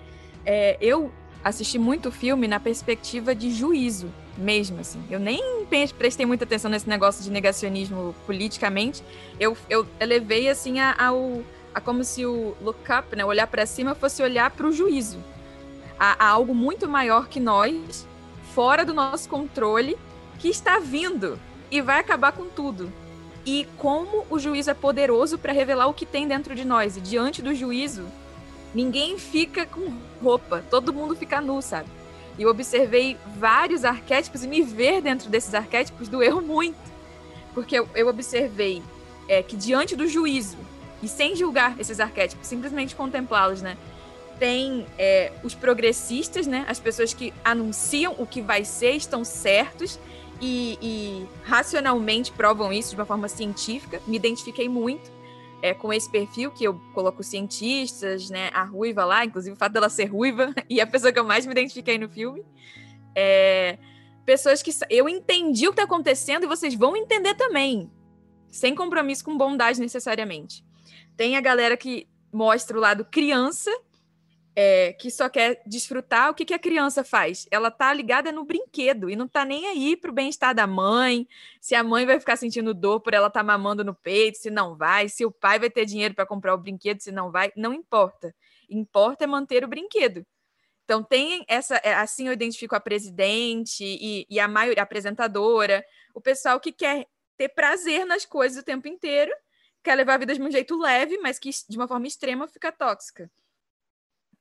é, 0.45 0.77
eu 0.81 1.11
assisti 1.43 1.77
muito 1.77 2.11
filme 2.11 2.47
na 2.47 2.59
perspectiva 2.59 3.33
de 3.33 3.51
juízo 3.51 4.11
mesmo, 4.37 4.79
assim. 4.79 5.03
Eu 5.09 5.19
nem 5.19 5.65
prestei 5.97 6.25
muita 6.25 6.43
atenção 6.43 6.69
nesse 6.69 6.87
negócio 6.87 7.23
de 7.23 7.31
negacionismo 7.31 8.15
politicamente. 8.25 9.03
Eu, 9.39 9.57
eu 9.69 9.85
elevei, 9.99 10.49
assim, 10.49 10.79
a, 10.79 10.95
ao, 10.97 11.41
a 11.73 11.81
como 11.81 12.03
se 12.03 12.25
o 12.25 12.55
look 12.61 12.79
up, 12.91 13.15
né, 13.15 13.25
olhar 13.25 13.47
para 13.47 13.65
cima, 13.65 13.95
fosse 13.95 14.21
olhar 14.21 14.49
para 14.51 14.67
o 14.67 14.71
juízo. 14.71 15.19
A, 15.99 16.25
a 16.25 16.29
algo 16.29 16.55
muito 16.55 16.87
maior 16.87 17.27
que 17.27 17.39
nós, 17.39 18.07
fora 18.53 18.83
do 18.83 18.93
nosso 18.93 19.29
controle, 19.29 19.97
que 20.39 20.49
está 20.49 20.79
vindo 20.79 21.39
e 21.69 21.81
vai 21.81 21.99
acabar 21.99 22.31
com 22.31 22.45
tudo. 22.45 22.91
E 23.45 23.67
como 23.77 24.25
o 24.29 24.37
juízo 24.37 24.69
é 24.69 24.73
poderoso 24.73 25.37
para 25.37 25.53
revelar 25.53 25.87
o 25.87 25.93
que 25.93 26.05
tem 26.05 26.27
dentro 26.27 26.53
de 26.55 26.65
nós. 26.65 26.97
E 26.97 27.01
diante 27.01 27.41
do 27.41 27.55
juízo, 27.55 28.05
ninguém 28.73 29.17
fica 29.17 29.65
com 29.65 29.93
roupa, 30.21 30.63
todo 30.69 30.93
mundo 30.93 31.15
fica 31.15 31.41
nu, 31.41 31.61
sabe? 31.61 31.89
E 32.37 32.43
eu 32.43 32.49
observei 32.49 33.17
vários 33.37 33.83
arquétipos 33.83 34.43
e 34.43 34.47
me 34.47 34.61
ver 34.61 35.01
dentro 35.01 35.29
desses 35.29 35.53
arquétipos 35.53 36.07
doeu 36.07 36.41
muito. 36.41 36.79
Porque 37.53 37.77
eu, 37.77 37.87
eu 37.93 38.07
observei 38.07 38.81
é, 39.27 39.43
que 39.43 39.57
diante 39.57 39.95
do 39.95 40.07
juízo, 40.07 40.57
e 41.03 41.07
sem 41.07 41.35
julgar 41.35 41.79
esses 41.79 41.99
arquétipos, 41.99 42.47
simplesmente 42.47 42.95
contemplá-los, 42.95 43.61
né? 43.61 43.77
Tem 44.39 44.85
é, 44.97 45.31
os 45.43 45.53
progressistas, 45.53 46.47
né? 46.47 46.65
As 46.67 46.79
pessoas 46.79 47.13
que 47.13 47.33
anunciam 47.43 48.15
o 48.17 48.25
que 48.25 48.41
vai 48.41 48.63
ser, 48.63 48.95
estão 48.95 49.23
certos 49.23 49.99
e, 50.39 50.77
e 50.81 51.25
racionalmente 51.43 52.31
provam 52.31 52.71
isso 52.71 52.91
de 52.91 52.95
uma 52.95 53.05
forma 53.05 53.27
científica. 53.27 54.01
Me 54.07 54.15
identifiquei 54.15 54.69
muito 54.69 55.11
é, 55.61 55.73
com 55.73 55.93
esse 55.93 56.09
perfil, 56.09 56.51
que 56.51 56.63
eu 56.63 56.79
coloco 56.93 57.23
cientistas, 57.23 58.29
né? 58.29 58.49
A 58.53 58.63
ruiva 58.63 59.05
lá, 59.05 59.23
inclusive 59.23 59.53
o 59.53 59.57
fato 59.57 59.73
dela 59.73 59.89
ser 59.89 60.05
ruiva, 60.05 60.53
e 60.69 60.81
a 60.81 60.87
pessoa 60.87 61.11
que 61.11 61.19
eu 61.19 61.23
mais 61.23 61.45
me 61.45 61.51
identifiquei 61.51 61.97
no 61.97 62.09
filme. 62.09 62.43
É, 63.15 63.77
pessoas 64.25 64.61
que 64.61 64.71
eu 64.89 65.07
entendi 65.07 65.67
o 65.67 65.71
que 65.71 65.81
está 65.81 65.83
acontecendo 65.83 66.43
e 66.43 66.47
vocês 66.47 66.73
vão 66.73 66.95
entender 66.95 67.35
também, 67.35 67.91
sem 68.49 68.73
compromisso 68.73 69.23
com 69.23 69.37
bondade 69.37 69.79
necessariamente. 69.79 70.63
Tem 71.15 71.35
a 71.35 71.41
galera 71.41 71.75
que 71.75 72.07
mostra 72.31 72.77
o 72.77 72.79
lado 72.79 73.05
criança, 73.05 73.71
é, 74.55 74.93
que 74.93 75.09
só 75.09 75.29
quer 75.29 75.61
desfrutar. 75.65 76.29
O 76.29 76.33
que, 76.33 76.45
que 76.45 76.53
a 76.53 76.59
criança 76.59 77.03
faz? 77.03 77.47
Ela 77.51 77.71
tá 77.71 77.93
ligada 77.93 78.31
no 78.31 78.43
brinquedo 78.43 79.09
e 79.09 79.15
não 79.15 79.27
tá 79.27 79.45
nem 79.45 79.67
aí 79.67 79.95
pro 79.95 80.11
bem-estar 80.11 80.53
da 80.53 80.67
mãe, 80.67 81.27
se 81.59 81.75
a 81.75 81.83
mãe 81.83 82.05
vai 82.05 82.19
ficar 82.19 82.35
sentindo 82.35 82.73
dor 82.73 82.99
por 82.99 83.13
ela 83.13 83.27
estar 83.27 83.39
tá 83.39 83.43
mamando 83.43 83.83
no 83.83 83.95
peito, 83.95 84.37
se 84.37 84.49
não 84.49 84.75
vai, 84.75 85.07
se 85.09 85.25
o 85.25 85.31
pai 85.31 85.59
vai 85.59 85.69
ter 85.69 85.85
dinheiro 85.85 86.13
para 86.13 86.25
comprar 86.25 86.53
o 86.53 86.57
brinquedo, 86.57 86.99
se 86.99 87.11
não 87.11 87.31
vai, 87.31 87.51
não 87.55 87.73
importa. 87.73 88.35
Importa 88.69 89.23
é 89.23 89.27
manter 89.27 89.63
o 89.63 89.67
brinquedo. 89.67 90.25
Então 90.83 91.03
tem 91.03 91.45
essa, 91.47 91.75
é, 91.77 91.93
assim 91.93 92.27
eu 92.27 92.33
identifico 92.33 92.75
a 92.75 92.79
presidente 92.79 93.83
e, 93.83 94.25
e 94.29 94.39
a 94.39 94.47
maioria, 94.47 94.81
a 94.81 94.83
apresentadora, 94.83 95.83
o 96.13 96.19
pessoal 96.19 96.59
que 96.59 96.71
quer 96.71 97.07
ter 97.37 97.49
prazer 97.49 98.05
nas 98.05 98.25
coisas 98.25 98.61
o 98.61 98.65
tempo 98.65 98.87
inteiro, 98.87 99.31
quer 99.83 99.95
levar 99.95 100.15
a 100.15 100.17
vida 100.17 100.35
de 100.35 100.41
um 100.41 100.51
jeito 100.51 100.77
leve, 100.77 101.17
mas 101.19 101.39
que 101.39 101.49
de 101.49 101.77
uma 101.77 101.87
forma 101.87 102.07
extrema 102.07 102.47
fica 102.47 102.71
tóxica. 102.71 103.31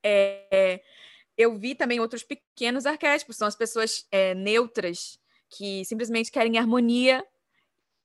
É, 0.04 0.82
eu 1.36 1.56
vi 1.58 1.74
também 1.74 2.00
outros 2.00 2.22
pequenos 2.22 2.86
arquétipos, 2.86 3.36
são 3.36 3.48
as 3.48 3.56
pessoas 3.56 4.06
é, 4.10 4.34
neutras 4.34 5.18
que 5.50 5.84
simplesmente 5.84 6.30
querem 6.30 6.58
harmonia 6.58 7.24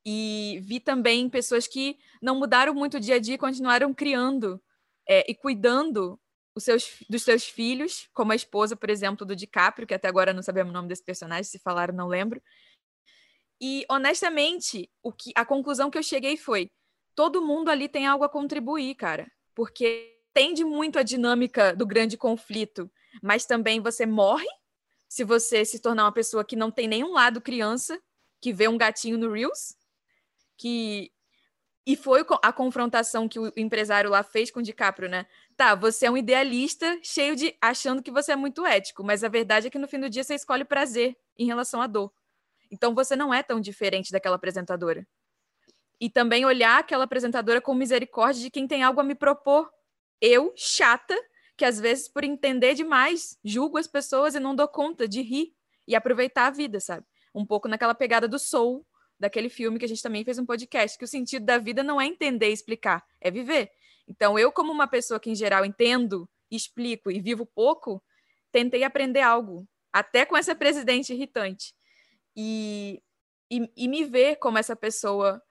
E 0.04 0.60
vi 0.62 0.80
também 0.80 1.28
pessoas 1.28 1.66
que 1.66 1.98
não 2.22 2.38
mudaram 2.38 2.74
muito 2.74 2.96
o 2.96 3.00
dia 3.00 3.16
a 3.16 3.18
dia 3.18 3.38
continuaram 3.38 3.92
criando 3.94 4.62
é, 5.08 5.30
e 5.30 5.34
cuidando 5.34 6.20
seus, 6.58 7.04
dos 7.08 7.22
seus 7.22 7.44
filhos, 7.44 8.08
como 8.14 8.32
a 8.32 8.36
esposa, 8.36 8.76
por 8.76 8.88
exemplo, 8.90 9.26
do 9.26 9.36
DiCaprio, 9.36 9.86
que 9.86 9.94
até 9.94 10.08
agora 10.08 10.32
não 10.32 10.42
sabemos 10.42 10.70
o 10.70 10.74
nome 10.74 10.88
desse 10.88 11.04
personagem, 11.04 11.44
se 11.44 11.58
falaram, 11.58 11.94
não 11.94 12.08
lembro. 12.08 12.40
E, 13.60 13.84
honestamente, 13.90 14.90
o 15.02 15.12
que, 15.12 15.32
a 15.34 15.44
conclusão 15.44 15.90
que 15.90 15.98
eu 15.98 16.02
cheguei 16.02 16.36
foi: 16.36 16.70
todo 17.14 17.44
mundo 17.44 17.70
ali 17.70 17.88
tem 17.88 18.06
algo 18.06 18.24
a 18.24 18.28
contribuir, 18.28 18.94
cara. 18.94 19.30
Porque 19.54 20.15
tende 20.36 20.66
muito 20.66 20.98
a 20.98 21.02
dinâmica 21.02 21.74
do 21.74 21.86
grande 21.86 22.14
conflito, 22.18 22.90
mas 23.22 23.46
também 23.46 23.80
você 23.80 24.04
morre 24.04 24.46
se 25.08 25.24
você 25.24 25.64
se 25.64 25.80
tornar 25.80 26.04
uma 26.04 26.12
pessoa 26.12 26.44
que 26.44 26.54
não 26.54 26.70
tem 26.70 26.86
nenhum 26.86 27.14
lado 27.14 27.40
criança, 27.40 27.98
que 28.38 28.52
vê 28.52 28.68
um 28.68 28.76
gatinho 28.76 29.16
no 29.16 29.32
Reels, 29.32 29.74
que 30.58 31.10
e 31.86 31.96
foi 31.96 32.26
a 32.42 32.52
confrontação 32.52 33.26
que 33.26 33.38
o 33.38 33.50
empresário 33.56 34.10
lá 34.10 34.22
fez 34.22 34.50
com 34.50 34.60
o 34.60 34.62
DiCaprio, 34.62 35.08
né? 35.08 35.24
Tá, 35.56 35.74
você 35.74 36.04
é 36.04 36.10
um 36.10 36.18
idealista, 36.18 36.98
cheio 37.02 37.34
de 37.34 37.56
achando 37.58 38.02
que 38.02 38.10
você 38.10 38.32
é 38.32 38.36
muito 38.36 38.66
ético, 38.66 39.02
mas 39.02 39.24
a 39.24 39.28
verdade 39.28 39.68
é 39.68 39.70
que 39.70 39.78
no 39.78 39.88
fim 39.88 40.00
do 40.00 40.10
dia 40.10 40.22
você 40.22 40.34
escolhe 40.34 40.66
prazer 40.66 41.16
em 41.38 41.46
relação 41.46 41.80
à 41.80 41.86
dor. 41.86 42.12
Então 42.70 42.94
você 42.94 43.16
não 43.16 43.32
é 43.32 43.42
tão 43.42 43.58
diferente 43.58 44.12
daquela 44.12 44.36
apresentadora. 44.36 45.06
E 45.98 46.10
também 46.10 46.44
olhar 46.44 46.80
aquela 46.80 47.04
apresentadora 47.04 47.58
com 47.58 47.72
misericórdia 47.72 48.42
de 48.42 48.50
quem 48.50 48.66
tem 48.68 48.82
algo 48.82 49.00
a 49.00 49.04
me 49.04 49.14
propor. 49.14 49.72
Eu, 50.20 50.52
chata, 50.56 51.16
que 51.56 51.64
às 51.64 51.80
vezes 51.80 52.08
por 52.08 52.24
entender 52.24 52.74
demais, 52.74 53.38
julgo 53.44 53.78
as 53.78 53.86
pessoas 53.86 54.34
e 54.34 54.40
não 54.40 54.54
dou 54.54 54.68
conta 54.68 55.08
de 55.08 55.22
rir 55.22 55.54
e 55.86 55.94
aproveitar 55.94 56.46
a 56.46 56.50
vida, 56.50 56.80
sabe? 56.80 57.06
Um 57.34 57.44
pouco 57.44 57.68
naquela 57.68 57.94
pegada 57.94 58.26
do 58.26 58.38
soul 58.38 58.86
daquele 59.18 59.48
filme 59.48 59.78
que 59.78 59.84
a 59.84 59.88
gente 59.88 60.02
também 60.02 60.24
fez 60.24 60.38
um 60.38 60.46
podcast, 60.46 60.96
que 60.98 61.04
o 61.04 61.08
sentido 61.08 61.44
da 61.44 61.58
vida 61.58 61.82
não 61.82 62.00
é 62.00 62.06
entender 62.06 62.50
e 62.50 62.52
explicar, 62.52 63.04
é 63.20 63.30
viver. 63.30 63.70
Então, 64.06 64.38
eu, 64.38 64.52
como 64.52 64.72
uma 64.72 64.86
pessoa 64.86 65.18
que 65.18 65.30
em 65.30 65.34
geral 65.34 65.64
entendo, 65.64 66.28
explico 66.50 67.10
e 67.10 67.20
vivo 67.20 67.44
pouco, 67.46 68.02
tentei 68.52 68.84
aprender 68.84 69.20
algo, 69.20 69.66
até 69.92 70.24
com 70.24 70.36
essa 70.36 70.54
presidente 70.54 71.12
irritante. 71.12 71.74
E, 72.36 73.02
e, 73.50 73.70
e 73.76 73.88
me 73.88 74.04
ver 74.04 74.36
como 74.36 74.58
essa 74.58 74.76
pessoa 74.76 75.42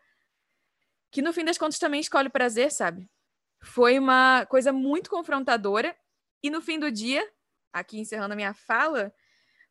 que, 1.11 1.21
no 1.21 1.33
fim 1.33 1.43
das 1.43 1.57
contas, 1.57 1.79
também 1.79 1.99
escolhe 1.99 2.29
prazer, 2.29 2.71
sabe? 2.71 3.09
Foi 3.61 3.97
uma 3.97 4.45
coisa 4.45 4.71
muito 4.71 5.09
confrontadora. 5.09 5.95
E 6.41 6.49
no 6.49 6.61
fim 6.61 6.79
do 6.79 6.91
dia, 6.91 7.27
aqui 7.73 7.99
encerrando 7.99 8.33
a 8.33 8.35
minha 8.35 8.53
fala, 8.53 9.13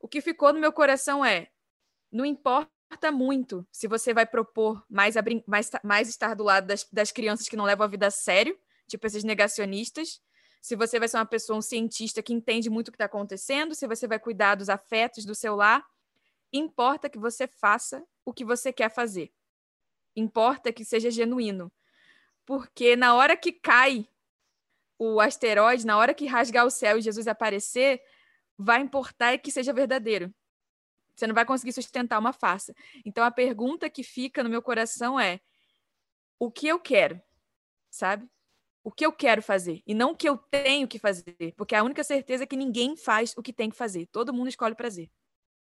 o 0.01 0.09
que 0.09 0.20
ficou 0.20 0.53
no 0.53 0.61
meu 0.61 0.73
coração 0.73 1.25
é: 1.25 1.49
não 2.11 2.25
importa 2.25 3.11
muito 3.12 3.66
se 3.73 3.87
você 3.87 4.12
vai 4.12 4.27
propor 4.27 4.85
mais, 4.88 5.14
mais, 5.47 5.70
mais 5.83 6.09
estar 6.09 6.35
do 6.35 6.44
lado 6.44 6.66
das, 6.66 6.87
das 6.92 7.11
crianças 7.11 7.49
que 7.49 7.57
não 7.57 7.64
levam 7.64 7.85
a 7.85 7.88
vida 7.88 8.07
a 8.07 8.11
sério, 8.11 8.59
tipo 8.87 9.07
esses 9.07 9.25
negacionistas, 9.25 10.20
se 10.64 10.77
você 10.77 10.99
vai 10.99 11.09
ser 11.09 11.18
uma 11.18 11.27
pessoa, 11.27 11.59
um 11.59 11.62
cientista 11.62 12.23
que 12.23 12.33
entende 12.33 12.70
muito 12.70 12.88
o 12.88 12.90
que 12.90 12.97
está 12.97 13.05
acontecendo, 13.05 13.75
se 13.75 13.87
você 13.87 14.09
vai 14.09 14.18
cuidar 14.18 14.55
dos 14.55 14.70
afetos 14.70 15.27
do 15.27 15.35
seu 15.35 15.55
lar, 15.55 15.85
importa 16.51 17.11
que 17.11 17.18
você 17.18 17.47
faça 17.47 18.03
o 18.25 18.33
que 18.33 18.44
você 18.44 18.73
quer 18.73 18.90
fazer. 18.90 19.31
Importa 20.16 20.73
que 20.73 20.83
seja 20.83 21.11
genuíno. 21.11 21.70
Porque 22.46 22.96
na 22.96 23.14
hora 23.14 23.37
que 23.37 23.52
cai 23.52 24.09
o 24.98 25.20
asteroide, 25.20 25.87
na 25.87 25.96
hora 25.96 26.14
que 26.14 26.26
rasgar 26.26 26.66
o 26.66 26.70
céu 26.70 26.98
e 26.98 27.02
Jesus 27.02 27.26
aparecer, 27.26 28.00
vai 28.57 28.80
importar 28.80 29.33
é 29.33 29.38
que 29.38 29.50
seja 29.50 29.72
verdadeiro. 29.72 30.33
Você 31.14 31.26
não 31.26 31.35
vai 31.35 31.44
conseguir 31.44 31.72
sustentar 31.72 32.18
uma 32.18 32.33
farsa. 32.33 32.74
Então 33.04 33.24
a 33.24 33.30
pergunta 33.30 33.88
que 33.88 34.02
fica 34.02 34.42
no 34.42 34.50
meu 34.50 34.61
coração 34.62 35.18
é: 35.18 35.40
o 36.38 36.50
que 36.50 36.66
eu 36.66 36.78
quero? 36.78 37.20
Sabe? 37.90 38.28
O 38.83 38.90
que 38.90 39.07
eu 39.07 39.12
quero 39.12 39.40
fazer 39.40 39.83
e 39.87 39.94
não 39.94 40.11
o 40.11 40.16
que 40.16 40.28
eu 40.28 40.37
tenho 40.37 40.87
que 40.87 40.98
fazer, 40.98 41.54
porque 41.57 41.74
a 41.74 41.83
única 41.83 42.04
certeza 42.04 42.44
é 42.44 42.46
que 42.46 42.57
ninguém 42.57 42.96
faz 42.96 43.35
o 43.37 43.42
que 43.42 43.52
tem 43.52 43.70
que 43.70 43.76
fazer. 43.76 44.07
Todo 44.07 44.33
mundo 44.33 44.48
escolhe 44.48 44.74
prazer. 44.74 45.11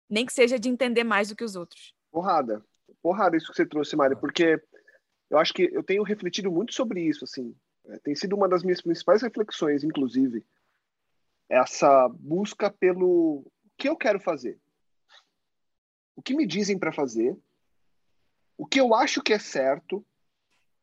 Nem 0.08 0.24
que 0.24 0.32
seja 0.32 0.58
de 0.58 0.68
entender 0.68 1.04
mais 1.04 1.28
do 1.28 1.36
que 1.36 1.44
os 1.44 1.54
outros. 1.56 1.94
Porrada. 2.10 2.64
Porrada 3.02 3.36
isso 3.36 3.48
que 3.48 3.56
você 3.56 3.66
trouxe, 3.66 3.96
Mari, 3.96 4.16
porque 4.16 4.62
eu 5.32 5.38
acho 5.38 5.52
que 5.52 5.64
eu 5.72 5.82
tenho 5.82 6.02
refletido 6.02 6.50
muito 6.50 6.72
sobre 6.72 7.02
isso, 7.02 7.24
assim. 7.24 7.54
É, 7.86 7.98
tem 7.98 8.14
sido 8.14 8.36
uma 8.36 8.48
das 8.48 8.62
minhas 8.62 8.80
principais 8.80 9.22
reflexões, 9.22 9.82
inclusive, 9.82 10.44
essa 11.48 12.08
busca 12.08 12.70
pelo 12.70 13.44
que 13.76 13.88
eu 13.88 13.96
quero 13.96 14.20
fazer 14.20 14.60
o 16.14 16.22
que 16.22 16.34
me 16.34 16.46
dizem 16.46 16.78
para 16.78 16.92
fazer, 16.92 17.36
o 18.56 18.66
que 18.66 18.80
eu 18.80 18.94
acho 18.94 19.22
que 19.22 19.32
é 19.32 19.38
certo, 19.38 20.04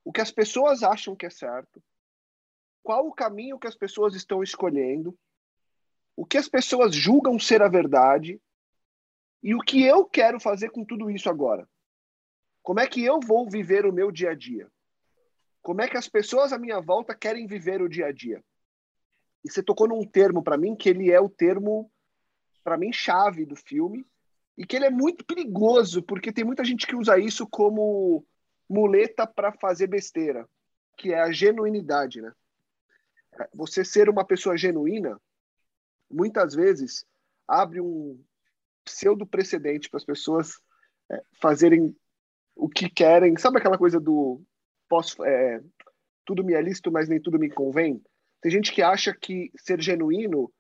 o 0.04 0.12
que 0.12 0.22
as 0.22 0.32
pessoas 0.32 0.84
acham 0.84 1.16
que 1.16 1.26
é 1.26 1.30
certo, 1.30 1.82
qual 2.84 3.08
o 3.08 3.14
caminho 3.14 3.60
que 3.60 3.68
as 3.68 3.76
pessoas 3.76 4.16
estão 4.16 4.42
escolhendo, 4.42 5.18
o 6.16 6.26
que 6.26 6.38
as 6.38 6.50
pessoas 6.50 6.96
julgam 6.96 7.40
ser 7.40 7.62
a 7.62 7.70
verdade 7.70 8.42
e 9.42 9.54
o 9.56 9.60
que 9.60 9.84
eu 9.84 10.04
quero 10.06 10.40
fazer 10.40 10.72
com 10.72 10.84
tudo 10.84 11.10
isso 11.10 11.30
agora. 11.30 11.68
Como 12.70 12.80
é 12.80 12.86
que 12.86 13.04
eu 13.04 13.20
vou 13.20 13.50
viver 13.50 13.88
o 13.88 13.92
meu 13.92 14.12
dia 14.12 14.30
a 14.30 14.36
dia? 14.36 14.70
Como 15.60 15.82
é 15.82 15.88
que 15.88 15.98
as 15.98 16.08
pessoas 16.08 16.54
à 16.54 16.60
minha 16.60 16.80
volta 16.80 17.16
querem 17.16 17.48
viver 17.48 17.82
o 17.82 17.90
dia 17.90 18.06
a 18.06 18.12
dia? 18.12 18.44
E 19.44 19.50
você 19.52 19.64
tocou 19.64 19.88
num 19.88 20.06
termo 20.06 20.44
para 20.44 20.56
mim 20.56 20.76
que 20.76 20.88
ele 20.88 21.10
é 21.10 21.20
o 21.20 21.28
termo 21.28 21.92
para 22.64 22.78
mim 22.78 22.94
chave 22.94 23.44
do 23.44 23.56
filme, 23.56 24.06
e 24.56 24.68
que 24.68 24.76
ele 24.76 24.86
é 24.86 24.92
muito 24.92 25.26
perigoso, 25.26 26.04
porque 26.04 26.32
tem 26.32 26.44
muita 26.44 26.64
gente 26.64 26.86
que 26.86 26.96
usa 26.96 27.18
isso 27.18 27.48
como 27.48 28.24
muleta 28.70 29.26
para 29.26 29.52
fazer 29.52 29.88
besteira, 29.88 30.48
que 30.96 31.12
é 31.12 31.22
a 31.22 31.32
genuinidade, 31.32 32.22
né? 32.22 32.32
Você 33.52 33.84
ser 33.84 34.12
uma 34.12 34.24
pessoa 34.24 34.56
genuína, 34.56 35.20
muitas 36.08 36.54
vezes 36.54 37.04
abre 37.48 37.82
um 37.82 38.24
pseudo 38.86 39.26
precedente 39.26 39.90
para 39.90 39.98
as 39.98 40.06
pessoas 40.06 40.62
é, 41.12 41.24
fazerem 41.42 41.96
o 42.60 42.68
que 42.68 42.90
querem. 42.90 43.38
Sabe 43.38 43.58
aquela 43.58 43.78
coisa 43.78 44.00
do 44.00 44.42
posso, 44.88 45.24
é, 45.24 45.62
tudo 46.26 46.44
me 46.44 46.54
é 46.54 46.62
lícito, 46.62 46.92
mas 46.92 47.08
nem 47.08 47.22
tudo 47.22 47.40
me 47.40 47.50
convém? 47.50 48.04
Tem 48.42 48.52
gente 48.52 48.72
que 48.72 48.82
acha 48.82 49.14
que 49.14 49.52
ser 49.56 49.82
genuíno 49.82 50.52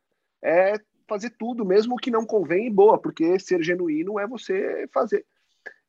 é 0.41 0.75
fazer 1.07 1.31
tudo, 1.31 1.65
mesmo 1.65 1.97
que 1.97 2.11
não 2.11 2.25
convém 2.25 2.67
e 2.67 2.71
boa, 2.71 2.99
porque 2.99 3.39
ser 3.39 3.61
genuíno 3.63 4.19
é 4.19 4.27
você 4.27 4.87
fazer. 4.93 5.25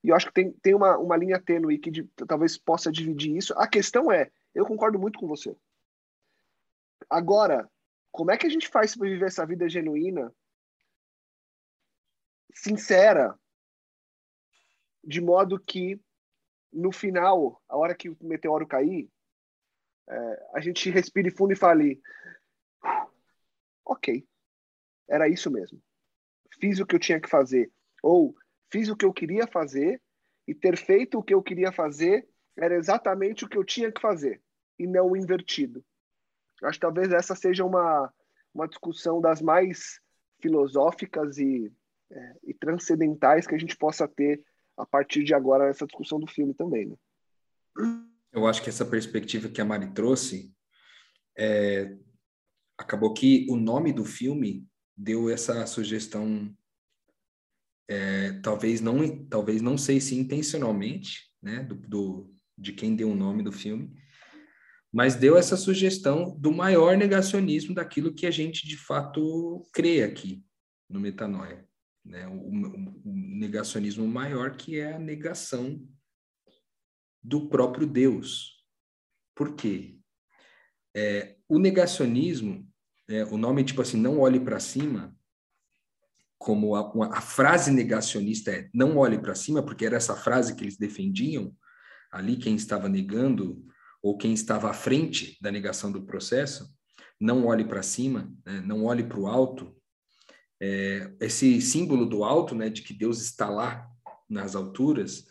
E 0.03 0.09
eu 0.09 0.17
acho 0.17 0.27
que 0.27 0.33
tem, 0.33 0.53
tem 0.63 0.75
uma, 0.75 0.97
uma 0.99 1.17
linha 1.17 1.39
tênue 1.39 1.79
que 1.79 1.91
de, 1.91 2.05
talvez 2.27 2.57
possa 2.57 2.91
dividir 2.91 3.37
isso. 3.37 3.53
A 3.57 3.69
questão 3.69 4.11
é, 4.11 4.31
eu 4.55 4.65
concordo 4.65 4.99
muito 4.99 5.19
com 5.19 5.27
você. 5.27 5.55
Agora, 7.09 7.71
como 8.11 8.31
é 8.31 8.37
que 8.37 8.47
a 8.47 8.51
gente 8.51 8.69
faz 8.69 8.97
para 8.97 9.09
viver 9.09 9.27
essa 9.27 9.45
vida 9.47 9.69
genuína, 9.69 10.33
sincera, 12.55 13.39
de 15.03 15.21
modo 15.21 15.59
que 15.59 16.01
no 16.73 16.93
final, 16.93 17.61
a 17.69 17.77
hora 17.77 17.95
que 17.95 18.09
o 18.09 18.17
meteoro 18.21 18.67
cair, 18.67 19.11
é, 20.09 20.49
a 20.55 20.61
gente 20.61 20.91
respire 20.91 21.31
fundo 21.31 21.53
e 21.53 21.57
fale: 21.57 22.01
ok, 23.85 24.27
era 25.09 25.29
isso 25.29 25.51
mesmo. 25.51 25.81
Fiz 26.61 26.79
o 26.79 26.87
que 26.87 26.95
eu 26.95 27.01
tinha 27.01 27.21
que 27.21 27.29
fazer. 27.29 27.71
Ou 28.03 28.35
fiz 28.71 28.89
o 28.89 28.97
que 28.97 29.05
eu 29.05 29.13
queria 29.13 29.47
fazer 29.47 30.01
e 30.47 30.55
ter 30.55 30.77
feito 30.77 31.19
o 31.19 31.23
que 31.23 31.35
eu 31.35 31.43
queria 31.43 31.73
fazer 31.73 32.29
era 32.57 32.75
exatamente 32.77 33.45
o 33.45 33.49
que 33.49 33.57
eu 33.57 33.65
tinha 33.65 33.91
que 33.91 34.01
fazer 34.01 34.41
e 34.79 34.87
não 34.87 35.17
invertido. 35.17 35.85
Acho 36.63 36.79
que 36.79 36.87
talvez 36.87 37.13
essa 37.13 37.35
seja 37.35 37.65
uma, 37.65 38.13
uma 38.55 38.69
discussão 38.69 39.21
das 39.21 39.41
mais 39.41 40.01
filosóficas 40.41 41.39
e, 41.39 41.73
é, 42.11 42.37
e 42.45 42.55
transcendentais 42.55 43.47
que 43.47 43.55
a 43.55 43.59
gente 43.59 43.77
possa 43.77 44.07
ter 44.07 44.43
a 44.81 44.87
partir 44.87 45.25
de 45.25 45.35
agora 45.35 45.67
nessa 45.67 45.87
discussão 45.87 46.19
do 46.19 46.27
filme 46.27 46.55
também. 46.55 46.87
Né? 46.87 46.97
Eu 48.33 48.47
acho 48.47 48.63
que 48.63 48.69
essa 48.69 48.85
perspectiva 48.85 49.49
que 49.49 49.61
a 49.61 49.65
Mari 49.65 49.93
trouxe 49.93 50.55
é, 51.39 51.97
acabou 52.79 53.13
que 53.13 53.47
o 53.51 53.57
nome 53.57 53.93
do 53.93 54.05
filme 54.05 54.67
deu 54.97 55.31
essa 55.31 55.67
sugestão, 55.67 56.55
é, 57.89 58.33
talvez 58.43 58.81
não, 58.81 59.27
talvez 59.27 59.63
não 59.63 59.77
sei 59.79 60.01
se 60.01 60.15
intencionalmente, 60.15 61.31
né, 61.43 61.63
do, 61.63 61.75
do, 61.75 62.35
de 62.57 62.73
quem 62.73 62.95
deu 62.95 63.11
o 63.11 63.17
nome 63.17 63.43
do 63.43 63.53
filme, 63.53 63.95
mas 64.93 65.15
deu 65.15 65.37
essa 65.37 65.57
sugestão 65.57 66.37
do 66.39 66.53
maior 66.53 66.97
negacionismo 66.97 67.75
daquilo 67.75 68.15
que 68.15 68.27
a 68.27 68.31
gente 68.31 68.67
de 68.67 68.77
fato 68.77 69.63
crê 69.73 70.03
aqui 70.03 70.45
no 70.89 71.01
metanoia, 71.01 71.67
né, 72.05 72.27
o, 72.27 72.33
o, 72.33 73.01
o 73.05 73.13
negacionismo 73.13 74.07
maior 74.07 74.57
que 74.57 74.79
é 74.79 74.95
a 74.95 74.99
negação 74.99 75.81
do 77.23 77.49
próprio 77.49 77.87
Deus. 77.87 78.65
Por 79.35 79.55
quê? 79.55 79.99
É, 80.95 81.37
o 81.49 81.59
negacionismo 81.59 82.71
é, 83.11 83.25
o 83.25 83.37
nome, 83.37 83.65
tipo 83.65 83.83
assim, 83.83 84.01
não 84.01 84.21
olhe 84.21 84.39
para 84.39 84.61
cima, 84.61 85.13
como 86.39 86.77
a, 86.77 87.19
a, 87.19 87.21
frase 87.21 87.73
negacionista 87.73 88.53
é 88.53 88.71
não 88.73 88.97
olhe 88.97 89.19
para 89.19 89.35
cima, 89.35 89.63
porque 89.63 89.85
era 89.85 89.97
essa 89.97 90.15
frase 90.15 90.55
que 90.55 90.63
eles 90.63 90.79
defendiam, 90.79 91.55
ali 92.13 92.37
quem 92.37 92.55
estava 92.55 92.89
negando 92.89 93.67
ou 94.01 94.17
quem 94.17 94.33
estava 94.33 94.71
à 94.71 94.73
frente 94.73 95.37
da 95.43 95.51
negação 95.51 95.91
do 95.91 96.07
processo, 96.07 96.73
não 97.21 97.47
olhe 97.47 97.65
para 97.65 97.83
cima, 97.83 98.33
né? 98.47 98.63
não 98.65 98.85
olhe 98.85 99.03
para 99.03 99.19
o 99.19 99.27
alto. 99.27 99.77
É, 100.61 101.11
esse 101.21 101.61
símbolo 101.61 102.05
do 102.05 102.23
alto, 102.23 102.55
né, 102.55 102.69
de 102.69 102.83
que 102.83 102.93
Deus 102.93 103.21
está 103.21 103.49
lá 103.49 103.89
nas 104.29 104.55
alturas, 104.55 105.27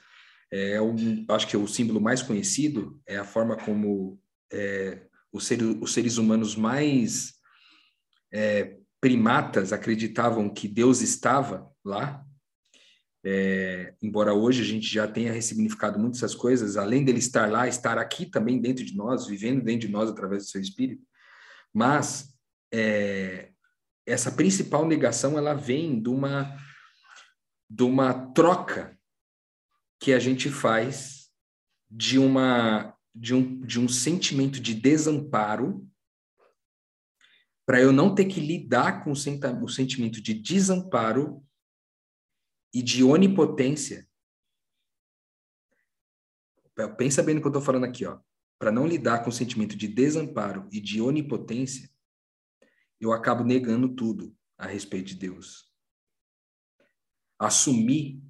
é 0.51 0.81
um, 0.81 1.25
acho 1.29 1.47
que 1.47 1.55
é 1.55 1.59
o 1.59 1.67
símbolo 1.67 2.01
mais 2.01 2.21
conhecido, 2.21 2.99
é 3.05 3.17
a 3.17 3.23
forma 3.23 3.55
como 3.55 4.19
é, 4.51 5.03
os, 5.31 5.45
seres, 5.45 5.77
os 5.79 5.93
seres 5.93 6.17
humanos 6.17 6.55
mais 6.55 7.33
é, 8.33 8.77
primatas 8.99 9.71
acreditavam 9.71 10.49
que 10.49 10.67
Deus 10.67 11.01
estava 11.01 11.71
lá, 11.85 12.25
é, 13.23 13.93
embora 14.01 14.33
hoje 14.33 14.61
a 14.61 14.65
gente 14.65 14.87
já 14.87 15.07
tenha 15.07 15.31
ressignificado 15.31 15.99
muitas 15.99 16.23
essas 16.23 16.33
coisas, 16.33 16.77
além 16.77 17.03
dele 17.03 17.19
estar 17.19 17.51
lá, 17.51 17.67
estar 17.67 17.97
aqui 17.97 18.25
também 18.25 18.59
dentro 18.59 18.83
de 18.83 18.95
nós, 18.95 19.27
vivendo 19.27 19.63
dentro 19.63 19.87
de 19.87 19.93
nós 19.93 20.09
através 20.09 20.43
do 20.43 20.49
seu 20.49 20.61
espírito. 20.61 21.03
Mas 21.73 22.33
é, 22.73 23.51
essa 24.09 24.31
principal 24.31 24.87
negação 24.87 25.37
ela 25.37 25.53
vem 25.53 26.01
de 26.01 26.09
uma 26.09 26.57
de 27.69 27.83
uma 27.83 28.31
troca 28.33 28.97
que 29.99 30.13
a 30.13 30.19
gente 30.19 30.49
faz 30.49 31.29
de 31.89 32.17
uma 32.17 32.95
de 33.13 33.33
um, 33.33 33.59
de 33.61 33.79
um 33.79 33.87
sentimento 33.87 34.59
de 34.59 34.73
desamparo 34.73 35.87
para 37.65 37.79
eu 37.79 37.91
não 37.91 38.15
ter 38.15 38.25
que 38.25 38.39
lidar 38.39 39.03
com 39.03 39.11
o, 39.11 39.69
sentimento 39.69 40.19
de 40.19 40.33
desamparo 40.33 41.45
e 42.73 42.81
de 42.81 43.03
onipotência. 43.03 44.09
Pensa 46.97 47.21
bem 47.21 47.35
no 47.35 47.41
que 47.41 47.47
eu 47.47 47.51
estou 47.51 47.61
falando 47.61 47.83
aqui, 47.83 48.05
ó. 48.05 48.19
Para 48.57 48.71
não 48.71 48.87
lidar 48.87 49.23
com 49.23 49.29
o 49.29 49.33
sentimento 49.33 49.75
de 49.75 49.87
desamparo 49.87 50.67
e 50.71 50.81
de 50.81 50.99
onipotência, 50.99 51.88
eu 52.99 53.13
acabo 53.13 53.43
negando 53.43 53.95
tudo 53.95 54.35
a 54.57 54.67
respeito 54.67 55.07
de 55.07 55.15
Deus. 55.15 55.71
Assumir 57.39 58.21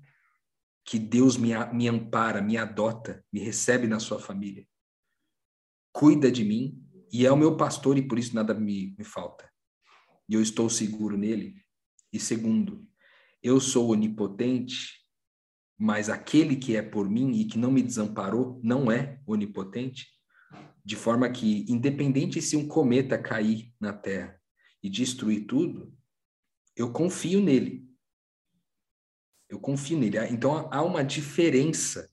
que 0.86 1.00
Deus 1.00 1.38
me, 1.38 1.50
me 1.74 1.88
ampara, 1.88 2.42
me 2.42 2.56
adota, 2.56 3.26
me 3.34 3.40
recebe 3.40 3.88
na 3.88 4.00
sua 4.00 4.20
família, 4.20 4.68
cuida 5.92 6.32
de 6.32 6.44
mim 6.44 6.84
e 7.12 7.26
é 7.26 7.32
o 7.32 7.38
meu 7.38 7.58
pastor 7.58 7.98
e 7.98 8.08
por 8.08 8.20
isso 8.20 8.36
nada 8.36 8.54
me, 8.54 8.96
me 8.98 9.04
falta. 9.04 9.50
E 10.28 10.36
eu 10.36 10.42
estou 10.42 10.70
seguro 10.70 11.18
nele. 11.18 11.64
E 12.14 12.20
segundo, 12.20 12.88
eu 13.42 13.60
sou 13.60 13.90
onipotente, 13.90 15.00
mas 15.78 16.10
aquele 16.10 16.56
que 16.56 16.76
é 16.76 16.84
por 16.84 17.10
mim 17.10 17.32
e 17.40 17.46
que 17.46 17.58
não 17.58 17.72
me 17.72 17.82
desamparou 17.82 18.60
não 18.64 18.92
é 18.92 19.20
onipotente, 19.26 20.08
de 20.86 20.96
forma 20.96 21.30
que, 21.30 21.66
independente 21.68 22.42
se 22.42 22.56
um 22.56 22.68
cometa 22.68 23.18
cair 23.18 23.74
na 23.80 23.94
Terra 23.94 24.39
e 24.82 24.90
destruir 24.90 25.46
tudo, 25.46 25.94
eu 26.76 26.92
confio 26.92 27.42
nele. 27.42 27.88
Eu 29.50 29.60
confio 29.60 29.98
nele. 29.98 30.18
Então 30.30 30.70
há 30.72 30.82
uma 30.84 31.04
diferença 31.04 32.10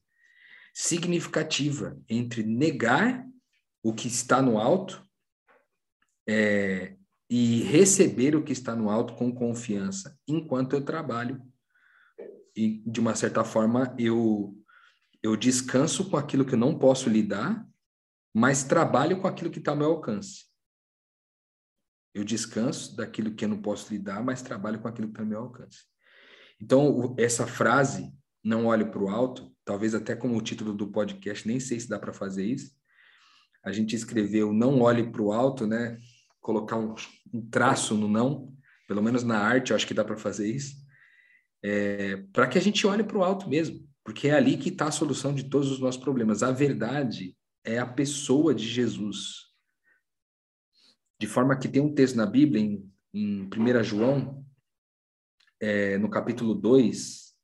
significativa 0.75 1.99
entre 2.09 2.43
negar 2.43 3.27
o 3.83 3.95
que 3.95 4.09
está 4.09 4.43
no 4.43 4.59
alto 4.59 5.07
é, 6.29 6.97
e 7.31 7.63
receber 7.63 8.35
o 8.35 8.43
que 8.43 8.53
está 8.53 8.75
no 8.75 8.91
alto 8.91 9.15
com 9.15 9.33
confiança 9.33 10.19
enquanto 10.27 10.75
eu 10.75 10.85
trabalho. 10.85 11.41
E, 12.57 12.83
de 12.87 13.01
uma 13.01 13.15
certa 13.15 13.45
forma, 13.45 13.95
eu, 13.99 14.57
eu 15.23 15.37
descanso 15.37 16.09
com 16.11 16.17
aquilo 16.17 16.45
que 16.45 16.55
eu 16.55 16.59
não 16.59 16.79
posso 16.79 17.09
lidar, 17.09 17.67
mas 18.35 18.65
trabalho 18.65 19.21
com 19.21 19.29
aquilo 19.29 19.51
que 19.51 19.59
está 19.59 19.73
ao 19.73 19.77
meu 19.77 19.89
alcance. 19.89 20.47
Eu 22.17 22.25
descanso 22.25 22.97
daquilo 22.97 23.35
que 23.35 23.45
eu 23.45 23.49
não 23.49 23.61
posso 23.61 23.93
lidar, 23.93 24.25
mas 24.25 24.43
trabalho 24.43 24.79
com 24.79 24.89
aquilo 24.89 25.09
que 25.09 25.13
está 25.13 25.23
ao 25.23 25.29
meu 25.29 25.41
alcance. 25.41 25.85
Então, 26.61 27.15
essa 27.19 27.47
frase, 27.47 28.11
não 28.43 28.67
olhe 28.67 28.85
para 28.85 29.03
o 29.03 29.09
alto, 29.09 29.53
talvez 29.65 29.95
até 29.95 30.17
como 30.17 30.37
o 30.37 30.41
título 30.41 30.73
do 30.73 30.89
podcast, 30.89 31.47
nem 31.47 31.61
sei 31.61 31.79
se 31.79 31.89
dá 31.89 31.99
para 31.99 32.13
fazer 32.13 32.45
isso. 32.45 32.71
A 33.63 33.71
gente 33.73 33.95
escreveu 33.95 34.53
não 34.53 34.81
olhe 34.81 35.11
para 35.11 35.21
o 35.21 35.33
alto, 35.33 35.67
né? 35.67 35.99
colocar 36.47 36.77
um, 36.77 36.95
um 37.35 37.45
traço 37.51 37.97
no 37.97 38.07
não, 38.07 38.55
pelo 38.87 39.03
menos 39.03 39.25
na 39.25 39.37
arte, 39.37 39.73
eu 39.73 39.77
acho 39.77 39.85
que 39.85 39.93
dá 39.93 40.05
para 40.05 40.17
fazer 40.17 40.49
isso, 40.49 40.77
é, 41.61 42.19
para 42.33 42.47
que 42.47 42.57
a 42.57 42.61
gente 42.61 42.87
olhe 42.87 43.03
para 43.03 43.19
o 43.19 43.25
alto 43.25 43.49
mesmo, 43.49 43.85
porque 44.05 44.29
é 44.29 44.35
ali 44.35 44.57
que 44.57 44.69
está 44.69 44.87
a 44.87 44.93
solução 44.93 45.35
de 45.35 45.51
todos 45.51 45.73
os 45.73 45.81
nossos 45.81 46.01
problemas. 46.01 46.45
A 46.45 46.53
verdade 46.53 47.37
é 47.65 47.81
a 47.81 47.87
pessoa 47.87 48.55
de 48.55 48.65
Jesus. 48.65 49.46
De 51.19 51.27
forma 51.27 51.59
que 51.59 51.69
tem 51.69 51.81
um 51.81 51.95
texto 51.95 52.17
na 52.17 52.27
Bíblia, 52.27 52.63
em, 52.63 52.93
em 53.15 53.45
1 53.45 53.83
João, 53.83 54.45
é, 55.61 55.97
no 55.99 56.11
capítulo 56.11 56.55
2, 56.55 57.35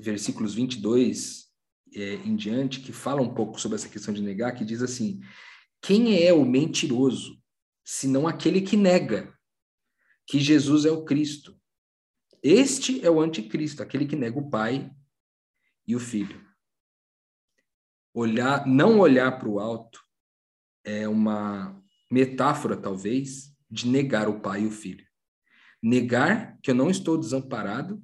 versículos 0.00 0.54
22 0.54 1.48
é, 1.94 2.14
em 2.14 2.36
diante, 2.36 2.80
que 2.80 2.92
fala 2.92 3.20
um 3.20 3.34
pouco 3.34 3.60
sobre 3.60 3.76
essa 3.76 3.88
questão 3.88 4.14
de 4.14 4.22
negar, 4.22 4.54
que 4.54 4.64
diz 4.64 4.82
assim: 4.82 5.20
Quem 5.82 6.22
é 6.22 6.32
o 6.32 6.44
mentiroso 6.44 7.42
senão 7.84 8.28
aquele 8.28 8.60
que 8.60 8.76
nega 8.76 9.34
que 10.26 10.38
Jesus 10.38 10.84
é 10.84 10.90
o 10.90 11.04
Cristo. 11.04 11.58
Este 12.42 13.04
é 13.04 13.10
o 13.10 13.20
anticristo, 13.20 13.82
aquele 13.82 14.06
que 14.06 14.14
nega 14.14 14.38
o 14.38 14.50
Pai 14.50 14.94
e 15.86 15.96
o 15.96 15.98
Filho. 15.98 16.46
Olhar, 18.12 18.66
não 18.66 18.98
olhar 18.98 19.38
para 19.38 19.48
o 19.48 19.58
alto 19.58 20.00
é 20.84 21.08
uma 21.08 21.82
metáfora, 22.10 22.76
talvez, 22.76 23.54
de 23.70 23.86
negar 23.86 24.28
o 24.28 24.40
Pai 24.40 24.62
e 24.62 24.66
o 24.66 24.70
Filho. 24.70 25.06
Negar 25.82 26.58
que 26.62 26.70
eu 26.70 26.74
não 26.74 26.90
estou 26.90 27.18
desamparado 27.18 28.02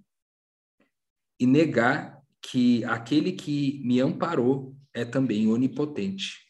e 1.41 1.47
negar 1.47 2.23
que 2.41 2.85
aquele 2.85 3.33
que 3.33 3.81
me 3.85 4.01
amparou 4.01 4.77
é 4.93 5.05
também 5.05 5.47
onipotente. 5.49 6.45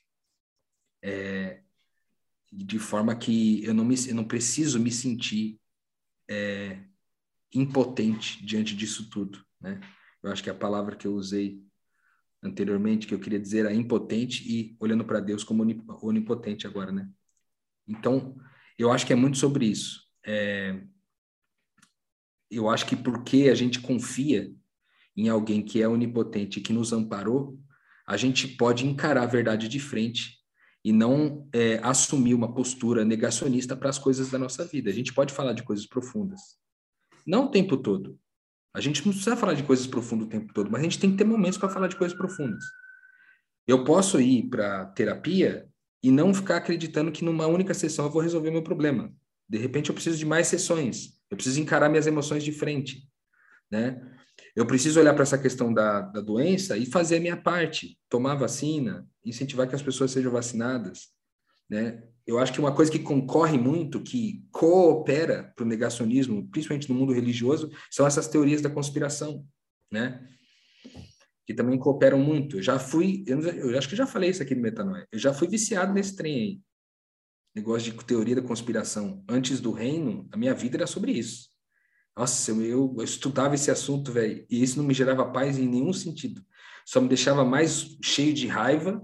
É, 1.02 1.62
de 2.52 2.78
forma 2.78 3.14
que 3.16 3.64
eu 3.64 3.74
não, 3.74 3.84
me, 3.84 3.94
eu 4.08 4.14
não 4.14 4.24
preciso 4.24 4.78
me 4.78 4.90
sentir 4.90 5.60
é, 6.28 6.82
impotente 7.52 8.44
diante 8.44 8.74
disso 8.74 9.08
tudo, 9.10 9.44
né? 9.60 9.80
Eu 10.22 10.32
acho 10.32 10.42
que 10.42 10.50
a 10.50 10.54
palavra 10.54 10.96
que 10.96 11.06
eu 11.06 11.14
usei 11.14 11.62
anteriormente, 12.42 13.06
que 13.06 13.14
eu 13.14 13.20
queria 13.20 13.40
dizer 13.40 13.66
é 13.66 13.74
impotente 13.74 14.42
e 14.50 14.76
olhando 14.80 15.04
para 15.04 15.20
Deus 15.20 15.44
como 15.44 15.64
onipotente 16.02 16.66
agora, 16.66 16.92
né? 16.92 17.08
Então, 17.86 18.36
eu 18.78 18.90
acho 18.90 19.06
que 19.06 19.12
é 19.12 19.16
muito 19.16 19.38
sobre 19.38 19.66
isso. 19.66 20.02
É, 20.24 20.80
eu 22.50 22.68
acho 22.68 22.86
que 22.86 22.96
porque 22.96 23.48
a 23.50 23.54
gente 23.54 23.80
confia 23.80 24.52
em 25.16 25.28
alguém 25.28 25.62
que 25.62 25.82
é 25.82 25.88
onipotente 25.88 26.58
e 26.58 26.62
que 26.62 26.72
nos 26.72 26.92
amparou, 26.92 27.58
a 28.06 28.16
gente 28.16 28.48
pode 28.48 28.86
encarar 28.86 29.22
a 29.22 29.26
verdade 29.26 29.68
de 29.68 29.80
frente 29.80 30.38
e 30.84 30.92
não 30.92 31.48
é, 31.52 31.80
assumir 31.82 32.34
uma 32.34 32.52
postura 32.52 33.04
negacionista 33.04 33.76
para 33.76 33.88
as 33.88 33.98
coisas 33.98 34.30
da 34.30 34.38
nossa 34.38 34.64
vida. 34.66 34.90
A 34.90 34.92
gente 34.92 35.14
pode 35.14 35.32
falar 35.32 35.54
de 35.54 35.62
coisas 35.62 35.86
profundas. 35.86 36.40
Não 37.26 37.46
o 37.46 37.50
tempo 37.50 37.76
todo. 37.76 38.18
A 38.74 38.80
gente 38.80 39.04
não 39.06 39.12
precisa 39.12 39.36
falar 39.36 39.54
de 39.54 39.62
coisas 39.62 39.86
profundas 39.86 40.26
o 40.26 40.30
tempo 40.30 40.52
todo, 40.52 40.70
mas 40.70 40.80
a 40.80 40.84
gente 40.84 40.98
tem 40.98 41.10
que 41.12 41.16
ter 41.16 41.24
momentos 41.24 41.56
para 41.56 41.68
falar 41.68 41.88
de 41.88 41.96
coisas 41.96 42.16
profundas. 42.16 42.64
Eu 43.66 43.84
posso 43.84 44.20
ir 44.20 44.48
para 44.50 44.86
terapia 44.86 45.66
e 46.04 46.10
não 46.10 46.34
ficar 46.34 46.58
acreditando 46.58 47.10
que 47.10 47.24
numa 47.24 47.46
única 47.46 47.72
sessão 47.72 48.04
eu 48.04 48.10
vou 48.10 48.20
resolver 48.20 48.50
meu 48.50 48.62
problema. 48.62 49.10
De 49.48 49.56
repente 49.56 49.88
eu 49.88 49.94
preciso 49.94 50.18
de 50.18 50.26
mais 50.26 50.46
sessões. 50.46 51.18
Eu 51.30 51.36
preciso 51.38 51.58
encarar 51.58 51.88
minhas 51.88 52.06
emoções 52.06 52.44
de 52.44 52.52
frente, 52.52 53.08
né? 53.70 54.06
Eu 54.54 54.66
preciso 54.66 55.00
olhar 55.00 55.14
para 55.14 55.22
essa 55.22 55.38
questão 55.38 55.72
da, 55.72 56.02
da 56.02 56.20
doença 56.20 56.76
e 56.76 56.84
fazer 56.84 57.16
a 57.16 57.20
minha 57.20 57.38
parte, 57.38 57.98
tomar 58.10 58.34
vacina, 58.34 59.08
incentivar 59.24 59.66
que 59.66 59.74
as 59.74 59.80
pessoas 59.80 60.10
sejam 60.10 60.30
vacinadas, 60.30 61.08
né? 61.70 62.02
Eu 62.26 62.38
acho 62.38 62.52
que 62.52 62.60
uma 62.60 62.74
coisa 62.74 62.92
que 62.92 62.98
concorre 62.98 63.56
muito, 63.56 63.98
que 63.98 64.46
coopera 64.52 65.54
para 65.56 65.64
o 65.64 65.68
negacionismo, 65.68 66.46
principalmente 66.50 66.90
no 66.90 66.98
mundo 66.98 67.14
religioso, 67.14 67.70
são 67.90 68.06
essas 68.06 68.28
teorias 68.28 68.60
da 68.60 68.68
conspiração, 68.68 69.42
né? 69.90 70.22
Que 71.46 71.54
também 71.54 71.78
cooperam 71.78 72.18
muito. 72.18 72.58
Eu 72.58 72.62
já 72.62 72.78
fui, 72.78 73.24
eu, 73.26 73.40
eu 73.40 73.78
acho 73.78 73.88
que 73.88 73.96
já 73.96 74.06
falei 74.06 74.30
isso 74.30 74.42
aqui 74.42 74.54
no 74.54 74.62
Metanoia, 74.62 75.06
eu 75.12 75.18
já 75.18 75.32
fui 75.32 75.48
viciado 75.48 75.92
nesse 75.92 76.16
trem 76.16 76.34
aí. 76.34 76.60
Negócio 77.54 77.92
de 77.92 78.04
teoria 78.04 78.36
da 78.36 78.42
conspiração. 78.42 79.22
Antes 79.28 79.60
do 79.60 79.70
reino, 79.70 80.28
a 80.32 80.36
minha 80.36 80.54
vida 80.54 80.76
era 80.76 80.86
sobre 80.86 81.12
isso. 81.12 81.48
Nossa, 82.16 82.52
eu, 82.52 82.94
eu 82.96 83.04
estudava 83.04 83.54
esse 83.54 83.70
assunto, 83.70 84.12
velho, 84.12 84.46
e 84.48 84.62
isso 84.62 84.78
não 84.78 84.84
me 84.84 84.94
gerava 84.94 85.30
paz 85.30 85.58
em 85.58 85.68
nenhum 85.68 85.92
sentido. 85.92 86.44
Só 86.86 87.00
me 87.00 87.08
deixava 87.08 87.44
mais 87.44 87.96
cheio 88.02 88.32
de 88.32 88.46
raiva 88.46 89.02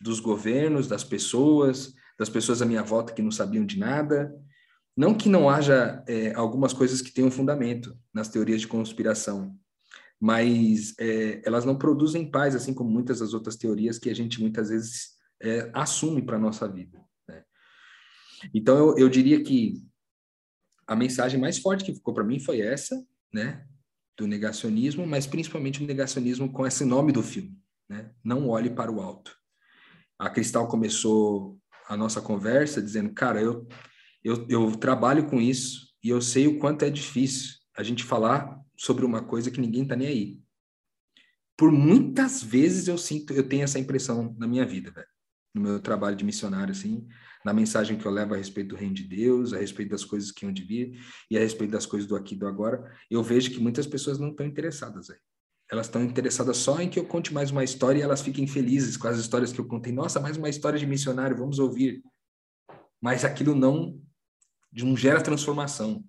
dos 0.00 0.20
governos, 0.20 0.88
das 0.88 1.04
pessoas, 1.04 1.94
das 2.18 2.28
pessoas 2.28 2.62
à 2.62 2.66
minha 2.66 2.82
volta 2.82 3.12
que 3.12 3.22
não 3.22 3.30
sabiam 3.30 3.64
de 3.64 3.78
nada. 3.78 4.32
Não 4.96 5.14
que 5.14 5.28
não 5.28 5.48
haja 5.48 6.02
é, 6.08 6.34
algumas 6.34 6.72
coisas 6.72 7.00
que 7.00 7.12
tenham 7.12 7.30
fundamento 7.30 7.96
nas 8.12 8.28
teorias 8.28 8.60
de 8.60 8.66
conspiração, 8.66 9.56
mas 10.20 10.94
é, 10.98 11.40
elas 11.44 11.64
não 11.64 11.78
produzem 11.78 12.30
paz, 12.30 12.54
assim 12.54 12.74
como 12.74 12.90
muitas 12.90 13.20
das 13.20 13.32
outras 13.32 13.56
teorias 13.56 13.98
que 13.98 14.10
a 14.10 14.14
gente 14.14 14.40
muitas 14.40 14.68
vezes 14.68 15.16
é, 15.40 15.70
assume 15.72 16.22
para 16.22 16.36
a 16.36 16.40
nossa 16.40 16.68
vida. 16.68 17.00
Né? 17.28 17.44
Então, 18.52 18.76
eu, 18.76 18.98
eu 18.98 19.08
diria 19.08 19.42
que 19.42 19.74
a 20.86 20.96
mensagem 20.96 21.38
mais 21.38 21.58
forte 21.58 21.84
que 21.84 21.94
ficou 21.94 22.14
para 22.14 22.24
mim 22.24 22.40
foi 22.40 22.60
essa, 22.60 23.00
né? 23.32 23.64
Do 24.16 24.26
negacionismo, 24.26 25.06
mas 25.06 25.26
principalmente 25.26 25.84
o 25.84 25.86
negacionismo 25.86 26.50
com 26.50 26.66
esse 26.66 26.84
nome 26.84 27.12
do 27.12 27.22
filme, 27.22 27.56
né? 27.88 28.10
Não 28.24 28.48
olhe 28.48 28.70
para 28.70 28.90
o 28.90 29.00
alto. 29.00 29.36
A 30.18 30.28
Cristal 30.30 30.66
começou 30.66 31.58
a 31.86 31.96
nossa 31.96 32.20
conversa 32.20 32.82
dizendo, 32.82 33.12
cara, 33.12 33.40
eu, 33.40 33.68
eu, 34.24 34.46
eu 34.48 34.76
trabalho 34.76 35.26
com 35.26 35.40
isso 35.40 35.88
e 36.02 36.08
eu 36.08 36.20
sei 36.20 36.48
o 36.48 36.58
quanto 36.58 36.84
é 36.84 36.90
difícil 36.90 37.58
a 37.76 37.82
gente 37.82 38.02
falar 38.02 38.57
sobre 38.78 39.04
uma 39.04 39.22
coisa 39.22 39.50
que 39.50 39.60
ninguém 39.60 39.84
tá 39.84 39.96
nem 39.96 40.06
aí. 40.06 40.42
Por 41.56 41.72
muitas 41.72 42.40
vezes 42.40 42.86
eu 42.86 42.96
sinto, 42.96 43.32
eu 43.34 43.46
tenho 43.46 43.64
essa 43.64 43.78
impressão 43.78 44.34
na 44.38 44.46
minha 44.46 44.64
vida. 44.64 45.06
No 45.52 45.62
meu 45.62 45.80
trabalho 45.80 46.14
de 46.14 46.24
missionário, 46.24 46.70
assim, 46.70 47.08
na 47.44 47.52
mensagem 47.52 47.98
que 47.98 48.06
eu 48.06 48.12
levo 48.12 48.34
a 48.34 48.36
respeito 48.36 48.68
do 48.68 48.76
reino 48.76 48.94
de 48.94 49.02
Deus, 49.02 49.52
a 49.52 49.58
respeito 49.58 49.90
das 49.90 50.04
coisas 50.04 50.30
que 50.30 50.46
hão 50.46 50.52
de 50.52 50.62
vir 50.62 51.00
e 51.28 51.36
a 51.36 51.40
respeito 51.40 51.72
das 51.72 51.84
coisas 51.84 52.08
do 52.08 52.14
aqui 52.14 52.34
e 52.36 52.38
do 52.38 52.46
agora, 52.46 52.94
eu 53.10 53.22
vejo 53.22 53.50
que 53.50 53.58
muitas 53.58 53.86
pessoas 53.86 54.18
não 54.20 54.30
estão 54.30 54.46
interessadas 54.46 55.10
aí. 55.10 55.18
Elas 55.70 55.86
estão 55.86 56.02
interessadas 56.02 56.56
só 56.58 56.80
em 56.80 56.88
que 56.88 56.98
eu 56.98 57.04
conte 57.04 57.34
mais 57.34 57.50
uma 57.50 57.64
história 57.64 57.98
e 57.98 58.02
elas 58.02 58.22
fiquem 58.22 58.46
felizes 58.46 58.96
com 58.96 59.08
as 59.08 59.18
histórias 59.18 59.52
que 59.52 59.60
eu 59.60 59.66
contei. 59.66 59.92
Nossa, 59.92 60.20
mais 60.20 60.36
uma 60.36 60.48
história 60.48 60.78
de 60.78 60.86
missionário, 60.86 61.36
vamos 61.36 61.58
ouvir. 61.58 62.02
Mas 63.02 63.24
aquilo 63.24 63.54
não, 63.54 64.00
não 64.72 64.96
gera 64.96 65.20
transformação. 65.20 66.04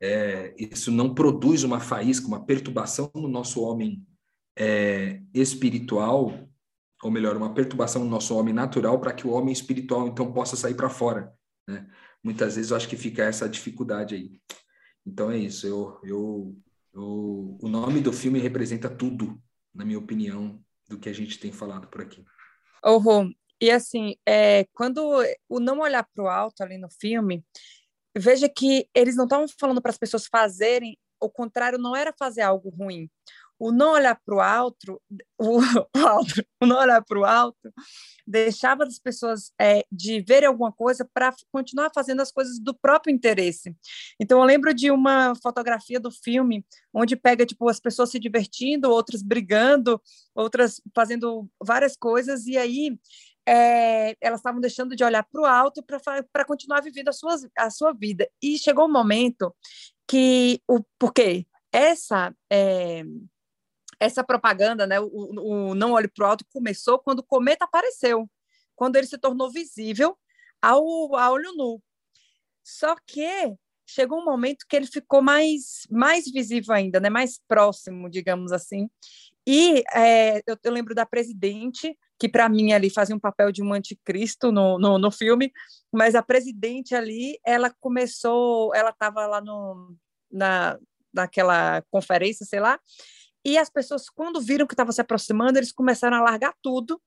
É, 0.00 0.54
isso 0.58 0.92
não 0.92 1.14
produz 1.14 1.64
uma 1.64 1.80
faísca, 1.80 2.26
uma 2.26 2.44
perturbação 2.44 3.10
no 3.14 3.28
nosso 3.28 3.62
homem 3.62 4.06
é, 4.56 5.20
espiritual 5.34 6.48
ou 7.02 7.10
melhor, 7.10 7.36
uma 7.36 7.54
perturbação 7.54 8.02
no 8.02 8.10
nosso 8.10 8.36
homem 8.36 8.52
natural 8.52 9.00
para 9.00 9.12
que 9.12 9.26
o 9.26 9.30
homem 9.30 9.52
espiritual 9.52 10.08
então 10.08 10.32
possa 10.32 10.56
sair 10.56 10.74
para 10.74 10.90
fora, 10.90 11.32
né? 11.66 11.88
Muitas 12.22 12.56
vezes 12.56 12.70
eu 12.70 12.76
acho 12.76 12.88
que 12.88 12.96
fica 12.96 13.22
essa 13.22 13.48
dificuldade 13.48 14.14
aí. 14.14 14.40
Então 15.06 15.30
é 15.30 15.38
isso. 15.38 15.66
Eu, 15.66 16.00
eu, 16.02 16.56
eu, 16.92 17.58
o 17.62 17.68
nome 17.68 18.00
do 18.00 18.12
filme 18.12 18.40
representa 18.40 18.90
tudo, 18.90 19.40
na 19.72 19.84
minha 19.84 19.98
opinião, 19.98 20.60
do 20.88 20.98
que 20.98 21.08
a 21.08 21.12
gente 21.12 21.38
tem 21.38 21.52
falado 21.52 21.86
por 21.86 22.00
aqui. 22.00 22.24
Rô, 22.84 23.30
e 23.60 23.70
assim, 23.70 24.16
é, 24.26 24.64
quando 24.74 25.00
o 25.48 25.60
não 25.60 25.78
olhar 25.78 26.02
para 26.02 26.24
o 26.24 26.28
alto 26.28 26.62
ali 26.62 26.76
no 26.76 26.90
filme, 26.90 27.44
veja 28.16 28.48
que 28.48 28.88
eles 28.94 29.16
não 29.16 29.24
estavam 29.24 29.46
falando 29.58 29.82
para 29.82 29.90
as 29.90 29.98
pessoas 29.98 30.26
fazerem, 30.26 30.98
o 31.20 31.28
contrário, 31.28 31.78
não 31.78 31.96
era 31.96 32.14
fazer 32.16 32.42
algo 32.42 32.70
ruim 32.70 33.08
o 33.58 33.72
não 33.72 33.92
olhar 33.92 34.18
para 34.24 34.34
o 34.34 34.40
alto, 34.40 35.02
o, 35.38 35.60
alto, 35.98 36.44
o 36.62 36.66
não 36.66 36.78
olhar 36.78 37.02
para 37.04 37.18
o 37.18 37.24
alto, 37.24 37.72
deixava 38.26 38.84
as 38.84 38.98
pessoas 38.98 39.52
é, 39.60 39.84
de 39.90 40.20
ver 40.20 40.44
alguma 40.44 40.72
coisa 40.72 41.08
para 41.12 41.34
continuar 41.50 41.90
fazendo 41.92 42.20
as 42.20 42.30
coisas 42.30 42.58
do 42.60 42.72
próprio 42.72 43.12
interesse. 43.12 43.74
Então 44.20 44.38
eu 44.38 44.44
lembro 44.44 44.72
de 44.72 44.90
uma 44.90 45.34
fotografia 45.42 45.98
do 45.98 46.10
filme 46.10 46.64
onde 46.94 47.16
pega 47.16 47.44
tipo 47.44 47.68
as 47.68 47.80
pessoas 47.80 48.10
se 48.10 48.18
divertindo, 48.18 48.90
outras 48.90 49.22
brigando, 49.22 50.00
outras 50.34 50.80
fazendo 50.94 51.48
várias 51.62 51.96
coisas 51.96 52.46
e 52.46 52.56
aí 52.56 52.96
é, 53.48 54.14
elas 54.20 54.40
estavam 54.40 54.60
deixando 54.60 54.94
de 54.94 55.02
olhar 55.02 55.22
para 55.24 55.40
o 55.40 55.46
alto 55.46 55.82
para 55.82 56.44
continuar 56.44 56.82
vivendo 56.82 57.08
a 57.08 57.12
sua, 57.12 57.34
a 57.56 57.70
sua 57.70 57.94
vida. 57.94 58.28
E 58.42 58.58
chegou 58.58 58.84
um 58.84 58.92
momento 58.92 59.54
que 60.06 60.60
o 60.68 60.82
porque 60.98 61.46
essa 61.72 62.34
é, 62.52 63.04
essa 63.98 64.22
propaganda, 64.22 64.86
né, 64.86 65.00
o, 65.00 65.08
o 65.70 65.74
Não 65.74 65.92
Olhe 65.92 66.08
para 66.08 66.26
o 66.26 66.30
Alto, 66.30 66.44
começou 66.52 66.98
quando 66.98 67.20
o 67.20 67.24
cometa 67.24 67.64
apareceu, 67.64 68.30
quando 68.76 68.96
ele 68.96 69.06
se 69.06 69.16
tornou 69.16 69.50
visível 69.50 70.16
ao, 70.60 71.16
a 71.16 71.30
olho 71.30 71.52
nu. 71.54 71.82
Só 72.62 72.94
que 73.06 73.56
chegou 73.86 74.20
um 74.20 74.24
momento 74.24 74.66
que 74.68 74.76
ele 74.76 74.86
ficou 74.86 75.22
mais, 75.22 75.86
mais 75.90 76.30
visível 76.30 76.74
ainda, 76.74 77.00
né, 77.00 77.08
mais 77.08 77.40
próximo, 77.48 78.10
digamos 78.10 78.52
assim. 78.52 78.90
E 79.50 79.82
é, 79.94 80.42
eu, 80.46 80.58
eu, 80.62 80.70
lembro 80.70 80.94
da 80.94 81.06
presidente, 81.06 81.96
que 82.18 82.28
para 82.28 82.50
mim 82.50 82.74
ali 82.74 82.90
fazia 82.90 83.16
um 83.16 83.18
papel 83.18 83.50
de 83.50 83.62
um 83.62 83.72
anticristo 83.72 84.52
no, 84.52 84.78
no, 84.78 84.98
no 84.98 85.10
filme, 85.10 85.50
mas 85.90 86.14
a 86.14 86.22
presidente 86.22 86.94
ali, 86.94 87.40
ela 87.42 87.74
começou, 87.80 88.74
ela 88.74 88.90
estava 88.90 89.26
lá 89.26 89.40
no, 89.40 89.96
na, 90.30 90.78
naquela 91.14 91.82
conferência, 91.90 92.44
sei 92.44 92.60
lá, 92.60 92.78
e 93.42 93.56
as 93.56 93.70
pessoas, 93.70 94.10
quando 94.10 94.38
viram 94.38 94.66
que 94.66 94.74
estava 94.74 94.92
se 94.92 95.00
aproximando, 95.00 95.58
eles 95.58 95.72
começaram 95.72 96.18
a 96.18 96.20
largar 96.20 96.52
tudo 96.60 97.00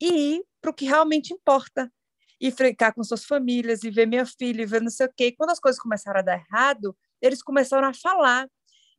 e 0.00 0.36
ir 0.36 0.44
para 0.60 0.70
o 0.70 0.74
que 0.74 0.84
realmente 0.84 1.34
importa. 1.34 1.92
E 2.40 2.52
ficar 2.52 2.92
com 2.92 3.02
suas 3.02 3.24
famílias, 3.24 3.82
e 3.82 3.90
ver 3.90 4.06
minha 4.06 4.24
filha, 4.24 4.62
e 4.62 4.66
ver 4.66 4.82
não 4.82 4.90
sei 4.90 5.06
o 5.06 5.12
quê. 5.16 5.28
E 5.28 5.32
quando 5.32 5.50
as 5.50 5.58
coisas 5.58 5.80
começaram 5.80 6.20
a 6.20 6.22
dar 6.22 6.38
errado, 6.38 6.96
eles 7.20 7.42
começaram 7.42 7.88
a 7.88 7.94
falar. 7.94 8.46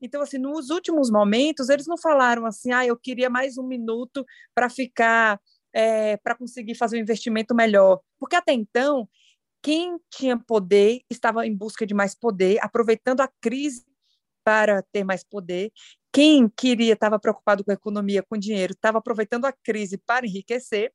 Então, 0.02 0.22
assim, 0.22 0.38
nos 0.38 0.70
últimos 0.70 1.10
momentos, 1.10 1.70
eles 1.70 1.88
não 1.88 1.98
falaram 1.98 2.46
assim, 2.46 2.72
ah, 2.72 2.86
eu 2.86 2.98
queria 2.98 3.30
mais 3.30 3.58
um 3.58 3.64
minuto 3.68 4.26
para 4.54 4.70
ficar, 4.70 5.40
é, 5.74 6.18
para 6.18 6.36
conseguir 6.36 6.76
fazer 6.76 6.98
um 6.98 7.02
investimento 7.02 7.56
melhor. 7.56 8.00
Porque 8.20 8.36
até 8.36 8.54
então, 8.54 9.08
quem 9.62 9.98
tinha 10.10 10.38
poder 10.38 11.02
estava 11.10 11.46
em 11.46 11.56
busca 11.56 11.86
de 11.86 11.94
mais 11.94 12.16
poder, 12.16 12.60
aproveitando 12.62 13.22
a 13.22 13.30
crise 13.42 13.86
para 14.44 14.82
ter 14.94 15.04
mais 15.04 15.24
poder, 15.24 15.72
quem 16.14 16.50
queria, 16.50 16.94
estava 16.94 17.20
preocupado 17.20 17.64
com 17.64 17.72
a 17.72 17.74
economia, 17.74 18.24
com 18.24 18.38
dinheiro, 18.38 18.74
estava 18.74 18.98
aproveitando 18.98 19.46
a 19.46 19.52
crise 19.52 19.98
para 19.98 20.26
enriquecer. 20.26 20.92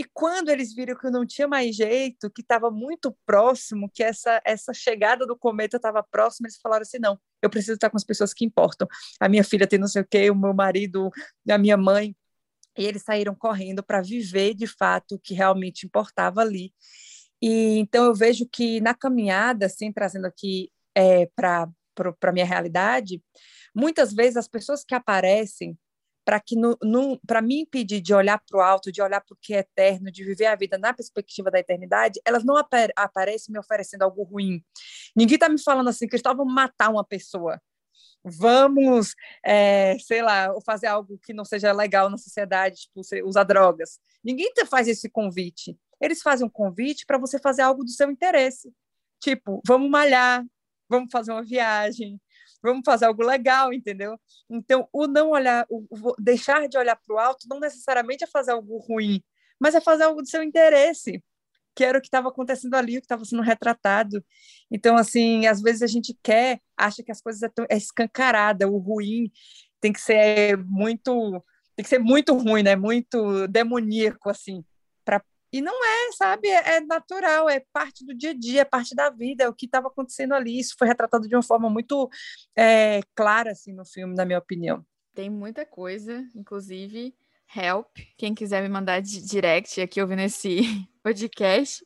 E 0.00 0.04
quando 0.14 0.48
eles 0.48 0.72
viram 0.74 0.96
que 0.96 1.10
não 1.10 1.26
tinha 1.26 1.46
mais 1.46 1.76
jeito, 1.76 2.30
que 2.30 2.40
estava 2.40 2.70
muito 2.70 3.14
próximo, 3.26 3.90
que 3.92 4.02
essa, 4.02 4.40
essa 4.46 4.72
chegada 4.72 5.26
do 5.26 5.36
cometa 5.36 5.76
estava 5.76 6.02
próxima, 6.02 6.46
eles 6.46 6.58
falaram 6.58 6.80
assim: 6.80 6.98
não, 6.98 7.20
eu 7.42 7.50
preciso 7.50 7.74
estar 7.74 7.90
com 7.90 7.98
as 7.98 8.04
pessoas 8.04 8.32
que 8.32 8.42
importam. 8.42 8.88
A 9.20 9.28
minha 9.28 9.44
filha 9.44 9.66
tem 9.66 9.78
não 9.78 9.86
sei 9.86 10.00
o 10.00 10.06
quê, 10.06 10.30
o 10.30 10.34
meu 10.34 10.54
marido, 10.54 11.10
a 11.46 11.58
minha 11.58 11.76
mãe. 11.76 12.16
E 12.78 12.86
eles 12.86 13.02
saíram 13.02 13.34
correndo 13.34 13.82
para 13.82 14.00
viver 14.00 14.54
de 14.54 14.66
fato 14.66 15.16
o 15.16 15.18
que 15.18 15.34
realmente 15.34 15.84
importava 15.84 16.40
ali. 16.40 16.72
E 17.42 17.78
então 17.78 18.04
eu 18.06 18.14
vejo 18.14 18.48
que 18.50 18.80
na 18.80 18.94
caminhada, 18.94 19.66
assim, 19.66 19.92
trazendo 19.92 20.24
aqui 20.26 20.72
é, 20.94 21.26
para 21.36 21.68
a 22.22 22.32
minha 22.32 22.46
realidade, 22.46 23.22
Muitas 23.74 24.12
vezes 24.12 24.36
as 24.36 24.48
pessoas 24.48 24.84
que 24.84 24.94
aparecem 24.94 25.78
para 26.30 26.38
que 26.38 26.54
para 27.26 27.42
me 27.42 27.62
impedir 27.62 28.00
de 28.00 28.14
olhar 28.14 28.40
para 28.48 28.56
o 28.56 28.60
alto, 28.60 28.92
de 28.92 29.02
olhar 29.02 29.20
para 29.20 29.34
o 29.34 29.36
que 29.36 29.52
é 29.52 29.58
eterno, 29.58 30.12
de 30.12 30.22
viver 30.22 30.46
a 30.46 30.54
vida 30.54 30.78
na 30.78 30.94
perspectiva 30.94 31.50
da 31.50 31.58
eternidade, 31.58 32.20
elas 32.24 32.44
não 32.44 32.56
apare 32.56 32.92
aparecem 32.94 33.52
me 33.52 33.58
oferecendo 33.58 34.02
algo 34.02 34.22
ruim. 34.22 34.62
Ninguém 35.16 35.34
está 35.34 35.48
me 35.48 35.60
falando 35.60 35.88
assim, 35.88 36.06
Cristóvão, 36.06 36.44
vamos 36.44 36.54
matar 36.54 36.88
uma 36.88 37.04
pessoa. 37.04 37.60
Vamos, 38.22 39.16
é, 39.44 39.98
sei 39.98 40.22
lá, 40.22 40.54
fazer 40.64 40.86
algo 40.86 41.18
que 41.18 41.32
não 41.32 41.44
seja 41.44 41.72
legal 41.72 42.08
na 42.08 42.16
sociedade, 42.16 42.82
tipo, 42.82 43.00
usar 43.26 43.42
drogas. 43.42 43.98
Ninguém 44.22 44.52
faz 44.68 44.86
esse 44.86 45.10
convite. 45.10 45.76
Eles 46.00 46.22
fazem 46.22 46.46
um 46.46 46.50
convite 46.50 47.04
para 47.06 47.18
você 47.18 47.40
fazer 47.40 47.62
algo 47.62 47.82
do 47.82 47.90
seu 47.90 48.08
interesse. 48.08 48.72
Tipo, 49.18 49.60
vamos 49.66 49.90
malhar, 49.90 50.44
vamos 50.88 51.10
fazer 51.10 51.32
uma 51.32 51.42
viagem, 51.42 52.20
vamos 52.62 52.82
fazer 52.84 53.06
algo 53.06 53.22
legal, 53.22 53.72
entendeu? 53.72 54.18
Então, 54.48 54.88
o 54.92 55.06
não 55.06 55.30
olhar, 55.30 55.66
o, 55.68 56.14
deixar 56.18 56.68
de 56.68 56.76
olhar 56.78 56.96
para 56.96 57.14
o 57.14 57.18
alto 57.18 57.46
não 57.48 57.60
necessariamente 57.60 58.24
é 58.24 58.26
fazer 58.26 58.52
algo 58.52 58.78
ruim, 58.78 59.22
mas 59.58 59.74
é 59.74 59.80
fazer 59.80 60.04
algo 60.04 60.22
do 60.22 60.28
seu 60.28 60.42
interesse, 60.42 61.22
que 61.74 61.84
era 61.84 61.98
o 61.98 62.00
que 62.00 62.08
estava 62.08 62.28
acontecendo 62.28 62.74
ali, 62.74 62.98
o 62.98 63.00
que 63.00 63.04
estava 63.06 63.24
sendo 63.24 63.42
retratado. 63.42 64.24
Então, 64.70 64.96
assim, 64.96 65.46
às 65.46 65.60
vezes 65.60 65.82
a 65.82 65.86
gente 65.86 66.16
quer, 66.22 66.60
acha 66.76 67.02
que 67.02 67.12
as 67.12 67.20
coisas 67.20 67.42
é, 67.42 67.50
é 67.70 67.76
escancarada, 67.76 68.68
o 68.68 68.78
ruim 68.78 69.30
tem 69.80 69.92
que 69.92 70.00
ser 70.00 70.56
muito 70.58 71.42
tem 71.76 71.84
que 71.84 71.88
ser 71.88 71.98
muito 71.98 72.34
ruim, 72.34 72.62
né? 72.62 72.76
Muito 72.76 73.48
demoníaco 73.48 74.28
assim, 74.28 74.62
e 75.52 75.60
não 75.60 75.84
é, 75.84 76.12
sabe? 76.12 76.48
É, 76.48 76.76
é 76.76 76.80
natural, 76.80 77.48
é 77.48 77.60
parte 77.72 78.04
do 78.04 78.14
dia 78.14 78.30
a 78.30 78.34
dia, 78.34 78.60
é 78.62 78.64
parte 78.64 78.94
da 78.94 79.10
vida, 79.10 79.44
é 79.44 79.48
o 79.48 79.54
que 79.54 79.66
estava 79.66 79.88
acontecendo 79.88 80.34
ali. 80.34 80.58
Isso 80.58 80.74
foi 80.78 80.88
retratado 80.88 81.28
de 81.28 81.34
uma 81.34 81.42
forma 81.42 81.68
muito 81.68 82.08
é, 82.56 83.00
clara, 83.14 83.52
assim, 83.52 83.72
no 83.72 83.84
filme, 83.84 84.14
na 84.14 84.24
minha 84.24 84.38
opinião. 84.38 84.84
Tem 85.14 85.28
muita 85.28 85.66
coisa, 85.66 86.24
inclusive 86.34 87.14
help. 87.54 87.88
Quem 88.16 88.34
quiser 88.34 88.62
me 88.62 88.68
mandar 88.68 89.00
direct 89.02 89.80
aqui 89.80 90.00
ouvindo 90.00 90.22
esse 90.22 90.60
podcast, 91.02 91.84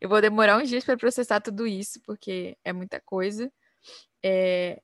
eu 0.00 0.08
vou 0.08 0.20
demorar 0.20 0.58
uns 0.58 0.68
dias 0.68 0.84
para 0.84 0.96
processar 0.96 1.40
tudo 1.40 1.66
isso, 1.66 2.00
porque 2.04 2.56
é 2.64 2.72
muita 2.72 3.00
coisa. 3.00 3.50
É, 4.22 4.80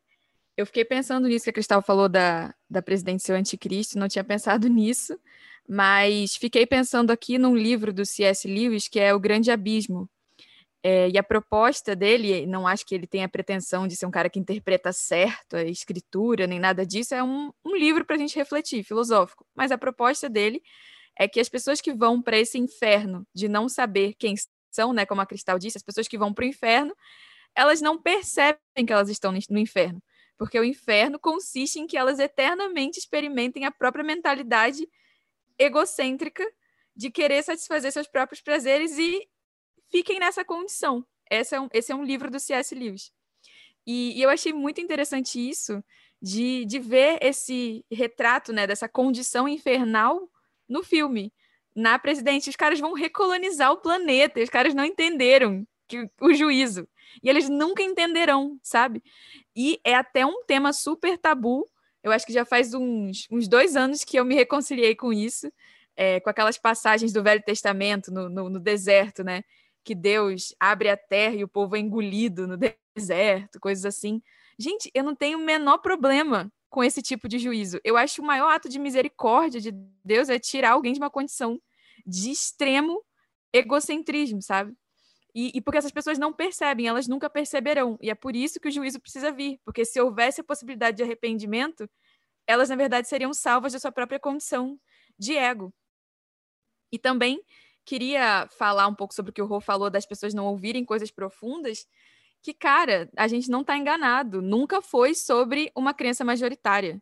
eu 0.57 0.67
fiquei 0.67 0.85
pensando 0.85 1.29
nisso 1.29 1.45
que 1.45 1.51
a 1.51 1.53
Cristal 1.53 1.83
falou 1.83 2.09
da, 2.09 2.55
da 2.69 2.83
presidente 2.83 3.23
ser 3.23 3.35
anticristo, 3.35 3.99
não 3.99 4.09
tinha 4.09 4.25
pensado 4.25 4.69
nisso. 4.71 5.19
Mas 5.69 6.37
fiquei 6.37 6.67
pensando 6.67 7.11
aqui 7.11 7.39
num 7.39 7.57
livro 7.57 7.93
do 7.93 8.05
C.S. 8.05 8.47
Lewis 8.49 8.89
que 8.89 9.01
é 9.01 9.15
O 9.15 9.21
Grande 9.21 9.51
Abismo. 9.51 10.09
É, 10.85 11.09
e 11.11 11.17
a 11.17 11.23
proposta 11.23 11.95
dele, 11.95 12.45
não 12.45 12.67
acho 12.67 12.85
que 12.85 12.93
ele 12.93 13.07
tenha 13.07 13.27
a 13.27 13.29
pretensão 13.29 13.87
de 13.87 13.95
ser 13.95 14.05
um 14.05 14.11
cara 14.11 14.29
que 14.29 14.41
interpreta 14.41 14.93
certo 14.93 15.55
a 15.55 15.63
escritura, 15.63 16.47
nem 16.47 16.59
nada 16.59 16.85
disso, 16.85 17.15
é 17.15 17.23
um, 17.23 17.53
um 17.65 17.77
livro 17.77 18.05
para 18.05 18.17
a 18.17 18.19
gente 18.19 18.35
refletir, 18.35 18.83
filosófico. 18.83 19.47
Mas 19.55 19.71
a 19.71 19.79
proposta 19.79 20.29
dele 20.29 20.61
é 21.17 21.29
que 21.29 21.39
as 21.39 21.49
pessoas 21.49 21.81
que 21.81 21.93
vão 21.93 22.21
para 22.21 22.37
esse 22.37 22.59
inferno 22.59 23.25
de 23.33 23.49
não 23.49 23.69
saber 23.69 24.15
quem 24.19 24.35
são, 24.73 24.93
né, 24.93 25.07
como 25.07 25.21
a 25.21 25.27
Cristal 25.27 25.59
disse, 25.59 25.77
as 25.77 25.85
pessoas 25.85 26.09
que 26.09 26.19
vão 26.19 26.35
para 26.35 26.45
o 26.45 26.49
inferno, 26.49 26.95
elas 27.55 27.81
não 27.81 28.01
percebem 28.01 28.59
que 28.87 28.93
elas 28.93 29.09
estão 29.09 29.33
no 29.51 29.59
inferno, 29.59 30.03
porque 30.39 30.59
o 30.59 30.65
inferno 30.65 31.19
consiste 31.19 31.79
em 31.79 31.87
que 31.87 31.97
elas 31.97 32.19
eternamente 32.19 32.99
experimentem 32.99 33.65
a 33.67 33.71
própria 33.71 34.03
mentalidade 34.03 34.89
egocêntrica 35.63 36.45
de 36.95 37.11
querer 37.11 37.43
satisfazer 37.43 37.91
seus 37.93 38.07
próprios 38.07 38.41
prazeres 38.41 38.99
e 38.99 39.29
fiquem 39.91 40.19
nessa 40.19 40.45
condição. 40.45 41.05
Esse 41.31 41.55
é 41.55 41.61
um, 41.61 41.69
esse 41.73 41.93
é 41.93 41.95
um 41.95 42.05
livro 42.05 42.31
do 42.31 42.39
C.S. 42.39 42.75
Lewis. 42.75 43.13
E, 43.87 44.19
e, 44.19 44.23
eu 44.23 44.31
achei 44.31 44.53
muito 44.53 44.81
interessante 44.81 45.39
isso, 45.39 45.83
de, 46.21 46.65
de 46.67 46.79
ver 46.79 47.19
esse 47.21 47.85
retrato 47.91 48.53
né, 48.53 48.67
dessa 48.67 48.89
condição 48.89 49.49
infernal 49.49 50.31
no 50.69 50.83
filme. 50.85 51.33
Na 51.75 51.99
presidente, 51.99 52.51
os 52.51 52.57
caras 52.57 52.79
vão 52.79 52.93
recolonizar 52.93 53.73
o 53.73 53.79
planeta, 53.79 54.41
os 54.41 54.51
caras 54.51 54.75
não 54.75 54.85
entenderam 54.85 55.67
que, 55.89 56.09
o 56.21 56.33
juízo. 56.33 56.87
E 57.23 57.29
eles 57.29 57.49
nunca 57.49 57.83
entenderão, 57.83 58.59
sabe? 58.63 59.03
E 59.57 59.81
é 59.85 59.95
até 59.95 60.25
um 60.25 60.45
tema 60.45 60.73
super 60.73 61.19
tabu. 61.19 61.67
Eu 62.03 62.13
acho 62.13 62.27
que 62.27 62.33
já 62.33 62.45
faz 62.45 62.75
uns, 62.75 63.27
uns 63.31 63.49
dois 63.49 63.77
anos 63.77 64.05
que 64.05 64.19
eu 64.19 64.25
me 64.25 64.35
reconciliei 64.35 64.95
com 64.95 65.13
isso, 65.13 65.53
é, 65.97 66.21
com 66.21 66.31
aquelas 66.31 66.59
passagens 66.59 67.13
do 67.13 67.23
Velho 67.23 67.43
Testamento 67.43 68.11
no, 68.11 68.29
no, 68.29 68.51
no 68.51 68.61
deserto, 68.61 69.23
né? 69.23 69.45
que 69.85 69.95
Deus 69.95 70.55
abre 70.59 70.89
a 70.89 70.97
terra 70.97 71.35
e 71.35 71.45
o 71.45 71.49
povo 71.49 71.77
é 71.77 71.79
engolido 71.79 72.47
no 72.47 72.57
deserto, 72.97 73.61
coisas 73.61 73.85
assim. 73.85 74.23
Gente, 74.59 74.91
eu 74.95 75.03
não 75.03 75.15
tenho 75.15 75.39
o 75.39 75.45
menor 75.45 75.79
problema 75.79 76.53
com 76.71 76.83
esse 76.83 77.03
tipo 77.03 77.29
de 77.29 77.39
juízo. 77.39 77.81
Eu 77.85 77.97
acho 77.97 78.23
o 78.23 78.25
maior 78.25 78.51
ato 78.51 78.69
de 78.69 78.79
misericórdia 78.79 79.61
de 79.61 79.73
Deus 80.05 80.29
é 80.29 80.39
tirar 80.39 80.73
alguém 80.73 80.93
de 80.93 80.99
uma 80.99 81.11
condição 81.11 81.61
de 82.07 82.31
extremo 82.31 83.03
egocentrismo, 83.53 84.41
sabe? 84.41 84.73
E, 85.35 85.51
e, 85.55 85.61
porque 85.61 85.79
essas 85.79 85.93
pessoas 85.93 86.19
não 86.19 86.33
percebem, 86.33 86.87
elas 86.87 87.09
nunca 87.09 87.31
perceberão. 87.31 87.99
E 88.03 88.11
é 88.11 88.15
por 88.15 88.37
isso 88.37 88.61
que 88.61 88.69
o 88.69 88.71
juízo 88.71 89.01
precisa 89.01 89.33
vir. 89.33 89.59
Porque 89.65 89.85
se 89.85 90.01
houvesse 90.01 90.41
a 90.43 90.45
possibilidade 90.45 90.99
de 90.99 91.03
arrependimento, 91.03 91.89
elas, 92.47 92.69
na 92.69 92.77
verdade, 92.77 93.09
seriam 93.09 93.33
salvas 93.33 93.73
da 93.73 93.79
sua 93.79 93.93
própria 93.93 94.21
condição 94.21 94.79
de 95.19 95.37
ego. 95.37 95.73
E 96.93 96.99
também 96.99 97.43
queria 97.85 98.47
falar 98.59 98.87
um 98.87 98.95
pouco 98.95 99.15
sobre 99.15 99.31
o 99.31 99.33
que 99.33 99.43
o 99.43 99.47
Rô 99.47 99.61
falou 99.61 99.91
das 99.91 100.07
pessoas 100.07 100.35
não 100.35 100.47
ouvirem 100.47 100.85
coisas 100.85 101.11
profundas, 101.11 101.87
que, 102.43 102.53
cara, 102.53 103.09
a 103.17 103.27
gente 103.29 103.51
não 103.51 103.63
está 103.63 103.77
enganado. 103.77 104.43
Nunca 104.43 104.83
foi 104.83 105.15
sobre 105.15 105.73
uma 105.75 105.95
crença 105.95 106.25
majoritária. 106.25 107.01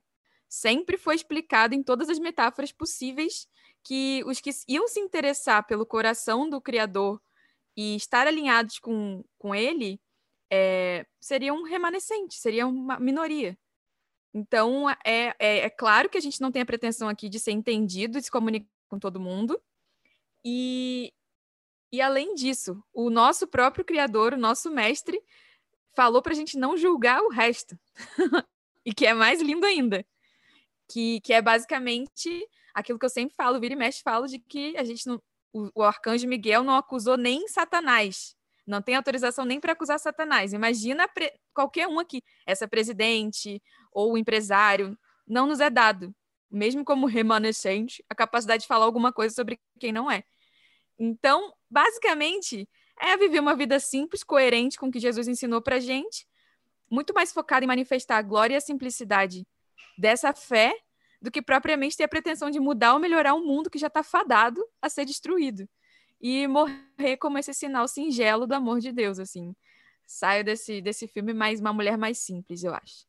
Sempre 0.48 0.98
foi 0.98 1.14
explicado 1.14 1.74
em 1.74 1.82
todas 1.82 2.08
as 2.08 2.18
metáforas 2.18 2.72
possíveis 2.72 3.48
que 3.82 4.22
os 4.26 4.40
que 4.40 4.50
iam 4.68 4.86
se 4.86 5.00
interessar 5.00 5.66
pelo 5.66 5.86
coração 5.86 6.48
do 6.48 6.60
Criador 6.60 7.20
e 7.80 7.96
estar 7.96 8.26
alinhados 8.26 8.78
com, 8.78 9.24
com 9.38 9.54
ele 9.54 9.98
é, 10.52 11.06
seriam 11.18 11.62
remanescentes, 11.62 12.36
seriam 12.36 12.68
uma 12.68 13.00
minoria. 13.00 13.58
Então, 14.34 14.90
é, 14.90 15.34
é, 15.38 15.58
é 15.60 15.70
claro 15.70 16.10
que 16.10 16.18
a 16.18 16.20
gente 16.20 16.42
não 16.42 16.52
tem 16.52 16.60
a 16.60 16.66
pretensão 16.66 17.08
aqui 17.08 17.26
de 17.30 17.40
ser 17.40 17.52
entendido, 17.52 18.18
de 18.18 18.26
se 18.26 18.30
comunicar 18.30 18.68
com 18.86 18.98
todo 18.98 19.18
mundo, 19.18 19.58
e, 20.44 21.10
e 21.90 22.02
além 22.02 22.34
disso, 22.34 22.84
o 22.92 23.08
nosso 23.08 23.46
próprio 23.46 23.82
criador, 23.82 24.34
o 24.34 24.38
nosso 24.38 24.70
mestre, 24.70 25.18
falou 25.96 26.20
para 26.20 26.32
a 26.32 26.36
gente 26.36 26.58
não 26.58 26.76
julgar 26.76 27.22
o 27.22 27.30
resto. 27.30 27.78
e 28.84 28.92
que 28.92 29.06
é 29.06 29.14
mais 29.14 29.40
lindo 29.40 29.64
ainda. 29.64 30.04
Que, 30.86 31.18
que 31.22 31.32
é 31.32 31.40
basicamente 31.40 32.46
aquilo 32.74 32.98
que 32.98 33.06
eu 33.06 33.10
sempre 33.10 33.34
falo, 33.34 33.58
vira 33.58 33.72
e 33.72 33.76
mexe, 33.76 34.02
falo 34.02 34.26
de 34.26 34.38
que 34.38 34.76
a 34.76 34.84
gente 34.84 35.06
não. 35.06 35.18
O, 35.53 35.70
o 35.74 35.82
arcanjo 35.82 36.28
Miguel 36.28 36.62
não 36.62 36.76
acusou 36.76 37.16
nem 37.16 37.48
Satanás. 37.48 38.36
Não 38.66 38.80
tem 38.80 38.94
autorização 38.94 39.44
nem 39.44 39.59
para 39.59 39.72
acusar 39.72 39.98
Satanás. 39.98 40.53
Imagina 40.53 41.09
pre, 41.09 41.32
qualquer 41.53 41.88
um 41.88 41.98
aqui, 41.98 42.22
essa 42.46 42.68
presidente 42.68 43.61
ou 43.92 44.16
empresário, 44.16 44.96
não 45.26 45.46
nos 45.46 45.61
é 45.61 45.68
dado 45.68 46.14
mesmo 46.51 46.84
como 46.84 47.07
remanescente, 47.07 48.05
a 48.11 48.14
capacidade 48.14 48.62
de 48.62 48.66
falar 48.66 48.84
alguma 48.84 49.12
coisa 49.12 49.34
sobre 49.34 49.61
quem 49.78 49.92
não 49.92 50.11
é. 50.11 50.24
Então, 50.98 51.55
basicamente, 51.70 52.68
é 53.01 53.16
viver 53.16 53.40
uma 53.40 53.55
vida 53.55 53.78
simples, 53.78 54.24
coerente 54.24 54.76
com 54.76 54.88
o 54.88 54.90
que 54.90 54.98
Jesus 54.98 55.28
ensinou 55.28 55.62
para 55.62 55.78
gente, 55.78 56.26
muito 56.90 57.14
mais 57.14 57.32
focada 57.32 57.64
em 57.64 57.68
manifestar 57.68 58.18
a 58.18 58.22
glória 58.22 58.55
e 58.55 58.57
a 58.57 58.61
simplicidade 58.61 59.46
dessa 59.96 60.32
fé 60.34 60.74
do 61.20 61.30
que 61.30 61.42
propriamente 61.42 61.96
ter 61.96 62.04
a 62.04 62.08
pretensão 62.08 62.50
de 62.50 62.58
mudar 62.58 62.94
ou 62.94 63.00
melhorar 63.00 63.34
um 63.34 63.44
mundo 63.44 63.70
que 63.70 63.78
já 63.78 63.88
está 63.88 64.02
fadado 64.02 64.64
a 64.80 64.88
ser 64.88 65.04
destruído. 65.04 65.68
E 66.20 66.46
morrer 66.46 67.16
como 67.18 67.38
esse 67.38 67.52
sinal 67.54 67.88
singelo 67.88 68.46
do 68.46 68.54
amor 68.54 68.80
de 68.80 68.92
Deus, 68.92 69.18
assim. 69.18 69.54
Saio 70.06 70.44
desse, 70.44 70.80
desse 70.80 71.06
filme 71.06 71.32
mais 71.32 71.60
uma 71.60 71.72
mulher 71.72 71.96
mais 71.96 72.18
simples, 72.18 72.64
eu 72.64 72.74
acho. 72.74 73.06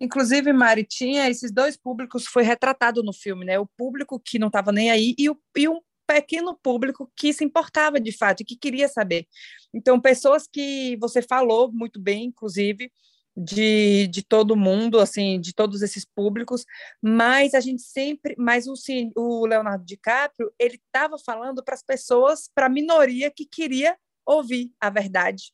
Inclusive, 0.00 0.52
Mari, 0.52 0.84
tinha 0.84 1.30
esses 1.30 1.52
dois 1.52 1.76
públicos, 1.76 2.26
foi 2.26 2.42
retratado 2.42 3.02
no 3.02 3.12
filme, 3.12 3.44
né? 3.44 3.58
O 3.58 3.66
público 3.66 4.18
que 4.18 4.38
não 4.38 4.48
estava 4.48 4.72
nem 4.72 4.90
aí 4.90 5.14
e, 5.16 5.30
o, 5.30 5.38
e 5.56 5.68
um 5.68 5.80
pequeno 6.06 6.58
público 6.60 7.10
que 7.16 7.32
se 7.32 7.44
importava 7.44 8.00
de 8.00 8.10
fato 8.10 8.40
e 8.40 8.44
que 8.44 8.56
queria 8.56 8.88
saber. 8.88 9.26
Então, 9.72 10.00
pessoas 10.00 10.46
que 10.46 10.96
você 11.00 11.22
falou 11.22 11.70
muito 11.72 12.00
bem, 12.00 12.24
inclusive, 12.24 12.90
de, 13.36 14.06
de 14.08 14.22
todo 14.22 14.56
mundo, 14.56 15.00
assim, 15.00 15.40
de 15.40 15.54
todos 15.54 15.82
esses 15.82 16.04
públicos, 16.04 16.64
mas 17.00 17.54
a 17.54 17.60
gente 17.60 17.82
sempre, 17.82 18.34
mas 18.38 18.66
o, 18.66 18.74
o 19.16 19.46
Leonardo 19.46 19.84
DiCaprio, 19.84 20.52
ele 20.58 20.76
estava 20.76 21.18
falando 21.18 21.64
para 21.64 21.74
as 21.74 21.82
pessoas, 21.82 22.50
para 22.54 22.66
a 22.66 22.70
minoria 22.70 23.30
que 23.30 23.46
queria 23.46 23.96
ouvir 24.26 24.70
a 24.80 24.90
verdade. 24.90 25.52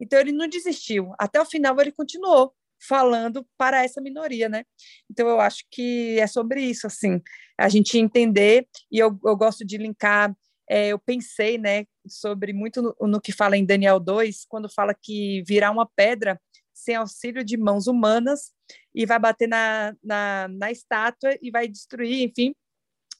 Então 0.00 0.18
ele 0.18 0.32
não 0.32 0.48
desistiu, 0.48 1.12
até 1.18 1.40
o 1.40 1.44
final 1.44 1.78
ele 1.80 1.92
continuou 1.92 2.54
falando 2.80 3.44
para 3.56 3.84
essa 3.84 4.00
minoria, 4.00 4.48
né? 4.48 4.64
Então 5.10 5.28
eu 5.28 5.40
acho 5.40 5.64
que 5.70 6.18
é 6.18 6.26
sobre 6.26 6.62
isso, 6.62 6.86
assim, 6.86 7.20
a 7.58 7.68
gente 7.68 7.98
entender 7.98 8.68
e 8.90 8.98
eu, 8.98 9.18
eu 9.24 9.36
gosto 9.36 9.64
de 9.64 9.76
linkar. 9.76 10.34
É, 10.70 10.88
eu 10.88 10.98
pensei, 10.98 11.56
né, 11.56 11.86
sobre 12.06 12.52
muito 12.52 12.82
no, 12.82 13.08
no, 13.08 13.20
que 13.22 13.32
fala 13.32 13.56
em 13.56 13.64
Daniel 13.64 13.98
2, 13.98 14.44
quando 14.46 14.68
fala 14.68 14.94
que 14.94 15.42
virá 15.46 15.70
uma 15.70 15.88
pedra 15.96 16.38
sem 16.78 16.94
auxílio 16.94 17.44
de 17.44 17.56
mãos 17.56 17.86
humanas 17.86 18.52
e 18.94 19.04
vai 19.04 19.18
bater 19.18 19.48
na, 19.48 19.94
na, 20.02 20.48
na 20.48 20.70
estátua 20.70 21.36
e 21.42 21.50
vai 21.50 21.68
destruir, 21.68 22.22
enfim. 22.22 22.54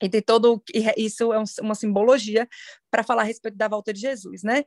E 0.00 0.08
tem 0.08 0.22
todo 0.22 0.62
isso 0.96 1.32
é 1.32 1.42
uma 1.60 1.74
simbologia 1.74 2.48
para 2.90 3.02
falar 3.02 3.22
a 3.22 3.24
respeito 3.24 3.56
da 3.56 3.66
volta 3.66 3.92
de 3.92 4.00
Jesus, 4.00 4.44
né? 4.44 4.64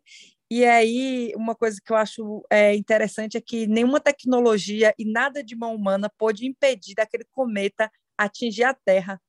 E 0.49 0.65
aí, 0.65 1.31
uma 1.37 1.55
coisa 1.55 1.79
que 1.83 1.93
eu 1.93 1.95
acho 1.95 2.45
é, 2.49 2.75
interessante 2.75 3.37
é 3.37 3.41
que 3.41 3.65
nenhuma 3.65 4.01
tecnologia 4.01 4.93
e 4.99 5.05
nada 5.05 5.41
de 5.41 5.55
mão 5.55 5.73
humana 5.73 6.11
pôde 6.17 6.45
impedir 6.45 6.93
daquele 6.93 7.23
cometa 7.31 7.89
atingir 8.17 8.65
a 8.65 8.73
Terra. 8.73 9.21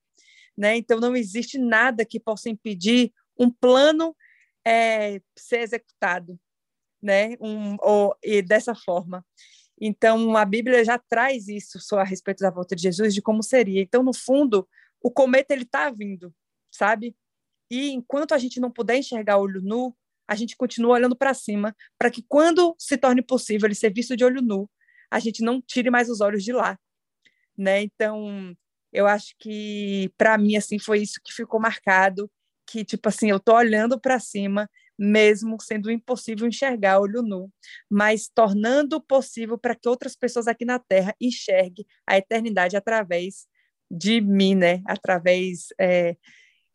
Né? 0.59 0.77
Então, 0.77 0.99
não 0.99 1.15
existe 1.15 1.59
nada 1.59 2.05
que 2.05 2.19
possa 2.19 2.51
impedir 2.51 3.13
um 3.39 3.49
plano 3.49 4.17
é, 4.67 5.21
ser 5.39 5.61
executado 5.61 6.37
né? 7.03 7.37
um, 7.41 7.77
ou, 7.81 8.17
e 8.23 8.41
dessa 8.41 8.75
forma. 8.75 9.25
Então, 9.81 10.37
a 10.37 10.45
Bíblia 10.45 10.85
já 10.85 10.97
traz 10.97 11.49
isso 11.49 11.79
a 11.97 12.05
respeito 12.05 12.39
da 12.41 12.51
volta 12.51 12.77
de 12.77 12.83
Jesus, 12.83 13.13
de 13.13 13.21
como 13.21 13.43
seria. 13.43 13.83
Então, 13.83 14.03
no 14.03 14.15
fundo, 14.15 14.69
o 15.03 15.11
cometa 15.11 15.53
ele 15.53 15.65
está 15.65 15.91
vindo, 15.91 16.33
sabe? 16.71 17.17
E 17.71 17.91
enquanto 17.91 18.33
a 18.33 18.39
gente 18.39 18.61
não 18.61 18.71
puder 18.71 18.97
enxergar 18.97 19.39
olho 19.39 19.61
nu, 19.61 19.97
a 20.29 20.37
gente 20.37 20.57
continua 20.57 20.93
olhando 20.93 21.17
para 21.17 21.35
cima, 21.35 21.75
para 21.99 22.11
que 22.11 22.23
quando 22.29 22.77
se 22.79 22.97
torne 22.97 23.23
possível 23.23 23.67
ele 23.67 23.75
ser 23.75 23.93
visto 23.93 24.17
de 24.17 24.25
olho 24.25 24.41
nu, 24.41 24.71
a 25.11 25.19
gente 25.19 25.43
não 25.43 25.61
tire 25.61 25.91
mais 25.91 26.09
os 26.09 26.21
olhos 26.21 26.45
de 26.45 26.53
lá, 26.53 26.79
né? 27.57 27.83
Então, 27.83 28.55
eu 28.93 29.07
acho 29.07 29.35
que 29.39 30.13
para 30.17 30.39
mim 30.39 30.57
assim 30.57 30.79
foi 30.79 31.01
isso 31.01 31.21
que 31.25 31.33
ficou 31.33 31.61
marcado, 31.61 32.31
que 32.67 32.85
tipo 32.85 33.09
assim, 33.09 33.31
eu 33.31 33.41
tô 33.41 33.55
olhando 33.55 34.01
para 34.01 34.21
cima, 34.21 34.71
mesmo 34.99 35.57
sendo 35.61 35.91
impossível 35.91 36.47
enxergar 36.47 37.01
olho 37.01 37.23
nu, 37.23 37.51
mas 37.91 38.29
tornando 38.29 39.01
possível 39.01 39.59
para 39.59 39.75
que 39.75 39.89
outras 39.89 40.15
pessoas 40.15 40.47
aqui 40.47 40.65
na 40.65 40.79
Terra 40.79 41.15
enxerguem 41.21 41.87
a 42.07 42.19
eternidade 42.19 42.77
através 42.77 43.47
de 43.91 44.21
mim, 44.21 44.55
né? 44.55 44.83
Através 44.87 45.67
é, 45.79 46.17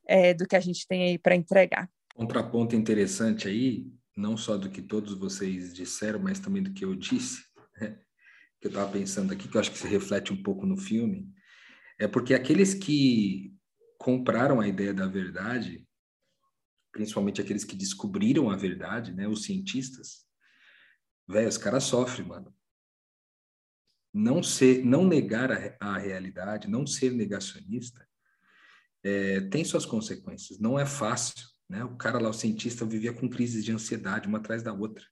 é, 0.08 0.34
do 0.34 0.48
que 0.48 0.56
a 0.56 0.60
gente 0.60 0.88
tem 0.88 1.04
aí 1.04 1.18
para 1.18 1.36
entregar 1.36 1.90
contraponto 2.18 2.76
interessante 2.76 3.48
aí, 3.48 3.86
não 4.16 4.36
só 4.36 4.58
do 4.58 4.72
que 4.72 4.82
todos 4.82 5.14
vocês 5.14 5.72
disseram, 5.72 6.18
mas 6.18 6.40
também 6.40 6.64
do 6.64 6.74
que 6.74 6.84
eu 6.84 6.96
disse, 6.96 7.44
né? 7.80 8.00
que 8.60 8.66
eu 8.66 8.70
estava 8.70 8.92
pensando 8.92 9.32
aqui, 9.32 9.48
que 9.48 9.56
eu 9.56 9.62
acho 9.62 9.70
que 9.70 9.78
se 9.78 9.88
reflete 9.88 10.34
um 10.34 10.42
pouco 10.42 10.66
no 10.66 10.76
filme, 10.76 11.32
é 12.00 12.08
porque 12.08 12.34
aqueles 12.34 12.74
que 12.74 13.54
compraram 14.00 14.60
a 14.60 14.68
ideia 14.68 14.96
da 14.96 15.06
verdade, 15.06 15.87
principalmente 16.92 17.42
aqueles 17.42 17.64
que 17.64 17.76
descobriram 17.76 18.50
a 18.50 18.56
verdade, 18.56 19.14
né, 19.14 19.28
os 19.28 19.44
cientistas, 19.44 20.26
velho, 21.28 21.48
os 21.48 21.58
caras 21.58 21.84
sofrem, 21.84 22.28
mano. 22.28 22.54
Não 24.14 24.42
ser, 24.42 24.84
não 24.84 25.06
negar 25.06 25.52
a, 25.52 25.76
a 25.80 25.98
realidade, 25.98 26.68
não 26.68 26.88
ser 26.88 27.12
negacionista, 27.12 28.08
é, 29.04 29.42
tem 29.42 29.64
suas 29.64 29.86
consequências. 29.86 30.60
Não 30.60 30.80
é 30.80 30.86
fácil, 30.86 31.46
né? 31.70 31.84
O 31.84 31.96
cara 31.96 32.20
lá, 32.20 32.30
o 32.30 32.34
cientista, 32.34 32.86
vivia 32.86 33.14
com 33.14 33.30
crises 33.30 33.64
de 33.64 33.72
ansiedade 33.72 34.28
uma 34.28 34.40
atrás 34.40 34.64
da 34.64 34.74
outra. 34.74 35.04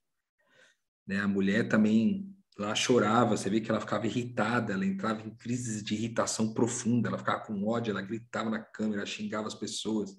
Né? 1.06 1.20
A 1.20 1.28
mulher 1.28 1.68
também 1.68 2.34
lá 2.58 2.74
chorava, 2.74 3.36
você 3.36 3.50
vê 3.50 3.60
que 3.60 3.70
ela 3.70 3.80
ficava 3.80 4.06
irritada, 4.06 4.72
ela 4.72 4.84
entrava 4.84 5.22
em 5.22 5.34
crises 5.34 5.82
de 5.84 5.94
irritação 5.94 6.54
profunda, 6.54 7.08
ela 7.08 7.18
ficava 7.18 7.44
com 7.44 7.66
ódio, 7.66 7.90
ela 7.90 8.02
gritava 8.02 8.48
na 8.48 8.60
câmera, 8.60 9.04
xingava 9.04 9.46
as 9.46 9.54
pessoas. 9.54 10.16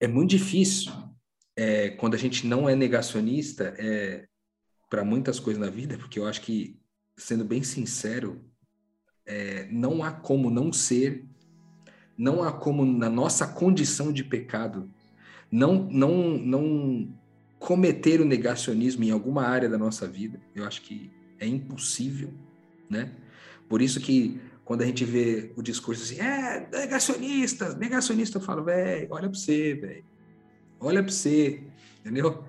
É 0.00 0.08
muito 0.08 0.30
difícil 0.30 0.90
é, 1.54 1.90
quando 1.90 2.14
a 2.14 2.18
gente 2.18 2.46
não 2.46 2.68
é 2.68 2.74
negacionista 2.74 3.74
é, 3.78 4.26
para 4.88 5.04
muitas 5.04 5.38
coisas 5.38 5.60
na 5.60 5.70
vida, 5.70 5.98
porque 5.98 6.18
eu 6.18 6.26
acho 6.26 6.40
que, 6.40 6.80
sendo 7.16 7.44
bem 7.44 7.62
sincero, 7.62 8.42
é, 9.26 9.68
não 9.70 10.02
há 10.02 10.10
como 10.10 10.50
não 10.50 10.72
ser, 10.72 11.24
não 12.16 12.42
há 12.42 12.50
como 12.50 12.84
na 12.84 13.10
nossa 13.10 13.46
condição 13.46 14.10
de 14.10 14.24
pecado, 14.24 14.90
não, 15.52 15.84
não, 15.84 16.38
não 16.38 17.14
cometer 17.58 18.20
o 18.20 18.24
negacionismo 18.24 19.04
em 19.04 19.10
alguma 19.10 19.42
área 19.42 19.68
da 19.68 19.76
nossa 19.76 20.08
vida. 20.08 20.40
Eu 20.54 20.64
acho 20.66 20.80
que 20.82 21.10
é 21.38 21.46
impossível, 21.46 22.32
né? 22.88 23.12
Por 23.68 23.82
isso 23.82 24.00
que 24.00 24.40
quando 24.70 24.82
a 24.82 24.86
gente 24.86 25.04
vê 25.04 25.50
o 25.56 25.62
discurso 25.62 26.04
assim, 26.04 26.20
é, 26.20 26.64
negacionistas, 26.70 27.74
negacionista, 27.74 28.38
eu 28.38 28.40
falo, 28.40 28.62
velho, 28.62 29.08
olha 29.10 29.28
para 29.28 29.36
você, 29.36 29.74
velho. 29.74 30.04
Olha 30.78 31.02
para 31.02 31.10
você, 31.10 31.64
entendeu? 31.98 32.44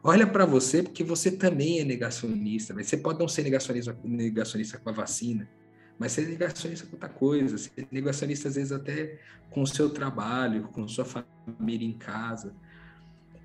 Olha 0.00 0.24
para 0.24 0.46
você, 0.46 0.84
porque 0.84 1.02
você 1.02 1.32
também 1.32 1.80
é 1.80 1.84
negacionista. 1.84 2.72
Véio. 2.72 2.86
Você 2.86 2.96
pode 2.96 3.18
não 3.18 3.26
ser 3.26 3.42
negacionista, 3.42 3.98
negacionista 4.04 4.78
com 4.78 4.88
a 4.88 4.92
vacina, 4.92 5.50
mas 5.98 6.12
ser 6.12 6.28
negacionista 6.28 6.86
com 6.86 6.92
outra 6.92 7.08
coisa. 7.08 7.58
Ser 7.58 7.88
negacionista, 7.90 8.46
às 8.46 8.54
vezes, 8.54 8.70
até 8.70 9.18
com 9.50 9.62
o 9.62 9.66
seu 9.66 9.90
trabalho, 9.90 10.68
com 10.68 10.86
sua 10.86 11.04
família 11.04 11.88
em 11.88 11.98
casa 11.98 12.54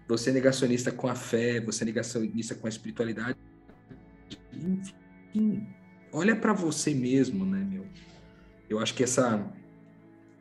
você 0.07 0.29
é 0.29 0.33
negacionista 0.33 0.91
com 0.91 1.07
a 1.07 1.15
fé, 1.15 1.59
você 1.61 1.83
é 1.83 1.85
negacionista 1.85 2.53
com 2.53 2.67
a 2.67 2.69
espiritualidade. 2.69 3.37
Enfim, 4.53 5.67
olha 6.11 6.35
para 6.35 6.53
você 6.53 6.93
mesmo, 6.93 7.43
né, 7.43 7.63
meu? 7.63 7.85
Eu 8.69 8.79
acho 8.79 8.93
que 8.93 9.03
essa 9.03 9.45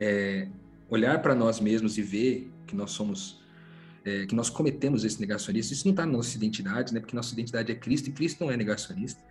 é, 0.01 0.49
olhar 0.89 1.21
para 1.23 1.35
nós 1.35 1.61
mesmos 1.61 1.97
e 1.99 2.03
ver 2.03 2.53
que 2.67 2.77
nós 2.77 2.91
somos 2.91 3.43
é, 4.05 4.27
que 4.27 4.35
nós 4.35 4.49
cometemos 4.49 5.05
esse 5.05 5.21
negacionismo, 5.21 5.73
isso 5.73 5.87
não 5.87 5.93
está 5.93 6.07
na 6.07 6.13
nossa 6.13 6.37
identidade, 6.37 6.95
né? 6.95 7.01
Porque 7.01 7.17
nossa 7.17 7.33
identidade 7.33 7.73
é 7.73 7.75
Cristo 7.75 8.09
e 8.09 8.13
Cristo 8.13 8.45
não 8.45 8.51
é 8.51 8.57
negacionista. 8.57 9.23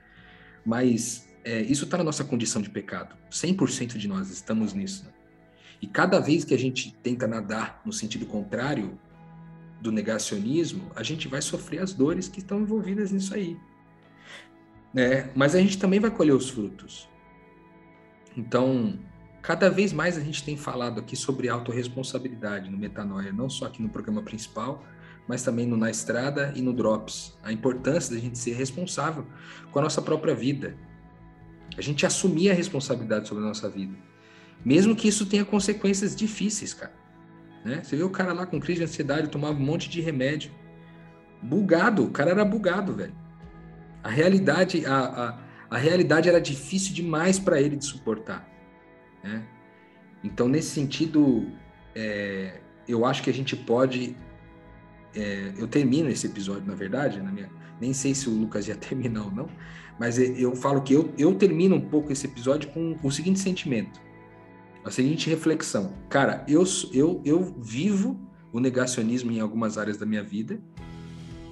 Mas 0.66 1.28
é, 1.44 1.62
isso 1.62 1.86
está 1.86 1.98
na 1.98 2.04
nossa 2.04 2.24
condição 2.24 2.62
de 2.62 2.70
pecado. 2.70 3.16
100% 3.32 3.98
de 3.98 4.08
nós 4.08 4.30
estamos 4.30 4.74
nisso. 4.74 5.06
Né? 5.06 5.12
E 5.82 5.88
cada 5.88 6.20
vez 6.20 6.44
que 6.44 6.54
a 6.54 6.60
gente 6.60 6.94
tenta 7.02 7.26
nadar 7.26 7.82
no 7.86 7.94
sentido 7.94 8.26
contrário, 8.26 9.00
do 9.82 9.92
negacionismo, 9.92 10.92
a 10.96 11.04
gente 11.04 11.28
vai 11.28 11.42
sofrer 11.42 11.82
as 11.82 11.94
dores 11.94 12.28
que 12.28 12.40
estão 12.40 12.62
envolvidas 12.62 13.12
nisso 13.12 13.34
aí. 13.34 13.58
Né? 14.94 15.30
Mas 15.36 15.56
a 15.56 15.60
gente 15.60 15.78
também 15.78 16.00
vai 16.00 16.10
colher 16.10 16.34
os 16.34 16.50
frutos. 16.50 17.08
Então, 18.38 19.00
cada 19.42 19.68
vez 19.68 19.92
mais 19.92 20.16
a 20.16 20.22
gente 20.22 20.44
tem 20.44 20.56
falado 20.56 21.00
aqui 21.00 21.16
sobre 21.16 21.50
autorresponsabilidade 21.50 22.70
no 22.70 22.78
Metanoia, 22.78 23.34
não 23.34 23.50
só 23.50 23.66
aqui 23.66 23.82
no 23.82 23.90
programa 23.90 24.22
principal, 24.22 24.86
mas 25.28 25.42
também 25.42 25.66
no 25.66 25.76
Na 25.76 25.90
Estrada 25.90 26.54
e 26.56 26.62
no 26.62 26.72
Drops. 26.72 27.36
A 27.44 27.52
importância 27.52 28.16
da 28.16 28.22
gente 28.22 28.38
ser 28.38 28.54
responsável 28.54 29.26
com 29.72 29.80
a 29.80 29.82
nossa 29.82 30.02
própria 30.04 30.36
vida. 30.36 30.78
A 31.76 31.82
gente 31.82 32.06
assumir 32.06 32.52
a 32.52 32.54
responsabilidade 32.54 33.28
sobre 33.28 33.44
a 33.44 33.48
nossa 33.48 33.68
vida. 33.68 33.98
Mesmo 34.64 34.96
que 34.96 35.08
isso 35.08 35.26
tenha 35.26 35.44
consequências 35.44 36.16
difíceis, 36.16 36.74
cara. 36.74 36.94
Né? 37.66 37.82
Você 37.84 37.98
vê 37.98 38.04
o 38.04 38.10
cara 38.10 38.34
lá 38.34 38.46
com 38.46 38.60
crise 38.60 38.80
de 38.80 38.86
ansiedade, 38.86 39.30
tomava 39.30 39.58
um 39.58 39.66
monte 39.66 39.90
de 39.90 40.00
remédio. 40.00 40.52
Bugado, 41.42 42.06
o 42.06 42.12
cara 42.12 42.32
era 42.32 42.46
bugado, 42.46 42.94
velho. 42.94 43.16
A 44.04 44.10
realidade, 44.10 44.86
a, 44.86 44.98
a, 44.98 45.40
a 45.70 45.78
realidade 45.78 46.30
era 46.30 46.40
difícil 46.40 46.94
demais 46.94 47.40
para 47.40 47.62
ele 47.62 47.76
de 47.76 47.86
suportar. 47.86 48.48
Né? 49.24 49.44
Então, 50.24 50.48
nesse 50.48 50.70
sentido, 50.70 51.48
é, 51.96 52.62
eu 52.88 53.06
acho 53.06 53.24
que 53.24 53.30
a 53.30 53.34
gente 53.34 53.56
pode. 53.56 54.16
É, 55.16 55.54
eu 55.58 55.68
termino 55.68 56.10
esse 56.10 56.28
episódio, 56.28 56.66
na 56.66 56.76
verdade, 56.76 57.22
na 57.22 57.32
minha, 57.32 57.50
nem 57.82 57.94
sei 57.94 58.14
se 58.14 58.30
o 58.30 58.34
Lucas 58.34 58.68
ia 58.68 58.76
terminar 58.78 59.26
ou 59.26 59.32
não, 59.32 59.50
mas 60.00 60.20
eu 60.20 60.56
falo 60.56 60.82
que 60.82 60.94
eu, 60.94 61.14
eu 61.18 61.34
termino 61.36 61.76
um 61.76 61.82
pouco 61.82 62.12
esse 62.12 62.28
episódio 62.28 62.70
com 62.70 62.98
o 63.02 63.12
seguinte 63.12 63.40
sentimento 63.40 64.08
a 64.88 64.92
seguinte 64.92 65.30
reflexão. 65.30 65.94
Cara, 66.10 66.46
eu, 66.48 66.64
eu, 66.94 67.22
eu 67.26 67.56
vivo 67.60 68.18
o 68.54 68.60
negacionismo 68.60 69.30
em 69.32 69.42
algumas 69.42 69.78
áreas 69.78 69.98
da 69.98 70.06
minha 70.06 70.24
vida, 70.24 70.60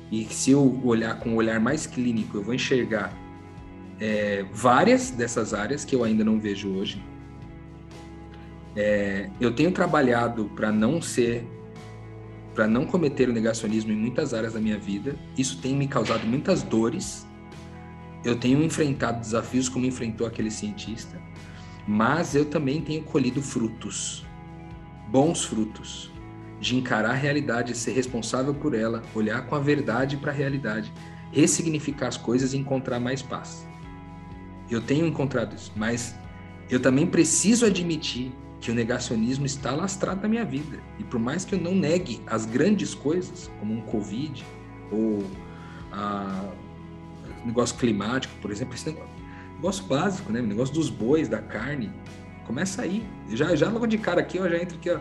e 0.10 0.24
se 0.26 0.52
eu 0.52 0.82
olhar 0.86 1.20
com 1.20 1.32
um 1.32 1.36
olhar 1.36 1.60
mais 1.60 1.86
clínico, 1.86 2.38
eu 2.38 2.44
vou 2.44 2.54
enxergar 2.54 3.14
é, 4.00 4.46
várias 4.52 5.10
dessas 5.10 5.54
áreas 5.54 5.86
que 5.86 5.96
eu 5.96 6.04
ainda 6.04 6.24
não 6.24 6.40
vejo 6.40 6.70
hoje. 6.70 7.04
É, 8.76 9.30
eu 9.40 9.54
tenho 9.54 9.72
trabalhado 9.72 10.46
para 10.56 10.72
não 10.72 11.02
ser, 11.02 11.48
para 12.54 12.68
não 12.68 12.86
cometer 12.86 13.30
o 13.30 13.34
negacionismo 13.34 13.92
em 13.92 13.96
muitas 13.96 14.34
áreas 14.34 14.54
da 14.54 14.60
minha 14.60 14.78
vida. 14.78 15.16
Isso 15.38 15.62
tem 15.62 15.76
me 15.76 15.88
causado 15.88 16.26
muitas 16.28 16.62
dores. 16.62 17.26
Eu 18.24 18.36
tenho 18.36 18.62
enfrentado 18.64 19.20
desafios 19.20 19.70
como 19.70 19.86
enfrentou 19.86 20.26
aquele 20.26 20.52
cientista 20.52 21.26
mas 21.88 22.34
eu 22.34 22.46
também 22.46 22.82
tenho 22.82 23.04
colhido 23.04 23.42
frutos, 23.42 24.26
bons 25.10 25.44
frutos, 25.44 26.12
de 26.60 26.76
encarar 26.76 27.12
a 27.12 27.16
realidade, 27.16 27.76
ser 27.76 27.92
responsável 27.92 28.54
por 28.54 28.74
ela, 28.74 29.04
olhar 29.14 29.46
com 29.46 29.56
a 29.56 29.60
verdade 29.60 30.18
para 30.18 30.32
a 30.32 30.34
realidade, 30.34 30.92
ressignificar 31.32 32.08
as 32.08 32.18
coisas 32.18 32.54
e 32.54 32.58
encontrar 32.58 33.00
mais 33.00 33.22
paz. 33.22 33.68
Eu 34.70 34.82
tenho 34.82 35.06
encontrado 35.06 35.56
isso, 35.56 35.72
mas 35.76 36.16
eu 36.70 36.80
também 36.80 37.06
preciso 37.06 37.66
admitir 37.66 38.32
que 38.60 38.72
o 38.72 38.76
negacionismo 38.76 39.46
está 39.46 39.72
lastrado 39.72 40.22
na 40.22 40.28
minha 40.28 40.46
vida. 40.46 40.80
E 40.98 41.04
por 41.04 41.20
mais 41.20 41.46
que 41.46 41.54
eu 41.54 41.60
não 41.60 41.76
negue 41.76 42.22
as 42.26 42.46
grandes 42.46 42.96
coisas, 42.96 43.52
como 43.60 43.74
um 43.74 43.82
Covid 43.82 44.44
ou 44.92 45.24
a 45.92 46.50
negócio 47.46 47.78
climático, 47.78 48.34
por 48.42 48.52
exemplo, 48.52 48.74
esse 48.74 48.88
negócio, 48.88 49.10
negócio 49.56 49.86
básico, 49.86 50.32
né? 50.32 50.42
O 50.42 50.48
negócio 50.48 50.74
dos 50.74 50.90
bois, 50.90 51.30
da 51.30 51.40
carne. 51.40 51.92
Começa 52.46 52.82
aí. 52.82 53.06
Já, 53.30 53.56
já 53.56 53.70
logo 53.70 53.86
de 53.86 53.98
cara 53.98 54.22
aqui, 54.22 54.40
ó, 54.40 54.50
já 54.50 54.58
entra 54.58 54.76
aqui, 54.76 54.90
ó, 54.90 55.00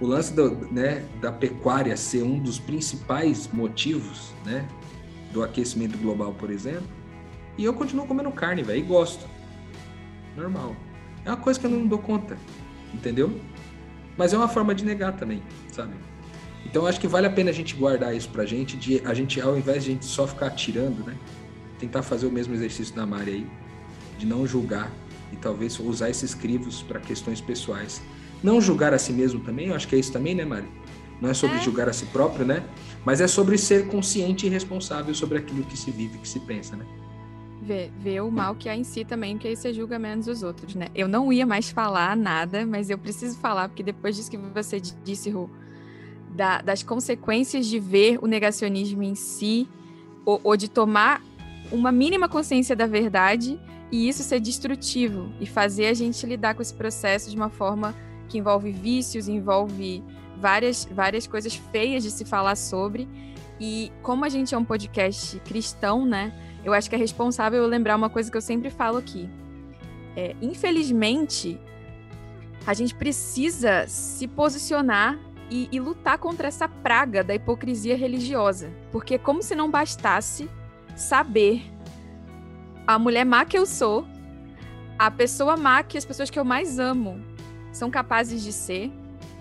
o 0.00 0.06
lance 0.06 0.32
do, 0.32 0.50
né, 0.72 1.04
da 1.20 1.30
pecuária 1.30 1.96
ser 1.96 2.22
um 2.22 2.38
dos 2.38 2.58
principais 2.58 3.48
motivos, 3.52 4.32
né? 4.44 4.66
Do 5.32 5.42
aquecimento 5.42 5.96
global, 5.98 6.32
por 6.34 6.50
exemplo. 6.50 6.99
E 7.60 7.64
eu 7.66 7.74
continuo 7.74 8.06
comendo 8.06 8.32
carne, 8.32 8.62
velho, 8.62 8.78
e 8.78 8.82
gosto. 8.82 9.28
Normal. 10.34 10.74
É 11.26 11.28
uma 11.28 11.36
coisa 11.36 11.60
que 11.60 11.66
eu 11.66 11.70
não 11.70 11.86
dou 11.86 11.98
conta, 11.98 12.34
entendeu? 12.94 13.38
Mas 14.16 14.32
é 14.32 14.38
uma 14.38 14.48
forma 14.48 14.74
de 14.74 14.82
negar 14.82 15.14
também, 15.14 15.42
sabe? 15.70 15.92
Então 16.64 16.86
acho 16.86 16.98
que 16.98 17.06
vale 17.06 17.26
a 17.26 17.30
pena 17.30 17.50
a 17.50 17.52
gente 17.52 17.76
guardar 17.76 18.16
isso 18.16 18.30
pra 18.30 18.46
gente, 18.46 18.78
de 18.78 19.02
a 19.06 19.12
gente, 19.12 19.38
ao 19.42 19.58
invés 19.58 19.84
de 19.84 19.90
a 19.90 19.92
gente 19.92 20.06
só 20.06 20.26
ficar 20.26 20.46
atirando, 20.46 21.04
né? 21.04 21.14
Tentar 21.78 22.02
fazer 22.02 22.26
o 22.26 22.32
mesmo 22.32 22.54
exercício 22.54 22.94
da 22.94 23.04
Mari 23.04 23.30
aí 23.30 23.46
de 24.18 24.24
não 24.24 24.46
julgar 24.46 24.90
e 25.30 25.36
talvez 25.36 25.78
usar 25.78 26.08
esses 26.08 26.34
crivos 26.34 26.80
para 26.82 26.98
questões 26.98 27.42
pessoais. 27.42 28.00
Não 28.42 28.58
julgar 28.58 28.94
a 28.94 28.98
si 28.98 29.12
mesmo 29.12 29.40
também, 29.40 29.66
eu 29.66 29.74
acho 29.74 29.86
que 29.86 29.94
é 29.94 29.98
isso 29.98 30.14
também, 30.14 30.34
né, 30.34 30.46
Mari? 30.46 30.68
Não 31.20 31.28
é 31.28 31.34
sobre 31.34 31.58
é. 31.58 31.60
julgar 31.60 31.90
a 31.90 31.92
si 31.92 32.06
próprio, 32.06 32.46
né? 32.46 32.64
Mas 33.04 33.20
é 33.20 33.26
sobre 33.26 33.58
ser 33.58 33.86
consciente 33.88 34.46
e 34.46 34.48
responsável 34.48 35.14
sobre 35.14 35.36
aquilo 35.36 35.62
que 35.64 35.76
se 35.76 35.90
vive, 35.90 36.16
que 36.16 36.26
se 36.26 36.40
pensa, 36.40 36.74
né? 36.74 36.86
Ver, 37.70 37.92
ver 38.00 38.20
o 38.20 38.32
mal 38.32 38.56
que 38.56 38.68
há 38.68 38.74
em 38.74 38.82
si 38.82 39.04
também, 39.04 39.38
que 39.38 39.46
aí 39.46 39.54
você 39.54 39.72
julga 39.72 39.96
menos 39.96 40.26
os 40.26 40.42
outros, 40.42 40.74
né? 40.74 40.88
Eu 40.92 41.06
não 41.06 41.32
ia 41.32 41.46
mais 41.46 41.70
falar 41.70 42.16
nada, 42.16 42.66
mas 42.66 42.90
eu 42.90 42.98
preciso 42.98 43.38
falar, 43.38 43.68
porque 43.68 43.80
depois 43.80 44.16
disso 44.16 44.28
que 44.28 44.36
você 44.36 44.80
disse, 44.80 45.30
Ru, 45.30 45.48
da, 46.34 46.60
das 46.62 46.82
consequências 46.82 47.66
de 47.66 47.78
ver 47.78 48.18
o 48.20 48.26
negacionismo 48.26 49.04
em 49.04 49.14
si, 49.14 49.68
ou, 50.24 50.40
ou 50.42 50.56
de 50.56 50.68
tomar 50.68 51.22
uma 51.70 51.92
mínima 51.92 52.28
consciência 52.28 52.74
da 52.74 52.88
verdade 52.88 53.56
e 53.92 54.08
isso 54.08 54.24
ser 54.24 54.40
destrutivo 54.40 55.32
e 55.40 55.46
fazer 55.46 55.86
a 55.86 55.94
gente 55.94 56.26
lidar 56.26 56.56
com 56.56 56.62
esse 56.62 56.74
processo 56.74 57.30
de 57.30 57.36
uma 57.36 57.50
forma 57.50 57.94
que 58.28 58.36
envolve 58.36 58.72
vícios, 58.72 59.28
envolve 59.28 60.02
várias, 60.36 60.88
várias 60.90 61.24
coisas 61.24 61.54
feias 61.54 62.02
de 62.02 62.10
se 62.10 62.24
falar 62.24 62.56
sobre. 62.56 63.08
E 63.60 63.92
como 64.02 64.24
a 64.24 64.28
gente 64.28 64.56
é 64.56 64.58
um 64.58 64.64
podcast 64.64 65.38
cristão, 65.44 66.04
né? 66.04 66.32
Eu 66.64 66.72
acho 66.72 66.88
que 66.88 66.94
é 66.94 66.98
responsável 66.98 67.66
lembrar 67.66 67.96
uma 67.96 68.10
coisa 68.10 68.30
que 68.30 68.36
eu 68.36 68.42
sempre 68.42 68.70
falo 68.70 68.98
aqui. 68.98 69.28
É, 70.16 70.34
infelizmente, 70.40 71.58
a 72.66 72.74
gente 72.74 72.94
precisa 72.94 73.86
se 73.86 74.28
posicionar 74.28 75.18
e, 75.50 75.68
e 75.72 75.80
lutar 75.80 76.18
contra 76.18 76.48
essa 76.48 76.68
praga 76.68 77.24
da 77.24 77.34
hipocrisia 77.34 77.96
religiosa. 77.96 78.70
Porque, 78.92 79.18
como 79.18 79.42
se 79.42 79.54
não 79.54 79.70
bastasse 79.70 80.48
saber 80.94 81.62
a 82.86 82.98
mulher 82.98 83.24
má 83.24 83.44
que 83.44 83.56
eu 83.56 83.66
sou, 83.66 84.06
a 84.98 85.10
pessoa 85.10 85.56
má 85.56 85.82
que 85.82 85.96
as 85.96 86.04
pessoas 86.04 86.28
que 86.28 86.38
eu 86.38 86.44
mais 86.44 86.78
amo 86.78 87.20
são 87.72 87.90
capazes 87.90 88.42
de 88.42 88.52
ser, 88.52 88.92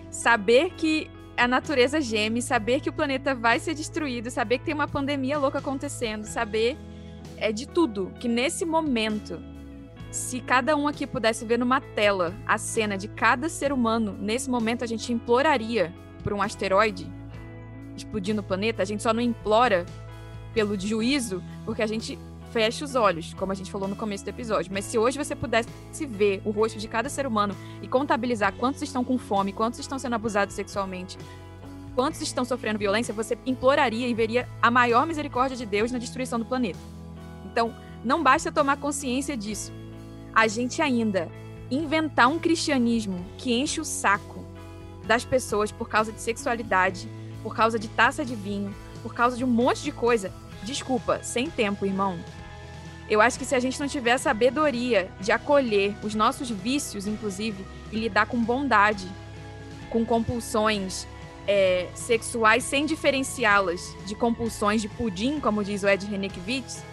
saber 0.10 0.72
que 0.72 1.10
a 1.36 1.48
natureza 1.48 2.00
geme, 2.00 2.42
saber 2.42 2.80
que 2.80 2.90
o 2.90 2.94
planeta 2.94 3.34
vai 3.34 3.60
ser 3.60 3.74
destruído, 3.74 4.30
saber 4.30 4.60
que 4.60 4.66
tem 4.66 4.74
uma 4.74 4.88
pandemia 4.88 5.38
louca 5.38 5.60
acontecendo, 5.60 6.26
saber 6.26 6.78
é 7.40 7.52
de 7.52 7.68
tudo, 7.68 8.12
que 8.20 8.28
nesse 8.28 8.66
momento, 8.66 9.40
se 10.12 10.40
cada 10.40 10.76
um 10.76 10.88
aqui 10.88 11.08
pudesse 11.08 11.46
ver 11.46 11.58
numa 11.58 11.82
tela 11.82 12.34
a 12.46 12.58
cena 12.58 12.98
de 12.98 13.08
cada 13.08 13.50
ser 13.50 13.72
humano, 13.72 14.16
nesse 14.20 14.50
momento 14.50 14.84
a 14.84 14.88
gente 14.88 15.12
imploraria 15.14 15.94
por 16.24 16.34
um 16.34 16.42
asteroide 16.42 17.20
explodindo 18.00 18.42
o 18.42 18.44
planeta, 18.44 18.82
a 18.82 18.86
gente 18.86 19.04
só 19.04 19.14
não 19.14 19.22
implora 19.22 19.86
pelo 20.54 20.80
juízo, 20.80 21.44
porque 21.66 21.82
a 21.82 21.88
gente 21.88 22.18
fecha 22.52 22.84
os 22.84 22.96
olhos, 22.96 23.34
como 23.36 23.52
a 23.52 23.56
gente 23.56 23.72
falou 23.72 23.88
no 23.88 23.96
começo 23.96 24.24
do 24.24 24.30
episódio. 24.30 24.72
Mas 24.74 24.86
se 24.86 24.98
hoje 24.98 25.18
você 25.18 25.36
pudesse 25.36 25.70
ver 26.08 26.42
o 26.44 26.50
rosto 26.50 26.80
de 26.80 26.88
cada 26.88 27.10
ser 27.10 27.28
humano 27.28 27.56
e 27.82 27.88
contabilizar 27.88 28.54
quantos 28.54 28.82
estão 28.82 29.04
com 29.04 29.18
fome, 29.18 29.54
quantos 29.54 29.80
estão 29.80 30.00
sendo 30.00 30.16
abusados 30.16 30.56
sexualmente, 30.56 31.18
quantos 31.94 32.22
estão 32.22 32.44
sofrendo 32.44 32.80
violência, 32.80 33.14
você 33.14 33.38
imploraria 33.46 34.08
e 34.08 34.14
veria 34.14 34.48
a 34.62 34.72
maior 34.72 35.06
misericórdia 35.06 35.56
de 35.56 35.66
Deus 35.66 35.92
na 35.92 36.00
destruição 36.00 36.40
do 36.40 36.46
planeta. 36.46 36.80
Então, 37.52 37.74
não 38.04 38.24
basta 38.24 38.52
tomar 38.52 38.78
consciência 38.78 39.36
disso. 39.36 39.72
A 40.34 40.48
gente 40.48 40.82
ainda 40.82 41.30
inventar 41.70 42.28
um 42.28 42.40
cristianismo 42.40 43.26
que 43.38 43.54
enche 43.54 43.80
o 43.80 43.86
saco 43.86 44.46
das 45.06 45.26
pessoas 45.26 45.72
por 45.72 45.90
causa 45.90 46.12
de 46.12 46.22
sexualidade, 46.22 47.10
por 47.44 47.56
causa 47.56 47.80
de 47.80 47.88
taça 47.88 48.24
de 48.24 48.36
vinho, 48.36 48.74
por 49.02 49.14
causa 49.14 49.38
de 49.38 49.44
um 49.44 49.48
monte 49.48 49.84
de 49.84 49.92
coisa. 49.92 50.32
Desculpa, 50.64 51.22
sem 51.24 51.50
tempo, 51.50 51.86
irmão. 51.86 52.20
Eu 53.10 53.22
acho 53.22 53.40
que 53.40 53.46
se 53.46 53.56
a 53.56 53.60
gente 53.60 53.80
não 53.80 53.88
tiver 53.88 54.12
a 54.12 54.18
sabedoria 54.20 55.10
de 55.20 55.32
acolher 55.32 55.96
os 56.04 56.14
nossos 56.14 56.50
vícios, 56.50 57.08
inclusive, 57.08 57.66
e 57.92 58.00
lidar 58.00 58.28
com 58.28 58.40
bondade, 58.40 59.08
com 59.90 60.06
compulsões 60.06 61.08
é, 61.48 61.88
sexuais 61.96 62.64
sem 62.64 62.86
diferenciá-las 62.86 63.96
de 64.06 64.14
compulsões 64.14 64.82
de 64.82 64.88
pudim, 64.88 65.40
como 65.40 65.64
diz 65.64 65.82
o 65.82 65.90
Ed 65.90 66.06
Renekiewicz, 66.06 66.84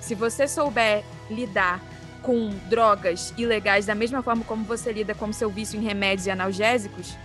se 0.00 0.14
você 0.14 0.48
souber 0.48 1.04
lidar 1.30 1.80
com 2.22 2.50
drogas 2.68 3.32
ilegais 3.36 3.86
da 3.86 3.94
mesma 3.94 4.22
forma 4.22 4.44
como 4.44 4.64
você 4.64 4.92
lida 4.92 5.14
com 5.14 5.32
seu 5.32 5.50
vício 5.50 5.78
em 5.78 5.82
remédios 5.82 6.26
e 6.26 6.30
analgésicos, 6.30 7.16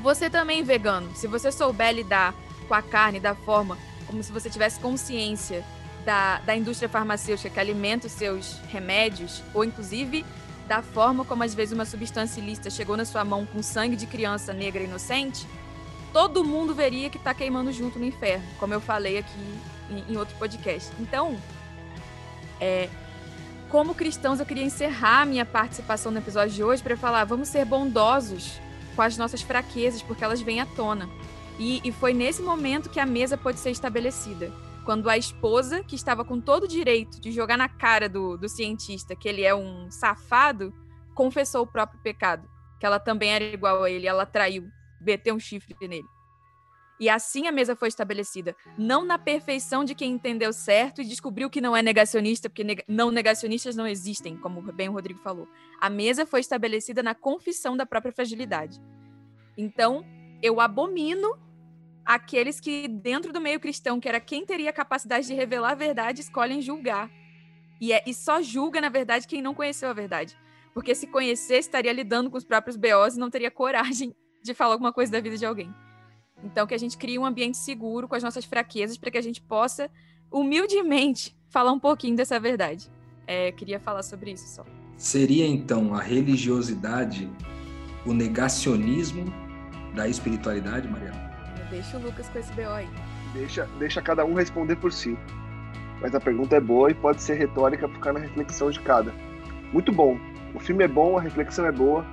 você 0.00 0.28
também 0.28 0.62
vegano, 0.62 1.14
se 1.14 1.26
você 1.26 1.52
souber 1.52 1.94
lidar 1.94 2.34
com 2.66 2.74
a 2.74 2.82
carne 2.82 3.20
da 3.20 3.34
forma 3.34 3.78
como 4.06 4.22
se 4.22 4.32
você 4.32 4.50
tivesse 4.50 4.80
consciência 4.80 5.64
da, 6.04 6.38
da 6.40 6.56
indústria 6.56 6.88
farmacêutica 6.88 7.48
que 7.48 7.60
alimenta 7.60 8.06
os 8.06 8.12
seus 8.12 8.58
remédios, 8.68 9.42
ou 9.54 9.64
inclusive 9.64 10.24
da 10.66 10.82
forma 10.82 11.24
como 11.24 11.42
às 11.42 11.54
vezes 11.54 11.72
uma 11.72 11.84
substância 11.84 12.40
ilícita 12.40 12.70
chegou 12.70 12.96
na 12.96 13.04
sua 13.04 13.24
mão 13.24 13.46
com 13.46 13.62
sangue 13.62 13.96
de 13.96 14.06
criança 14.06 14.52
negra 14.52 14.82
inocente, 14.82 15.46
todo 16.12 16.44
mundo 16.44 16.74
veria 16.74 17.08
que 17.08 17.16
está 17.16 17.32
queimando 17.32 17.72
junto 17.72 17.98
no 17.98 18.04
inferno, 18.04 18.44
como 18.58 18.74
eu 18.74 18.80
falei 18.80 19.18
aqui 19.18 19.38
em, 19.90 20.12
em 20.12 20.16
outro 20.16 20.36
podcast. 20.36 20.90
Então, 20.98 21.36
é, 22.62 22.88
como 23.68 23.92
cristãos, 23.92 24.38
eu 24.38 24.46
queria 24.46 24.62
encerrar 24.62 25.26
minha 25.26 25.44
participação 25.44 26.12
no 26.12 26.18
episódio 26.18 26.54
de 26.54 26.62
hoje 26.62 26.80
para 26.80 26.96
falar: 26.96 27.24
vamos 27.24 27.48
ser 27.48 27.64
bondosos 27.64 28.60
com 28.94 29.02
as 29.02 29.16
nossas 29.16 29.42
fraquezas, 29.42 30.00
porque 30.00 30.22
elas 30.22 30.40
vêm 30.40 30.60
à 30.60 30.66
tona. 30.66 31.10
E, 31.58 31.80
e 31.82 31.90
foi 31.90 32.14
nesse 32.14 32.40
momento 32.40 32.88
que 32.88 33.00
a 33.00 33.06
mesa 33.06 33.36
pode 33.36 33.58
ser 33.58 33.70
estabelecida 33.70 34.52
quando 34.84 35.08
a 35.10 35.16
esposa, 35.16 35.82
que 35.82 35.94
estava 35.94 36.24
com 36.24 36.40
todo 36.40 36.64
o 36.64 36.68
direito 36.68 37.20
de 37.20 37.32
jogar 37.32 37.56
na 37.56 37.68
cara 37.68 38.08
do, 38.08 38.36
do 38.36 38.48
cientista 38.48 39.14
que 39.14 39.28
ele 39.28 39.42
é 39.42 39.54
um 39.54 39.90
safado, 39.90 40.72
confessou 41.14 41.62
o 41.62 41.66
próprio 41.66 42.00
pecado, 42.00 42.48
que 42.78 42.86
ela 42.86 42.98
também 42.98 43.30
era 43.30 43.44
igual 43.44 43.82
a 43.82 43.90
ele, 43.90 44.06
ela 44.06 44.26
traiu, 44.26 44.68
meteu 45.00 45.34
um 45.34 45.40
chifre 45.40 45.74
nele. 45.80 46.06
E 47.00 47.08
assim 47.08 47.46
a 47.46 47.52
mesa 47.52 47.74
foi 47.74 47.88
estabelecida, 47.88 48.54
não 48.78 49.04
na 49.04 49.18
perfeição 49.18 49.84
de 49.84 49.94
quem 49.94 50.12
entendeu 50.12 50.52
certo 50.52 51.00
e 51.00 51.04
descobriu 51.04 51.50
que 51.50 51.60
não 51.60 51.76
é 51.76 51.82
negacionista, 51.82 52.48
porque 52.48 52.62
neg 52.62 52.84
não 52.86 53.10
negacionistas 53.10 53.74
não 53.74 53.86
existem, 53.86 54.36
como 54.36 54.60
bem 54.72 54.88
o 54.88 54.92
Rodrigo 54.92 55.20
falou. 55.20 55.48
A 55.80 55.90
mesa 55.90 56.24
foi 56.24 56.40
estabelecida 56.40 57.02
na 57.02 57.14
confissão 57.14 57.76
da 57.76 57.86
própria 57.86 58.12
fragilidade. 58.12 58.80
Então, 59.56 60.04
eu 60.42 60.60
abomino 60.60 61.36
aqueles 62.04 62.60
que, 62.60 62.88
dentro 62.88 63.32
do 63.32 63.40
meio 63.40 63.60
cristão, 63.60 64.00
que 64.00 64.08
era 64.08 64.20
quem 64.20 64.44
teria 64.44 64.70
a 64.70 64.72
capacidade 64.72 65.26
de 65.26 65.34
revelar 65.34 65.72
a 65.72 65.76
verdade, 65.76 66.20
escolhem 66.20 66.60
julgar. 66.60 67.10
E, 67.80 67.92
é, 67.92 68.02
e 68.06 68.14
só 68.14 68.40
julga, 68.40 68.80
na 68.80 68.88
verdade, 68.88 69.26
quem 69.26 69.42
não 69.42 69.54
conheceu 69.54 69.88
a 69.88 69.92
verdade. 69.92 70.36
Porque 70.74 70.94
se 70.94 71.06
conhecesse, 71.06 71.68
estaria 71.68 71.92
lidando 71.92 72.30
com 72.30 72.36
os 72.36 72.44
próprios 72.44 72.76
BOs 72.76 73.16
e 73.16 73.18
não 73.18 73.30
teria 73.30 73.50
coragem 73.50 74.14
de 74.42 74.54
falar 74.54 74.74
alguma 74.74 74.92
coisa 74.92 75.12
da 75.12 75.20
vida 75.20 75.36
de 75.36 75.46
alguém. 75.46 75.72
Então, 76.42 76.66
que 76.66 76.74
a 76.74 76.78
gente 76.78 76.96
crie 76.96 77.18
um 77.18 77.24
ambiente 77.24 77.56
seguro 77.56 78.08
com 78.08 78.14
as 78.14 78.22
nossas 78.22 78.44
fraquezas 78.44 78.96
para 78.96 79.10
que 79.10 79.18
a 79.18 79.22
gente 79.22 79.40
possa, 79.40 79.90
humildemente, 80.30 81.36
falar 81.48 81.72
um 81.72 81.78
pouquinho 81.78 82.16
dessa 82.16 82.38
verdade. 82.40 82.90
É, 83.26 83.52
queria 83.52 83.78
falar 83.78 84.02
sobre 84.02 84.32
isso 84.32 84.48
só. 84.48 84.64
Seria, 84.96 85.46
então, 85.46 85.94
a 85.94 86.00
religiosidade 86.00 87.30
o 88.04 88.12
negacionismo 88.12 89.32
da 89.94 90.08
espiritualidade, 90.08 90.88
Mariana? 90.88 91.30
Deixa 91.70 91.96
o 91.96 92.02
Lucas 92.02 92.28
com 92.28 92.38
esse 92.38 92.52
BO 92.52 92.68
aí. 92.68 92.88
Deixa, 93.32 93.66
deixa 93.78 94.02
cada 94.02 94.24
um 94.24 94.34
responder 94.34 94.76
por 94.76 94.92
si. 94.92 95.16
Mas 96.00 96.14
a 96.14 96.20
pergunta 96.20 96.56
é 96.56 96.60
boa 96.60 96.90
e 96.90 96.94
pode 96.94 97.22
ser 97.22 97.34
retórica 97.34 97.86
para 97.86 97.96
ficar 97.96 98.12
na 98.12 98.20
reflexão 98.20 98.70
de 98.70 98.80
cada. 98.80 99.12
Muito 99.72 99.92
bom. 99.92 100.18
O 100.54 100.60
filme 100.60 100.84
é 100.84 100.88
bom, 100.88 101.16
a 101.16 101.20
reflexão 101.20 101.64
é 101.64 101.72
boa. 101.72 102.04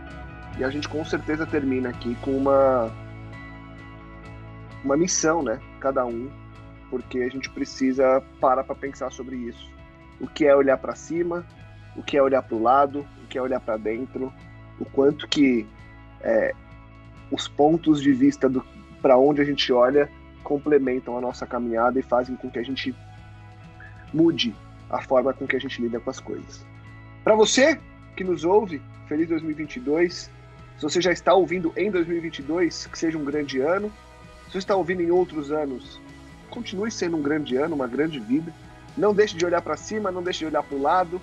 E 0.58 0.64
a 0.64 0.70
gente 0.70 0.88
com 0.88 1.04
certeza 1.04 1.46
termina 1.46 1.90
aqui 1.90 2.16
com 2.22 2.32
uma 2.38 2.92
uma 4.84 4.98
missão, 4.98 5.42
né? 5.42 5.60
Cada 5.80 6.06
um, 6.06 6.30
porque 6.90 7.20
a 7.20 7.30
gente 7.30 7.50
precisa 7.50 8.24
parar 8.40 8.64
para 8.64 8.76
pensar 8.76 9.12
sobre 9.12 9.36
isso. 9.36 9.70
O 10.20 10.28
que 10.28 10.46
é 10.46 10.56
olhar 10.56 10.78
para 10.78 10.96
cima, 10.96 11.46
o 11.96 12.04
que 12.04 12.18
é 12.18 12.24
olhar 12.24 12.42
para 12.42 12.56
o 12.56 12.62
lado, 12.62 13.06
o 13.24 13.28
que 13.28 13.38
é 13.38 13.42
olhar 13.42 13.60
para 13.60 13.78
dentro, 13.78 14.34
o 14.80 14.86
quanto 14.86 15.28
que 15.28 15.68
é, 16.22 16.54
os 17.32 17.48
pontos 17.48 18.02
de 18.02 18.12
vista 18.12 18.52
para 19.02 19.18
onde 19.18 19.42
a 19.42 19.46
gente 19.46 19.72
olha 19.72 20.10
complementam 20.44 21.18
a 21.18 21.22
nossa 21.22 21.46
caminhada 21.46 22.00
e 22.00 22.02
fazem 22.02 22.36
com 22.36 22.50
que 22.50 22.60
a 22.60 22.64
gente 22.64 22.96
mude 24.14 24.56
a 24.90 25.02
forma 25.02 25.34
com 25.34 25.46
que 25.46 25.56
a 25.56 25.60
gente 25.60 25.82
lida 25.82 26.00
com 26.00 26.10
as 26.10 26.20
coisas. 26.20 26.66
Para 27.24 27.36
você 27.36 27.80
que 28.16 28.24
nos 28.24 28.44
ouve, 28.44 28.82
feliz 29.08 29.28
2022. 29.30 30.32
Se 30.78 30.84
você 30.84 31.02
já 31.02 31.12
está 31.12 31.34
ouvindo 31.34 31.74
em 31.76 31.92
2022, 31.92 32.88
que 32.88 32.98
seja 32.98 33.18
um 33.18 33.24
grande 33.24 33.60
ano. 33.60 33.92
Se 34.50 34.54
você 34.54 34.58
está 34.58 34.76
ouvindo 34.76 35.04
em 35.04 35.12
outros 35.12 35.52
anos, 35.52 36.02
continue 36.50 36.89
sendo 36.89 37.16
um 37.18 37.22
grande 37.22 37.56
ano, 37.56 37.76
uma 37.76 37.86
grande 37.86 38.20
vida. 38.20 38.52
Não 38.97 39.14
deixe 39.14 39.38
de 39.38 39.45
olhar 39.45 39.62
para 39.62 39.78
cima, 39.78 40.12
não 40.12 40.24
deixe 40.24 40.39
de 40.39 40.47
olhar 40.47 40.64
para 40.64 40.76
o 40.76 40.82
lado, 40.82 41.22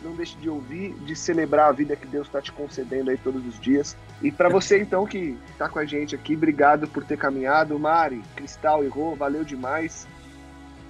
não 0.00 0.12
deixe 0.12 0.36
de 0.36 0.48
ouvir, 0.48 0.94
de 1.04 1.16
celebrar 1.16 1.70
a 1.70 1.72
vida 1.72 1.96
que 1.96 2.06
Deus 2.06 2.28
está 2.28 2.40
te 2.40 2.52
concedendo 2.52 3.10
aí 3.10 3.16
todos 3.18 3.44
os 3.44 3.58
dias. 3.58 3.96
E 4.22 4.30
para 4.30 4.48
você, 4.48 4.80
então, 4.80 5.04
que 5.04 5.36
está 5.50 5.68
com 5.68 5.80
a 5.80 5.84
gente 5.84 6.14
aqui, 6.14 6.36
obrigado 6.36 6.86
por 6.86 7.04
ter 7.04 7.18
caminhado. 7.18 7.76
Mari, 7.76 8.22
Cristal 8.36 8.84
e 8.84 8.86
Rô, 8.86 9.16
valeu 9.16 9.42
demais. 9.42 10.06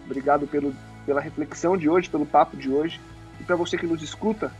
Obrigado 0.04 0.46
pelo, 0.46 0.74
pela 1.06 1.22
reflexão 1.22 1.74
de 1.74 1.88
hoje, 1.88 2.10
pelo 2.10 2.26
papo 2.26 2.54
de 2.54 2.70
hoje. 2.70 3.00
E 3.40 3.44
para 3.44 3.56
você 3.56 3.78
que 3.78 3.86
nos 3.86 4.02
escuta, 4.02 4.52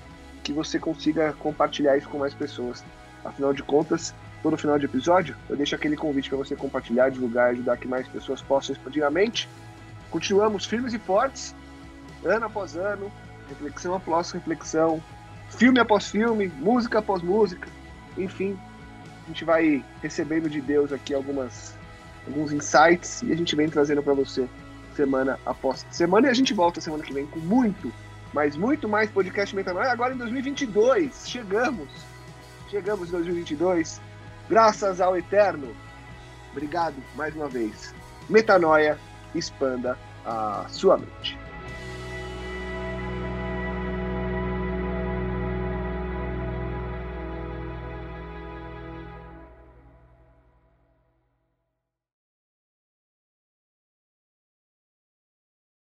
que 0.42 0.50
você 0.50 0.78
consiga 0.78 1.34
compartilhar 1.34 1.98
isso 1.98 2.08
com 2.08 2.16
mais 2.16 2.32
pessoas. 2.32 2.82
Afinal 3.22 3.52
de 3.52 3.62
contas, 3.62 4.14
todo 4.42 4.56
final 4.56 4.78
de 4.78 4.84
episódio, 4.84 5.36
eu 5.48 5.56
deixo 5.56 5.74
aquele 5.74 5.96
convite 5.96 6.28
para 6.28 6.38
você 6.38 6.54
compartilhar, 6.54 7.10
divulgar, 7.10 7.50
ajudar 7.50 7.76
que 7.76 7.88
mais 7.88 8.06
pessoas 8.08 8.40
possam 8.40 8.74
expandir 8.74 9.04
a 9.04 9.10
mente. 9.10 9.48
Continuamos 10.10 10.64
firmes 10.64 10.94
e 10.94 10.98
fortes, 10.98 11.54
ano 12.24 12.46
após 12.46 12.76
ano, 12.76 13.10
reflexão 13.48 13.94
após 13.94 14.30
reflexão, 14.30 15.02
filme 15.50 15.80
após 15.80 16.08
filme, 16.08 16.48
música 16.48 17.00
após 17.00 17.22
música, 17.22 17.68
enfim, 18.16 18.58
a 19.24 19.28
gente 19.28 19.44
vai 19.44 19.84
recebendo 20.02 20.48
de 20.48 20.60
Deus 20.60 20.92
aqui 20.92 21.14
algumas 21.14 21.76
alguns 22.26 22.52
insights 22.52 23.22
e 23.22 23.32
a 23.32 23.36
gente 23.36 23.56
vem 23.56 23.68
trazendo 23.68 24.02
para 24.02 24.12
você 24.12 24.48
semana 24.94 25.38
após 25.46 25.86
semana 25.90 26.26
e 26.26 26.30
a 26.30 26.34
gente 26.34 26.52
volta 26.52 26.80
semana 26.80 27.02
que 27.02 27.12
vem 27.12 27.26
com 27.26 27.38
muito, 27.40 27.92
mas 28.32 28.56
muito 28.56 28.88
mais 28.88 29.10
podcast 29.10 29.54
Metanoia 29.54 29.90
agora 29.90 30.14
em 30.14 30.18
2022. 30.18 31.28
Chegamos. 31.28 31.88
Chegamos 32.70 33.08
em 33.08 33.12
2022. 33.12 34.00
Graças 34.48 35.00
ao 35.00 35.16
Eterno. 35.16 35.74
Obrigado 36.52 36.96
mais 37.14 37.34
uma 37.34 37.48
vez. 37.48 37.94
Metanoia 38.28 38.98
expanda 39.34 39.96
a 40.24 40.66
sua 40.68 40.98
mente. 40.98 41.37